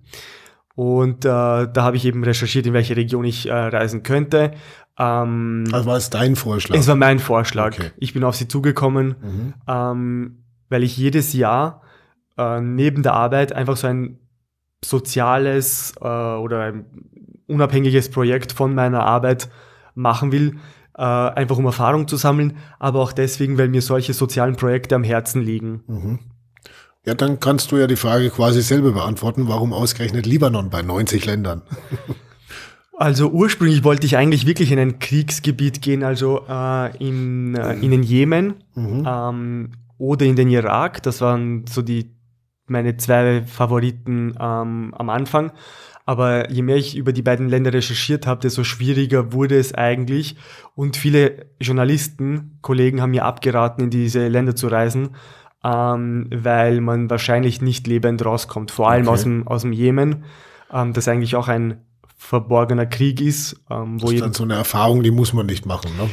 Und 0.81 1.27
äh, 1.27 1.29
da 1.29 1.71
habe 1.77 1.99
ich 1.99 2.07
eben 2.07 2.25
recherchiert, 2.25 2.67
in 2.67 2.73
welche 2.73 2.97
Region 2.97 3.27
ich 3.27 3.47
äh, 3.47 3.53
reisen 3.53 4.03
könnte. 4.03 4.53
Ähm, 4.99 5.65
also 5.73 5.85
war 5.85 5.99
es 5.99 6.09
dein 6.09 6.37
Vorschlag? 6.37 6.75
Es 6.75 6.89
war 6.89 6.97
mein 6.97 7.19
Vorschlag. 7.19 7.75
Okay. 7.75 7.91
Ich 7.99 8.15
bin 8.15 8.25
auf 8.25 8.35
sie 8.35 8.49
zugekommen, 8.49 9.15
mhm. 9.21 9.55
ähm, 9.69 10.45
weil 10.71 10.83
ich 10.83 10.97
jedes 10.97 11.35
Jahr 11.35 11.83
äh, 12.39 12.63
neben 12.63 13.03
der 13.03 13.13
Arbeit 13.13 13.53
einfach 13.53 13.77
so 13.77 13.89
ein 13.89 14.21
soziales 14.83 15.93
äh, 16.01 16.07
oder 16.07 16.63
ein 16.63 16.87
unabhängiges 17.47 18.11
Projekt 18.11 18.53
von 18.53 18.75
meiner 18.75 19.05
Arbeit 19.05 19.51
machen 19.95 20.33
will, 20.33 20.57
äh, 20.97 21.03
einfach 21.03 21.59
um 21.59 21.67
Erfahrung 21.67 22.09
zu 22.09 22.17
sammeln, 22.17 22.57
aber 22.79 23.01
auch 23.01 23.13
deswegen, 23.13 23.59
weil 23.59 23.69
mir 23.69 23.83
solche 23.83 24.15
sozialen 24.15 24.57
Projekte 24.57 24.95
am 24.95 25.05
Herzen 25.05 25.43
liegen. 25.43 25.83
Mhm. 25.87 26.19
Ja, 27.07 27.15
dann 27.15 27.41
kannst 27.41 27.73
du 27.73 27.79
ja 27.79 27.87
die 27.87 27.97
Frage 27.97 28.31
quasi 28.31 28.61
selber 28.61 28.93
beantworten, 28.93 29.49
warum 29.49 29.73
ausgerechnet 29.73 30.27
Libanon 30.27 30.71
bei 30.71 30.83
90 30.83 31.25
Ländern? 31.27 31.63
Also 33.01 33.31
ursprünglich 33.31 33.83
wollte 33.83 34.05
ich 34.05 34.19
eigentlich 34.19 34.45
wirklich 34.45 34.71
in 34.73 34.79
ein 34.79 34.99
Kriegsgebiet 34.99 35.81
gehen, 35.81 36.05
also 36.05 36.45
äh, 36.47 36.95
in, 36.99 37.55
äh, 37.55 37.73
in 37.77 37.93
den 37.93 38.03
Jemen 38.03 38.57
mhm. 38.75 39.09
ähm, 39.09 39.73
oder 39.97 40.27
in 40.27 40.37
den 40.37 40.51
Irak. 40.51 41.03
Das 41.03 41.23
waren 41.23 41.65
so 41.67 41.81
die 41.81 42.15
meine 42.67 42.99
zwei 42.99 43.43
Favoriten 43.43 44.35
ähm, 44.39 44.93
am 44.95 45.09
Anfang. 45.09 45.53
Aber 46.05 46.51
je 46.51 46.61
mehr 46.61 46.77
ich 46.77 46.95
über 46.95 47.15
die 47.15 47.23
beiden 47.23 47.49
Länder 47.49 47.73
recherchiert 47.73 48.27
habe, 48.27 48.43
desto 48.43 48.65
schwieriger 48.65 49.33
wurde 49.33 49.59
es 49.59 49.73
eigentlich. 49.73 50.37
Und 50.75 50.99
viele 50.99 51.47
Journalisten, 51.59 52.59
Kollegen 52.61 53.01
haben 53.01 53.13
mir 53.13 53.25
abgeraten, 53.25 53.85
in 53.85 53.91
diese 53.91 54.29
Länder 54.29 54.55
zu 54.55 54.69
reisen, 54.69 55.11
ähm, 55.65 56.29
weil 56.35 56.81
man 56.81 57.11
wahrscheinlich 57.11 57.61
nicht 57.61 57.87
lebend 57.87 58.25
rauskommt. 58.25 58.71
Vor 58.71 58.91
allem 58.91 59.03
okay. 59.07 59.15
aus, 59.15 59.23
dem, 59.23 59.49
aus 59.49 59.63
dem 59.63 59.73
Jemen, 59.73 60.25
ähm, 60.73 60.93
das 60.93 61.09
eigentlich 61.09 61.37
auch 61.37 61.49
ein 61.49 61.85
verborgener 62.17 62.87
Krieg 62.87 63.21
ist. 63.21 63.61
Ähm, 63.71 64.01
wo 64.01 64.07
das 64.07 64.15
ist 64.15 64.21
dann 64.23 64.33
so 64.33 64.45
eine 64.45 64.55
Erfahrung, 64.55 65.03
die 65.03 65.11
muss 65.11 65.33
man 65.33 65.47
nicht 65.47 65.67
machen. 65.67 65.91
Ne? 65.97 66.09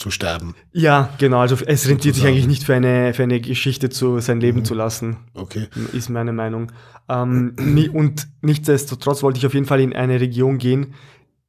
zu 0.00 0.10
sterben. 0.10 0.54
Ja, 0.72 1.10
genau. 1.18 1.40
Also 1.40 1.56
es 1.66 1.86
rentiert 1.86 2.14
sich 2.14 2.26
eigentlich 2.26 2.46
nicht 2.46 2.64
für 2.64 2.74
eine, 2.74 3.12
für 3.12 3.22
eine 3.22 3.38
Geschichte 3.38 3.90
zu 3.90 4.18
sein 4.20 4.40
Leben 4.40 4.60
mhm. 4.60 4.64
zu 4.64 4.74
lassen. 4.74 5.18
Okay. 5.34 5.68
Ist 5.92 6.08
meine 6.08 6.32
Meinung. 6.32 6.72
Ähm, 7.08 7.54
und 7.92 8.26
nichtsdestotrotz 8.40 9.22
wollte 9.22 9.38
ich 9.38 9.46
auf 9.46 9.52
jeden 9.52 9.66
Fall 9.66 9.80
in 9.80 9.92
eine 9.92 10.18
Region 10.18 10.56
gehen, 10.56 10.94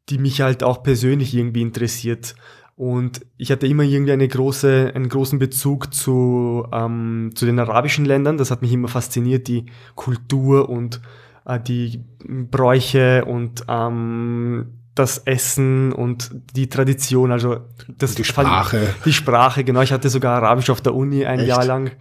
die 0.09 0.17
mich 0.17 0.41
halt 0.41 0.63
auch 0.63 0.83
persönlich 0.83 1.33
irgendwie 1.33 1.61
interessiert. 1.61 2.35
Und 2.81 3.21
ich 3.37 3.51
hatte 3.51 3.67
immer 3.67 3.83
irgendwie 3.83 4.11
eine 4.11 4.27
große, 4.27 4.93
einen 4.95 5.07
großen 5.07 5.37
Bezug 5.37 5.93
zu, 5.93 6.65
ähm, 6.71 7.29
zu 7.35 7.45
den 7.45 7.59
arabischen 7.59 8.05
Ländern. 8.05 8.39
Das 8.39 8.49
hat 8.49 8.63
mich 8.63 8.73
immer 8.73 8.87
fasziniert, 8.87 9.47
die 9.47 9.67
Kultur 9.93 10.67
und 10.67 10.99
äh, 11.45 11.59
die 11.59 12.03
Bräuche 12.27 13.23
und 13.25 13.65
ähm, 13.67 14.79
das 14.95 15.19
Essen 15.19 15.93
und 15.93 16.31
die 16.55 16.69
Tradition, 16.69 17.31
also 17.31 17.57
das 17.87 18.15
die 18.15 18.23
Sprache. 18.23 18.95
Die 19.05 19.13
Sprache, 19.13 19.63
genau. 19.63 19.81
Ich 19.81 19.91
hatte 19.91 20.09
sogar 20.09 20.41
Arabisch 20.41 20.71
auf 20.71 20.81
der 20.81 20.95
Uni 20.95 21.23
ein 21.23 21.37
Echt? 21.37 21.49
Jahr 21.49 21.63
lang. 21.63 21.91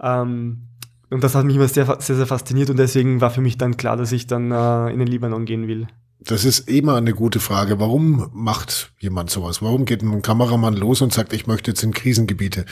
Ähm, 0.00 0.62
und 1.10 1.22
das 1.22 1.34
hat 1.34 1.44
mich 1.44 1.56
immer 1.56 1.68
sehr, 1.68 2.00
sehr, 2.00 2.16
sehr 2.16 2.26
fasziniert 2.26 2.70
und 2.70 2.78
deswegen 2.78 3.20
war 3.20 3.28
für 3.28 3.42
mich 3.42 3.58
dann 3.58 3.76
klar, 3.76 3.98
dass 3.98 4.12
ich 4.12 4.28
dann 4.28 4.50
äh, 4.50 4.94
in 4.94 4.98
den 4.98 5.08
Libanon 5.08 5.44
gehen 5.44 5.68
will. 5.68 5.88
Das 6.26 6.44
ist 6.44 6.68
immer 6.68 6.96
eine 6.96 7.14
gute 7.14 7.40
Frage. 7.40 7.80
Warum 7.80 8.30
macht 8.32 8.92
jemand 8.98 9.30
sowas? 9.30 9.62
Warum 9.62 9.84
geht 9.84 10.02
ein 10.02 10.22
Kameramann 10.22 10.74
los 10.74 11.00
und 11.02 11.12
sagt, 11.12 11.32
ich 11.32 11.46
möchte 11.46 11.70
jetzt 11.70 11.82
in 11.82 11.92
Krisengebiete? 11.92 12.64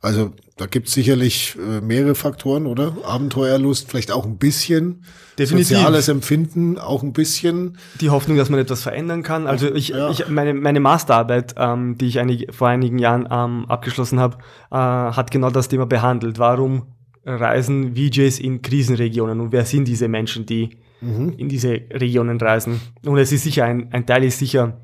Also 0.00 0.32
da 0.56 0.66
gibt 0.66 0.88
es 0.88 0.94
sicherlich 0.94 1.56
äh, 1.56 1.80
mehrere 1.80 2.14
Faktoren, 2.14 2.66
oder? 2.66 2.96
Abenteuerlust, 3.04 3.88
vielleicht 3.88 4.12
auch 4.12 4.24
ein 4.24 4.38
bisschen. 4.38 5.04
Definitiv. 5.38 5.76
Soziales 5.76 6.08
Empfinden 6.08 6.78
auch 6.78 7.02
ein 7.02 7.12
bisschen. 7.12 7.78
Die 8.00 8.10
Hoffnung, 8.10 8.36
dass 8.36 8.50
man 8.50 8.60
etwas 8.60 8.82
verändern 8.82 9.22
kann. 9.22 9.46
Also 9.46 9.72
ich, 9.72 9.88
ja. 9.88 10.10
ich 10.10 10.28
meine, 10.28 10.54
meine 10.54 10.80
Masterarbeit, 10.80 11.54
ähm, 11.56 11.96
die 11.98 12.06
ich 12.06 12.18
einig, 12.18 12.48
vor 12.52 12.68
einigen 12.68 12.98
Jahren 12.98 13.26
ähm, 13.30 13.66
abgeschlossen 13.68 14.20
habe, 14.20 14.38
äh, 14.70 14.76
hat 14.76 15.30
genau 15.30 15.50
das 15.50 15.68
Thema 15.68 15.86
behandelt. 15.86 16.38
Warum 16.38 16.86
reisen 17.24 17.94
VJs 17.94 18.38
in 18.40 18.62
Krisenregionen 18.62 19.40
und 19.40 19.52
wer 19.52 19.64
sind 19.64 19.86
diese 19.86 20.08
Menschen, 20.08 20.46
die 20.46 20.76
mhm. 21.02 21.34
in 21.36 21.48
diese 21.48 21.72
Regionen 21.72 22.40
reisen. 22.40 22.80
Und 23.04 23.18
es 23.18 23.32
ist 23.32 23.42
sicher, 23.42 23.64
ein, 23.64 23.92
ein 23.92 24.06
Teil 24.06 24.24
ist 24.24 24.38
sicher, 24.38 24.80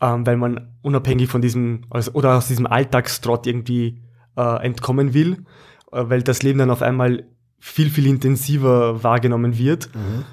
ähm, 0.00 0.26
weil 0.26 0.36
man 0.36 0.74
unabhängig 0.82 1.28
von 1.28 1.42
diesem 1.42 1.82
also, 1.90 2.12
oder 2.12 2.36
aus 2.36 2.48
diesem 2.48 2.66
Alltagstrott 2.66 3.46
irgendwie 3.46 4.02
äh, 4.36 4.64
entkommen 4.64 5.14
will, 5.14 5.44
äh, 5.92 6.04
weil 6.06 6.22
das 6.22 6.42
Leben 6.42 6.58
dann 6.58 6.70
auf 6.70 6.82
einmal 6.82 7.24
viel, 7.58 7.90
viel 7.90 8.06
intensiver 8.06 9.02
wahrgenommen 9.02 9.58
wird. 9.58 9.90
Mhm. 9.94 10.24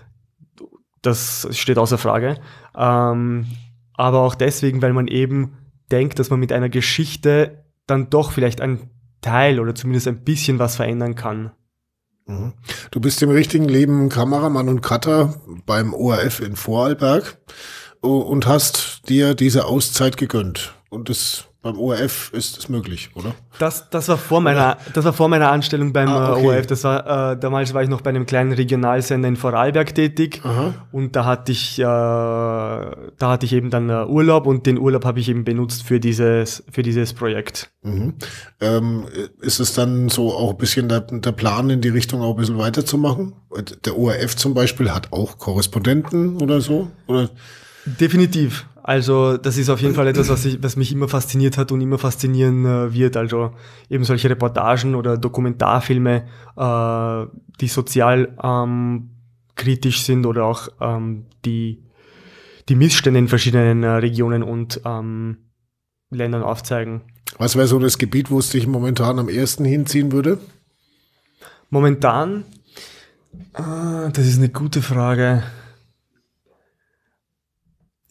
Das 1.01 1.47
steht 1.51 1.77
außer 1.77 1.97
Frage. 1.97 2.37
Ähm, 2.75 3.47
aber 3.93 4.21
auch 4.21 4.35
deswegen, 4.35 4.81
weil 4.81 4.93
man 4.93 5.07
eben 5.07 5.53
denkt, 5.91 6.19
dass 6.19 6.29
man 6.29 6.39
mit 6.39 6.51
einer 6.51 6.69
Geschichte 6.69 7.63
dann 7.87 8.09
doch 8.09 8.31
vielleicht 8.31 8.61
ein 8.61 8.89
Teil 9.21 9.59
oder 9.59 9.75
zumindest 9.75 10.07
ein 10.07 10.23
bisschen 10.23 10.59
was 10.59 10.75
verändern 10.75 11.15
kann. 11.15 11.51
Mhm. 12.25 12.53
Du 12.91 12.99
bist 12.99 13.21
im 13.21 13.29
richtigen 13.29 13.67
Leben 13.67 14.09
Kameramann 14.09 14.69
und 14.69 14.81
Cutter 14.81 15.35
beim 15.65 15.93
ORF 15.93 16.39
in 16.39 16.55
Vorarlberg 16.55 17.37
und 18.01 18.47
hast 18.47 19.09
dir 19.09 19.35
diese 19.35 19.65
Auszeit 19.65 20.17
gegönnt. 20.17 20.73
Und 20.89 21.09
es 21.09 21.45
beim 21.61 21.77
ORF 21.77 22.31
ist 22.33 22.57
es 22.57 22.69
möglich, 22.69 23.11
oder? 23.13 23.35
Das, 23.59 23.89
das, 23.91 24.07
war 24.07 24.17
vor 24.17 24.41
meiner, 24.41 24.77
das 24.93 25.05
war 25.05 25.13
vor 25.13 25.29
meiner 25.29 25.51
Anstellung 25.51 25.93
beim 25.93 26.09
ah, 26.09 26.33
okay. 26.33 26.47
ORF. 26.47 26.65
Das 26.65 26.83
war, 26.83 27.33
äh, 27.33 27.39
damals 27.39 27.73
war 27.75 27.83
ich 27.83 27.89
noch 27.89 28.01
bei 28.01 28.09
einem 28.09 28.25
kleinen 28.25 28.51
Regionalsender 28.51 29.27
in 29.27 29.35
Vorarlberg 29.35 29.93
tätig 29.93 30.41
Aha. 30.43 30.73
und 30.91 31.15
da 31.15 31.25
hatte 31.25 31.51
ich, 31.51 31.77
äh, 31.77 31.83
da 31.83 33.05
hatte 33.21 33.45
ich 33.45 33.53
eben 33.53 33.69
dann 33.69 33.89
äh, 33.89 34.05
Urlaub 34.05 34.47
und 34.47 34.65
den 34.65 34.79
Urlaub 34.79 35.05
habe 35.05 35.19
ich 35.19 35.29
eben 35.29 35.43
benutzt 35.43 35.83
für 35.83 35.99
dieses, 35.99 36.63
für 36.71 36.81
dieses 36.81 37.13
Projekt. 37.13 37.69
Mhm. 37.83 38.15
Ähm, 38.59 39.05
ist 39.39 39.59
es 39.59 39.73
dann 39.73 40.09
so 40.09 40.33
auch 40.33 40.51
ein 40.51 40.57
bisschen 40.57 40.89
der, 40.89 41.01
der 41.01 41.31
Plan 41.31 41.69
in 41.69 41.81
die 41.81 41.89
Richtung 41.89 42.21
auch 42.21 42.31
ein 42.31 42.37
bisschen 42.37 42.57
weiterzumachen? 42.57 43.33
Der 43.85 43.97
ORF 43.97 44.35
zum 44.35 44.55
Beispiel 44.55 44.91
hat 44.91 45.13
auch 45.13 45.37
Korrespondenten 45.37 46.41
oder 46.41 46.59
so? 46.59 46.89
Oder? 47.05 47.29
Definitiv. 47.85 48.65
Also 48.83 49.37
das 49.37 49.57
ist 49.57 49.69
auf 49.69 49.79
jeden 49.79 49.93
Fall 49.93 50.07
etwas, 50.07 50.29
was, 50.29 50.45
ich, 50.45 50.61
was 50.63 50.75
mich 50.75 50.91
immer 50.91 51.07
fasziniert 51.07 51.57
hat 51.57 51.71
und 51.71 51.81
immer 51.81 51.97
faszinieren 51.97 52.65
äh, 52.65 52.93
wird. 52.93 53.15
Also 53.15 53.51
eben 53.89 54.03
solche 54.03 54.29
Reportagen 54.29 54.95
oder 54.95 55.17
Dokumentarfilme, 55.17 56.25
äh, 56.55 57.25
die 57.59 57.67
sozial 57.67 58.35
ähm, 58.41 59.11
kritisch 59.55 60.03
sind 60.03 60.25
oder 60.25 60.45
auch 60.45 60.69
ähm, 60.79 61.25
die, 61.45 61.83
die 62.69 62.75
Missstände 62.75 63.19
in 63.19 63.27
verschiedenen 63.27 63.83
äh, 63.83 63.89
Regionen 63.89 64.41
und 64.41 64.81
ähm, 64.85 65.37
Ländern 66.09 66.43
aufzeigen. 66.43 67.01
Was 67.37 67.55
wäre 67.55 67.67
so 67.67 67.79
das 67.79 67.97
Gebiet, 67.97 68.31
wo 68.31 68.39
es 68.39 68.49
dich 68.49 68.67
momentan 68.67 69.19
am 69.19 69.29
ersten 69.29 69.63
hinziehen 69.63 70.11
würde? 70.11 70.39
Momentan? 71.69 72.43
Ah, 73.53 74.09
das 74.11 74.25
ist 74.27 74.37
eine 74.37 74.49
gute 74.49 74.81
Frage. 74.81 75.43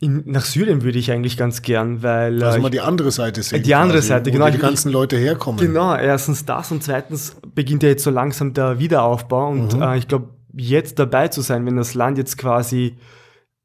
In, 0.02 0.22
nach 0.24 0.46
Syrien 0.46 0.82
würde 0.82 0.98
ich 0.98 1.12
eigentlich 1.12 1.36
ganz 1.36 1.60
gern, 1.60 2.02
weil. 2.02 2.42
Also 2.42 2.58
mal 2.60 2.70
die 2.70 2.80
andere 2.80 3.10
Seite 3.10 3.42
sehen. 3.42 3.62
Die 3.62 3.74
andere 3.74 3.98
quasi, 3.98 4.08
Seite, 4.08 4.30
genau. 4.30 4.46
Wo 4.46 4.50
die 4.50 4.58
ganzen 4.58 4.90
Leute 4.90 5.18
herkommen. 5.18 5.60
Genau, 5.60 5.94
erstens 5.94 6.46
das 6.46 6.72
und 6.72 6.82
zweitens 6.82 7.36
beginnt 7.54 7.82
ja 7.82 7.90
jetzt 7.90 8.04
so 8.04 8.10
langsam 8.10 8.54
der 8.54 8.78
Wiederaufbau 8.78 9.50
und 9.50 9.76
mhm. 9.76 9.82
äh, 9.82 9.98
ich 9.98 10.08
glaube, 10.08 10.30
jetzt 10.54 10.98
dabei 10.98 11.28
zu 11.28 11.42
sein, 11.42 11.66
wenn 11.66 11.76
das 11.76 11.92
Land 11.92 12.16
jetzt 12.16 12.38
quasi 12.38 12.96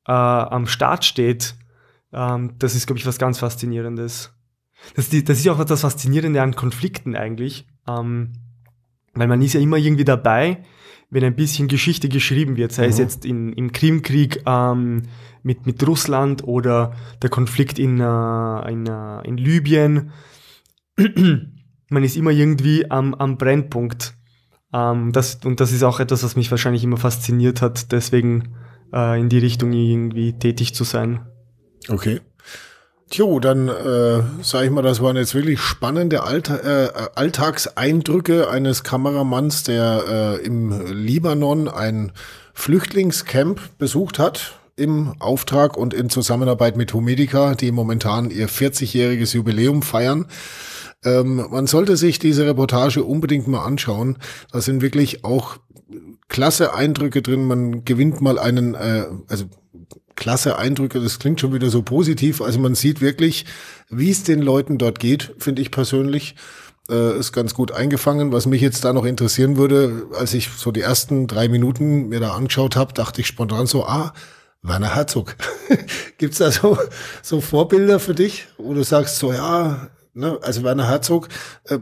äh, 0.08 0.12
am 0.12 0.68
Start 0.68 1.06
steht, 1.06 1.56
ähm, 2.12 2.54
das 2.60 2.76
ist, 2.76 2.86
glaube 2.86 3.00
ich, 3.00 3.06
was 3.06 3.18
ganz 3.18 3.40
Faszinierendes. 3.40 4.34
Das, 4.96 5.10
das 5.10 5.40
ist 5.40 5.48
auch 5.48 5.64
das 5.64 5.82
Faszinierende 5.82 6.42
an 6.42 6.56
Konflikten 6.56 7.16
eigentlich, 7.16 7.66
ähm, 7.88 8.34
weil 9.14 9.28
man 9.28 9.42
ist 9.42 9.54
ja 9.54 9.62
immer 9.62 9.78
irgendwie 9.78 10.04
dabei, 10.04 10.64
wenn 11.16 11.24
ein 11.24 11.36
bisschen 11.36 11.68
Geschichte 11.68 12.10
geschrieben 12.10 12.58
wird, 12.58 12.72
sei 12.74 12.84
mhm. 12.84 12.90
es 12.90 12.98
jetzt 13.00 13.26
in, 13.26 13.54
im 13.54 13.72
Krimkrieg, 13.72 14.44
ähm, 14.46 15.04
mit, 15.42 15.66
mit 15.66 15.86
Russland 15.88 16.44
oder 16.44 16.94
der 17.22 17.30
Konflikt 17.30 17.80
in, 17.80 18.00
äh, 18.00 18.72
in, 18.72 18.88
äh, 18.88 19.28
in 19.28 19.38
Libyen. 19.38 20.12
Man 20.98 22.04
ist 22.04 22.18
immer 22.18 22.32
irgendwie 22.32 22.90
am, 22.90 23.14
am 23.14 23.38
Brennpunkt. 23.38 24.16
Ähm, 24.74 25.12
das, 25.12 25.40
und 25.46 25.60
das 25.60 25.72
ist 25.72 25.84
auch 25.84 26.00
etwas, 26.00 26.24
was 26.24 26.36
mich 26.36 26.52
wahrscheinlich 26.52 26.84
immer 26.84 26.98
fasziniert 26.98 27.62
hat, 27.62 27.92
deswegen 27.92 28.56
äh, 28.92 29.20
in 29.20 29.30
die 29.30 29.38
Richtung 29.38 29.72
irgendwie 29.72 30.34
tätig 30.34 30.74
zu 30.74 30.84
sein. 30.84 31.28
Okay. 31.90 32.22
Jo, 33.12 33.40
dann 33.40 33.68
äh, 33.68 34.24
sage 34.42 34.66
ich 34.66 34.72
mal, 34.72 34.82
das 34.82 35.02
waren 35.02 35.16
jetzt 35.16 35.36
wirklich 35.36 35.60
spannende 35.60 36.24
Allta 36.24 36.56
äh, 36.58 36.90
Alltagseindrücke 37.14 38.50
eines 38.50 38.84
Kameramanns, 38.84 39.64
der 39.64 40.40
äh, 40.42 40.46
im 40.46 40.92
Libanon 40.92 41.68
ein 41.68 42.12
Flüchtlingscamp 42.54 43.78
besucht 43.78 44.18
hat 44.18 44.60
im 44.76 45.14
Auftrag 45.20 45.78
und 45.78 45.94
in 45.94 46.10
Zusammenarbeit 46.10 46.78
mit 46.78 46.94
Humedica, 46.94 47.56
die 47.56 47.72
momentan 47.72 48.30
ihr 48.30 48.50
40-jähriges 48.50 49.36
Jubiläum 49.36 49.84
feiern. 49.84 50.26
Ähm, 51.04 51.46
man 51.50 51.68
sollte 51.68 51.98
sich 51.98 52.20
diese 52.20 52.46
Reportage 52.46 53.04
unbedingt 53.04 53.48
mal 53.48 53.64
anschauen. 53.64 54.18
Da 54.52 54.62
sind 54.62 54.82
wirklich 54.82 55.24
auch 55.24 55.58
klasse 56.28 56.74
Eindrücke 56.74 57.22
drin. 57.22 57.46
Man 57.46 57.86
gewinnt 57.86 58.20
mal 58.20 58.40
einen, 58.40 58.74
äh, 58.74 59.06
also 59.28 59.46
klasse 60.16 60.58
Eindrücke, 60.58 61.00
das 61.00 61.20
klingt 61.20 61.42
schon 61.42 61.54
wieder 61.54 61.70
so 61.70 61.82
positiv. 61.82 62.42
Also 62.42 62.60
man 62.60 62.76
sieht 62.76 63.02
wirklich, 63.02 63.46
wie 63.90 64.12
es 64.12 64.24
den 64.24 64.42
Leuten 64.42 64.78
dort 64.78 65.00
geht, 65.00 65.34
finde 65.40 65.62
ich 65.62 65.72
persönlich. 65.72 66.36
Äh, 66.90 67.18
ist 67.18 67.34
ganz 67.34 67.56
gut 67.56 67.72
eingefangen. 67.72 68.32
Was 68.32 68.46
mich 68.46 68.62
jetzt 68.62 68.86
da 68.86 68.94
noch 68.94 69.06
interessieren 69.06 69.58
würde, 69.58 70.08
als 70.14 70.34
ich 70.34 70.50
so 70.50 70.72
die 70.72 70.82
ersten 70.82 71.26
drei 71.28 71.48
Minuten 71.48 72.10
mir 72.10 72.20
da 72.20 72.34
angeschaut 72.34 72.76
habe, 72.76 72.94
dachte 72.94 73.22
ich 73.22 73.28
spontan 73.28 73.66
so, 73.66 73.86
ah, 73.86 74.14
Werner 74.62 74.96
Herzog. 74.96 75.36
Gibt's 76.18 76.38
da 76.38 76.52
so, 76.52 76.78
so 77.22 77.42
Vorbilder 77.42 78.00
für 78.00 78.14
dich, 78.14 78.48
wo 78.58 78.74
du 78.74 78.84
sagst, 78.84 79.18
so 79.18 79.34
ja, 79.34 79.90
ne, 80.14 80.40
also 80.42 80.64
Werner 80.64 80.88
Herzog, 80.88 81.30
äh, 81.66 81.80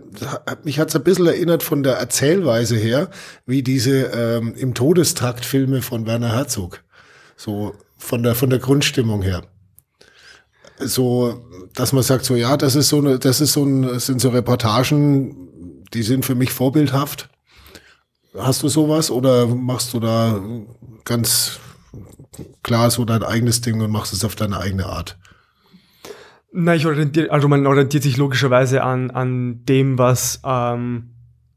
mich 0.64 0.80
hat's 0.80 0.96
ein 0.96 1.04
bisschen 1.04 1.28
erinnert 1.28 1.64
von 1.64 1.84
der 1.84 1.96
Erzählweise 1.96 2.76
her, 2.76 3.10
wie 3.46 3.64
diese 3.64 4.06
ähm, 4.06 4.54
im 4.56 4.74
Todestakt 4.74 5.46
Filme 5.46 5.82
von 5.82 6.06
Werner 6.06 6.34
Herzog. 6.34 6.84
So 7.36 7.74
von 8.04 8.22
der, 8.22 8.36
von 8.36 8.50
der 8.50 8.60
Grundstimmung 8.60 9.22
her. 9.22 9.44
So, 10.80 11.46
dass 11.74 11.94
man 11.94 12.04
sagt, 12.04 12.26
so 12.26 12.36
ja, 12.36 12.58
das 12.58 12.76
ist 12.76 12.90
so 12.90 13.00
eine, 13.00 13.18
das 13.18 13.42
ist 13.42 13.54
so 13.54 13.64
ein, 13.64 14.00
sind 14.00 14.20
so 14.20 14.30
Reportagen, 14.30 15.84
die 15.94 16.04
sind 16.04 16.26
für 16.26 16.36
mich 16.36 16.52
vorbildhaft. 16.52 17.30
Hast 18.38 18.64
du 18.64 18.68
sowas 18.68 19.10
oder 19.10 19.48
machst 19.48 19.94
du 19.94 20.00
da 20.00 20.42
ganz 21.06 21.60
klar 22.64 22.90
so 22.90 23.06
dein 23.06 23.24
eigenes 23.24 23.62
Ding 23.62 23.80
und 23.82 23.92
machst 23.92 24.14
es 24.14 24.26
auf 24.26 24.36
deine 24.36 24.60
eigene 24.60 24.88
Art? 24.88 25.18
Na, 26.52 26.76
ich 26.76 26.86
orientiere, 26.86 27.32
also 27.32 27.48
man 27.48 27.66
orientiert 27.66 28.04
sich 28.04 28.18
logischerweise 28.18 28.84
an, 28.84 29.12
an 29.12 29.64
dem, 29.66 29.98
was 29.98 30.42
ähm, 30.44 31.14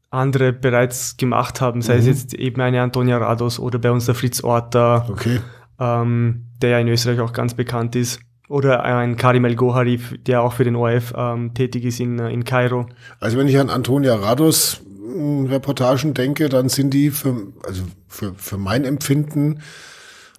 andere 0.09 0.53
bereits 0.53 1.17
gemacht 1.17 1.61
haben, 1.61 1.81
sei 1.81 1.95
mhm. 1.95 1.99
es 1.99 2.05
jetzt 2.05 2.33
eben 2.33 2.61
eine 2.61 2.81
Antonia 2.81 3.17
Rados 3.17 3.59
oder 3.59 3.79
bei 3.79 3.91
uns 3.91 4.05
der 4.05 4.15
Fritz 4.15 4.43
Orter, 4.43 5.07
okay. 5.09 5.39
Ähm, 5.79 6.47
der 6.61 6.71
ja 6.71 6.79
in 6.79 6.87
Österreich 6.87 7.19
auch 7.19 7.33
ganz 7.33 7.53
bekannt 7.53 7.95
ist. 7.95 8.19
Oder 8.49 8.83
ein 8.83 9.17
Karim 9.17 9.43
El 9.43 9.55
Gohari, 9.55 9.99
der 10.25 10.41
auch 10.41 10.53
für 10.53 10.63
den 10.63 10.77
ORF 10.77 11.13
ähm, 11.17 11.53
tätig 11.53 11.83
ist 11.83 11.99
in, 11.99 12.17
in 12.19 12.45
Kairo. 12.45 12.87
Also 13.19 13.37
wenn 13.37 13.47
ich 13.47 13.59
an 13.59 13.69
Antonia 13.69 14.15
Rados 14.15 14.81
hm, 14.85 15.47
Reportagen 15.47 16.13
denke, 16.13 16.47
dann 16.47 16.69
sind 16.69 16.93
die 16.93 17.11
für, 17.11 17.35
also 17.63 17.83
für, 18.07 18.33
für 18.35 18.57
mein 18.57 18.85
Empfinden 18.85 19.61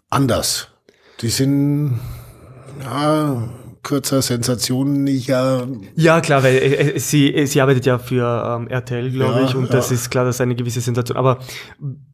anders. 0.09 0.69
Die 1.21 1.29
sind 1.29 2.01
ja 2.81 3.49
kürzer, 3.83 4.23
Sensationen 4.23 5.07
ja. 5.07 5.67
Ja, 5.95 6.21
klar, 6.21 6.43
weil 6.43 6.55
äh, 6.55 6.75
äh 6.75 6.99
sie, 6.99 7.35
äh, 7.35 7.47
sie 7.47 7.61
arbeitet 7.61 7.87
ja 7.87 7.99
für 7.99 8.59
ähm, 8.61 8.69
RTL, 8.69 9.11
glaube 9.11 9.41
ja, 9.41 9.47
ich, 9.47 9.55
und 9.55 9.67
ja. 9.67 9.71
das 9.71 9.91
ist 9.91 10.11
klar, 10.11 10.25
dass 10.25 10.41
eine 10.41 10.55
gewisse 10.55 10.81
Sensation. 10.81 11.17
Aber 11.17 11.39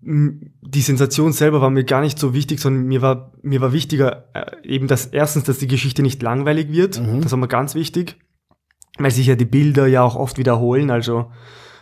die 0.02 0.80
Sensation 0.80 1.32
selber 1.32 1.60
war 1.60 1.70
mir 1.70 1.84
gar 1.84 2.00
nicht 2.00 2.18
so 2.18 2.34
wichtig, 2.34 2.60
sondern 2.60 2.84
mir 2.84 3.02
war, 3.02 3.32
mir 3.42 3.60
war 3.60 3.72
wichtiger 3.72 4.28
äh, 4.34 4.44
eben, 4.62 4.86
dass 4.86 5.06
erstens, 5.06 5.44
dass 5.44 5.58
die 5.58 5.68
Geschichte 5.68 6.02
nicht 6.02 6.22
langweilig 6.22 6.70
wird. 6.70 7.00
Mhm. 7.00 7.22
Das 7.22 7.32
war 7.32 7.38
mir 7.38 7.48
ganz 7.48 7.74
wichtig. 7.74 8.16
Weil 8.98 9.10
sich 9.10 9.26
ja 9.26 9.34
die 9.34 9.44
Bilder 9.44 9.88
ja 9.88 10.02
auch 10.02 10.14
oft 10.14 10.38
wiederholen, 10.38 10.90
also 10.90 11.30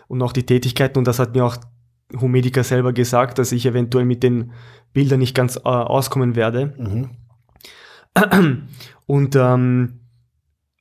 und 0.09 0.23
auch 0.23 0.33
die 0.33 0.47
Tätigkeiten, 0.47 0.99
und 0.99 1.07
das 1.07 1.19
hat 1.19 1.35
mir 1.35 1.45
auch 1.45 1.57
Humedica 2.21 2.63
selber 2.65 2.93
gesagt, 2.93 3.39
dass 3.39 3.53
ich 3.53 3.67
eventuell 3.67 4.05
mit 4.05 4.23
den 4.23 4.53
Bildern 4.93 5.21
nicht 5.21 5.35
ganz 5.35 5.57
äh, 5.57 5.61
auskommen 5.69 6.37
werde. 6.37 6.75
Mhm. 6.79 7.11
Und 9.07 9.37
ähm, 9.37 10.01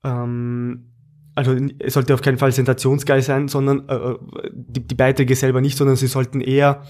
ähm, 0.03 0.91
also 1.35 1.55
es 1.79 1.93
sollte 1.93 2.13
auf 2.13 2.21
keinen 2.21 2.37
Fall 2.37 2.51
sensationsgeil 2.51 3.21
sein, 3.21 3.47
sondern 3.47 3.87
äh, 3.87 3.95
äh, 3.95 4.17
die, 4.51 4.85
die, 4.85 4.95
Beiträge 4.95 5.35
selber 5.35 5.61
nicht, 5.61 5.77
sondern 5.77 5.95
sie 5.95 6.07
sollten 6.07 6.41
eher 6.41 6.83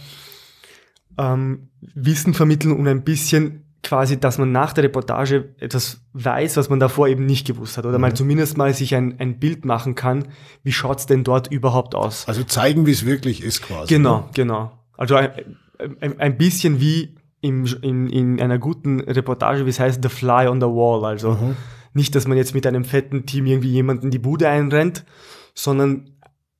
ähm, 1.18 1.70
Wissen 1.80 2.34
vermitteln 2.34 2.72
und 2.72 2.88
ein 2.88 3.04
bisschen 3.04 3.66
quasi, 3.84 4.20
dass 4.20 4.38
man 4.38 4.52
nach 4.52 4.74
der 4.74 4.84
Reportage 4.84 5.56
etwas 5.60 6.02
weiß, 6.14 6.58
was 6.58 6.70
man 6.70 6.80
davor 6.80 7.08
eben 7.08 7.26
nicht 7.26 7.48
gewusst 7.48 7.78
hat. 7.78 7.86
Oder 7.86 7.98
mhm. 7.98 8.02
mal 8.02 8.14
zumindest 8.14 8.58
mal 8.58 8.74
sich 8.74 8.96
ein, 8.96 9.20
ein 9.20 9.40
Bild 9.40 9.66
machen 9.66 9.96
kann, 9.96 10.28
wie 10.64 10.72
schaut's 10.72 11.06
denn 11.06 11.24
dort 11.24 11.52
überhaupt 11.52 11.96
aus. 11.96 12.28
Also 12.28 12.44
zeigen, 12.44 12.86
wie 12.86 12.92
es 12.92 13.06
wirklich 13.06 13.44
ist 13.44 13.62
quasi. 13.62 13.94
Genau, 13.94 14.18
ne? 14.18 14.30
genau. 14.34 14.72
Also 14.98 15.16
ein, 15.16 15.32
ein, 16.00 16.20
ein 16.20 16.38
bisschen 16.38 16.80
wie 16.80 17.16
im, 17.42 17.66
in, 17.82 18.08
in 18.08 18.42
einer 18.42 18.60
guten 18.60 19.02
Reportage, 19.02 19.66
wie 19.66 19.70
es 19.70 19.80
heißt, 19.80 20.02
The 20.02 20.10
Fly 20.10 20.48
on 20.48 20.62
the 20.62 20.68
Wall. 20.68 21.04
Also 21.06 21.32
mhm. 21.32 21.58
nicht, 21.94 22.16
dass 22.16 22.28
man 22.28 22.38
jetzt 22.38 22.54
mit 22.54 22.66
einem 22.68 22.86
fetten 22.86 23.26
Team 23.26 23.46
irgendwie 23.46 23.72
jemanden 23.72 24.12
die 24.12 24.20
Bude 24.20 24.48
einrennt, 24.48 25.06
sondern 25.54 26.12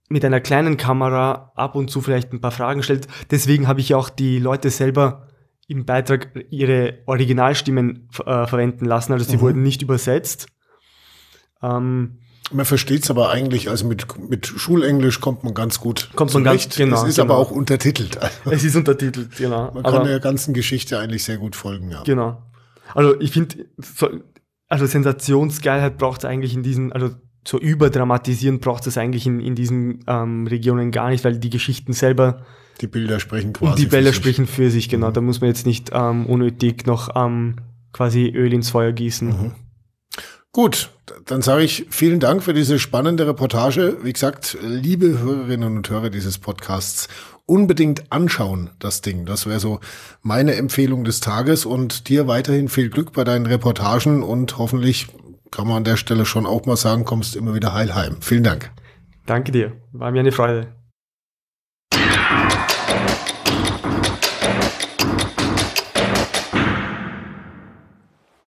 mit 0.10 0.26
einer 0.26 0.42
kleinen 0.42 0.78
Kamera 0.78 1.54
ab 1.56 1.76
und 1.76 1.90
zu 1.90 2.02
vielleicht 2.02 2.34
ein 2.34 2.42
paar 2.42 2.52
Fragen 2.52 2.84
stellt. 2.84 3.08
Deswegen 3.30 3.68
habe 3.68 3.80
ich 3.80 3.96
auch 3.96 4.10
die 4.10 4.40
Leute 4.40 4.70
selber 4.70 5.28
im 5.68 5.86
Beitrag 5.86 6.46
ihre 6.50 7.00
Originalstimmen 7.06 8.10
äh, 8.26 8.46
verwenden 8.46 8.86
lassen. 8.86 9.14
Also 9.14 9.24
sie 9.24 9.38
mhm. 9.38 9.42
wurden 9.42 9.64
nicht 9.64 9.82
übersetzt. 9.82 10.48
Ähm, 11.62 12.18
man 12.52 12.66
versteht 12.66 13.04
es 13.04 13.10
aber 13.10 13.30
eigentlich, 13.30 13.70
also 13.70 13.86
mit, 13.86 14.06
mit 14.30 14.48
Schulenglisch 14.48 15.20
kommt 15.20 15.44
man 15.44 15.54
ganz 15.54 15.80
gut 15.80 16.10
kommt 16.16 16.34
man 16.34 16.44
zurecht. 16.44 16.70
Ganz, 16.70 16.76
genau, 16.78 17.04
es 17.04 17.10
ist 17.10 17.16
genau. 17.16 17.34
aber 17.34 17.42
auch 17.42 17.52
untertitelt. 17.52 18.18
Es 18.46 18.64
ist 18.64 18.76
untertitelt, 18.76 19.38
genau. 19.38 19.72
Man 19.74 19.84
kann 19.84 19.96
aber, 19.96 20.08
der 20.08 20.20
ganzen 20.20 20.54
Geschichte 20.54 21.00
eigentlich 21.00 21.24
sehr 21.24 21.38
gut 21.38 21.56
folgen, 21.56 21.92
ja. 21.92 22.04
Genau. 22.04 22.42
Also 22.94 23.20
ich 23.20 23.32
finde, 23.32 23.66
so, 23.78 24.10
also 24.68 24.86
Sensationsgeilheit 24.86 25.98
braucht 25.98 26.24
es 26.24 26.26
eigentlich 26.26 26.54
in 26.54 26.64
diesen, 26.64 26.92
also 26.92 27.12
so 27.48 27.60
überdramatisieren 27.60 28.60
braucht 28.60 28.86
es 28.88 28.98
eigentlich 28.98 29.26
in, 29.26 29.40
in 29.40 29.56
diesen 29.56 30.04
ähm, 30.08 30.48
Regionen 30.48 30.92
gar 30.92 31.10
nicht, 31.10 31.24
weil 31.24 31.38
die 31.38 31.50
Geschichten 31.50 31.94
selber 31.94 32.46
die 32.82 32.88
Bilder 32.88 33.20
sprechen 33.20 33.54
quasi. 33.54 33.72
Und 33.72 33.80
die 33.80 33.86
Bilder 33.86 34.14
sprechen 34.14 34.48
für 34.48 34.72
sich, 34.72 34.90
genau. 34.90 35.10
Mhm. 35.10 35.14
Da 35.14 35.22
muss 35.22 35.42
man 35.42 35.50
jetzt 35.50 35.66
nicht 35.66 35.92
ähm, 35.94 36.26
unnötig 36.26 36.86
noch 36.86 37.16
ähm, 37.16 37.58
quasi 37.94 38.28
Öl 38.30 38.54
ins 38.54 38.70
Feuer 38.70 38.92
gießen. 38.92 39.28
Mhm. 39.28 39.52
Gut, 40.52 40.90
dann 41.26 41.42
sage 41.42 41.64
ich 41.64 41.86
vielen 41.90 42.20
Dank 42.20 42.44
für 42.44 42.54
diese 42.54 42.80
spannende 42.80 43.28
Reportage. 43.28 43.98
Wie 44.04 44.14
gesagt, 44.14 44.58
liebe 44.62 45.20
Hörerinnen 45.20 45.78
und 45.78 45.90
Hörer 45.90 46.10
dieses 46.10 46.38
Podcasts, 46.38 47.08
unbedingt 47.46 48.12
anschauen, 48.12 48.70
das 48.80 49.02
Ding. 49.02 49.26
Das 49.26 49.46
wäre 49.46 49.60
so 49.60 49.80
meine 50.22 50.56
Empfehlung 50.56 51.04
des 51.04 51.20
Tages 51.20 51.66
und 51.66 52.08
dir 52.08 52.28
weiterhin 52.28 52.70
viel 52.70 52.90
Glück 52.90 53.14
bei 53.14 53.24
deinen 53.24 53.46
Reportagen 53.46 54.24
und 54.24 54.58
hoffentlich 54.58 55.08
kann 55.52 55.68
man 55.68 55.78
an 55.78 55.84
der 55.84 55.98
Stelle 55.98 56.26
schon 56.26 56.46
auch 56.46 56.66
mal 56.66 56.78
sagen, 56.78 57.04
kommst 57.04 57.36
immer 57.36 57.54
wieder 57.54 57.74
heil 57.74 57.94
heim. 57.94 58.18
Vielen 58.22 58.44
Dank. 58.44 58.72
Danke 59.26 59.52
dir. 59.52 59.74
War 59.92 60.12
mir 60.12 60.22
eine 60.22 60.32
Freude. 60.32 60.68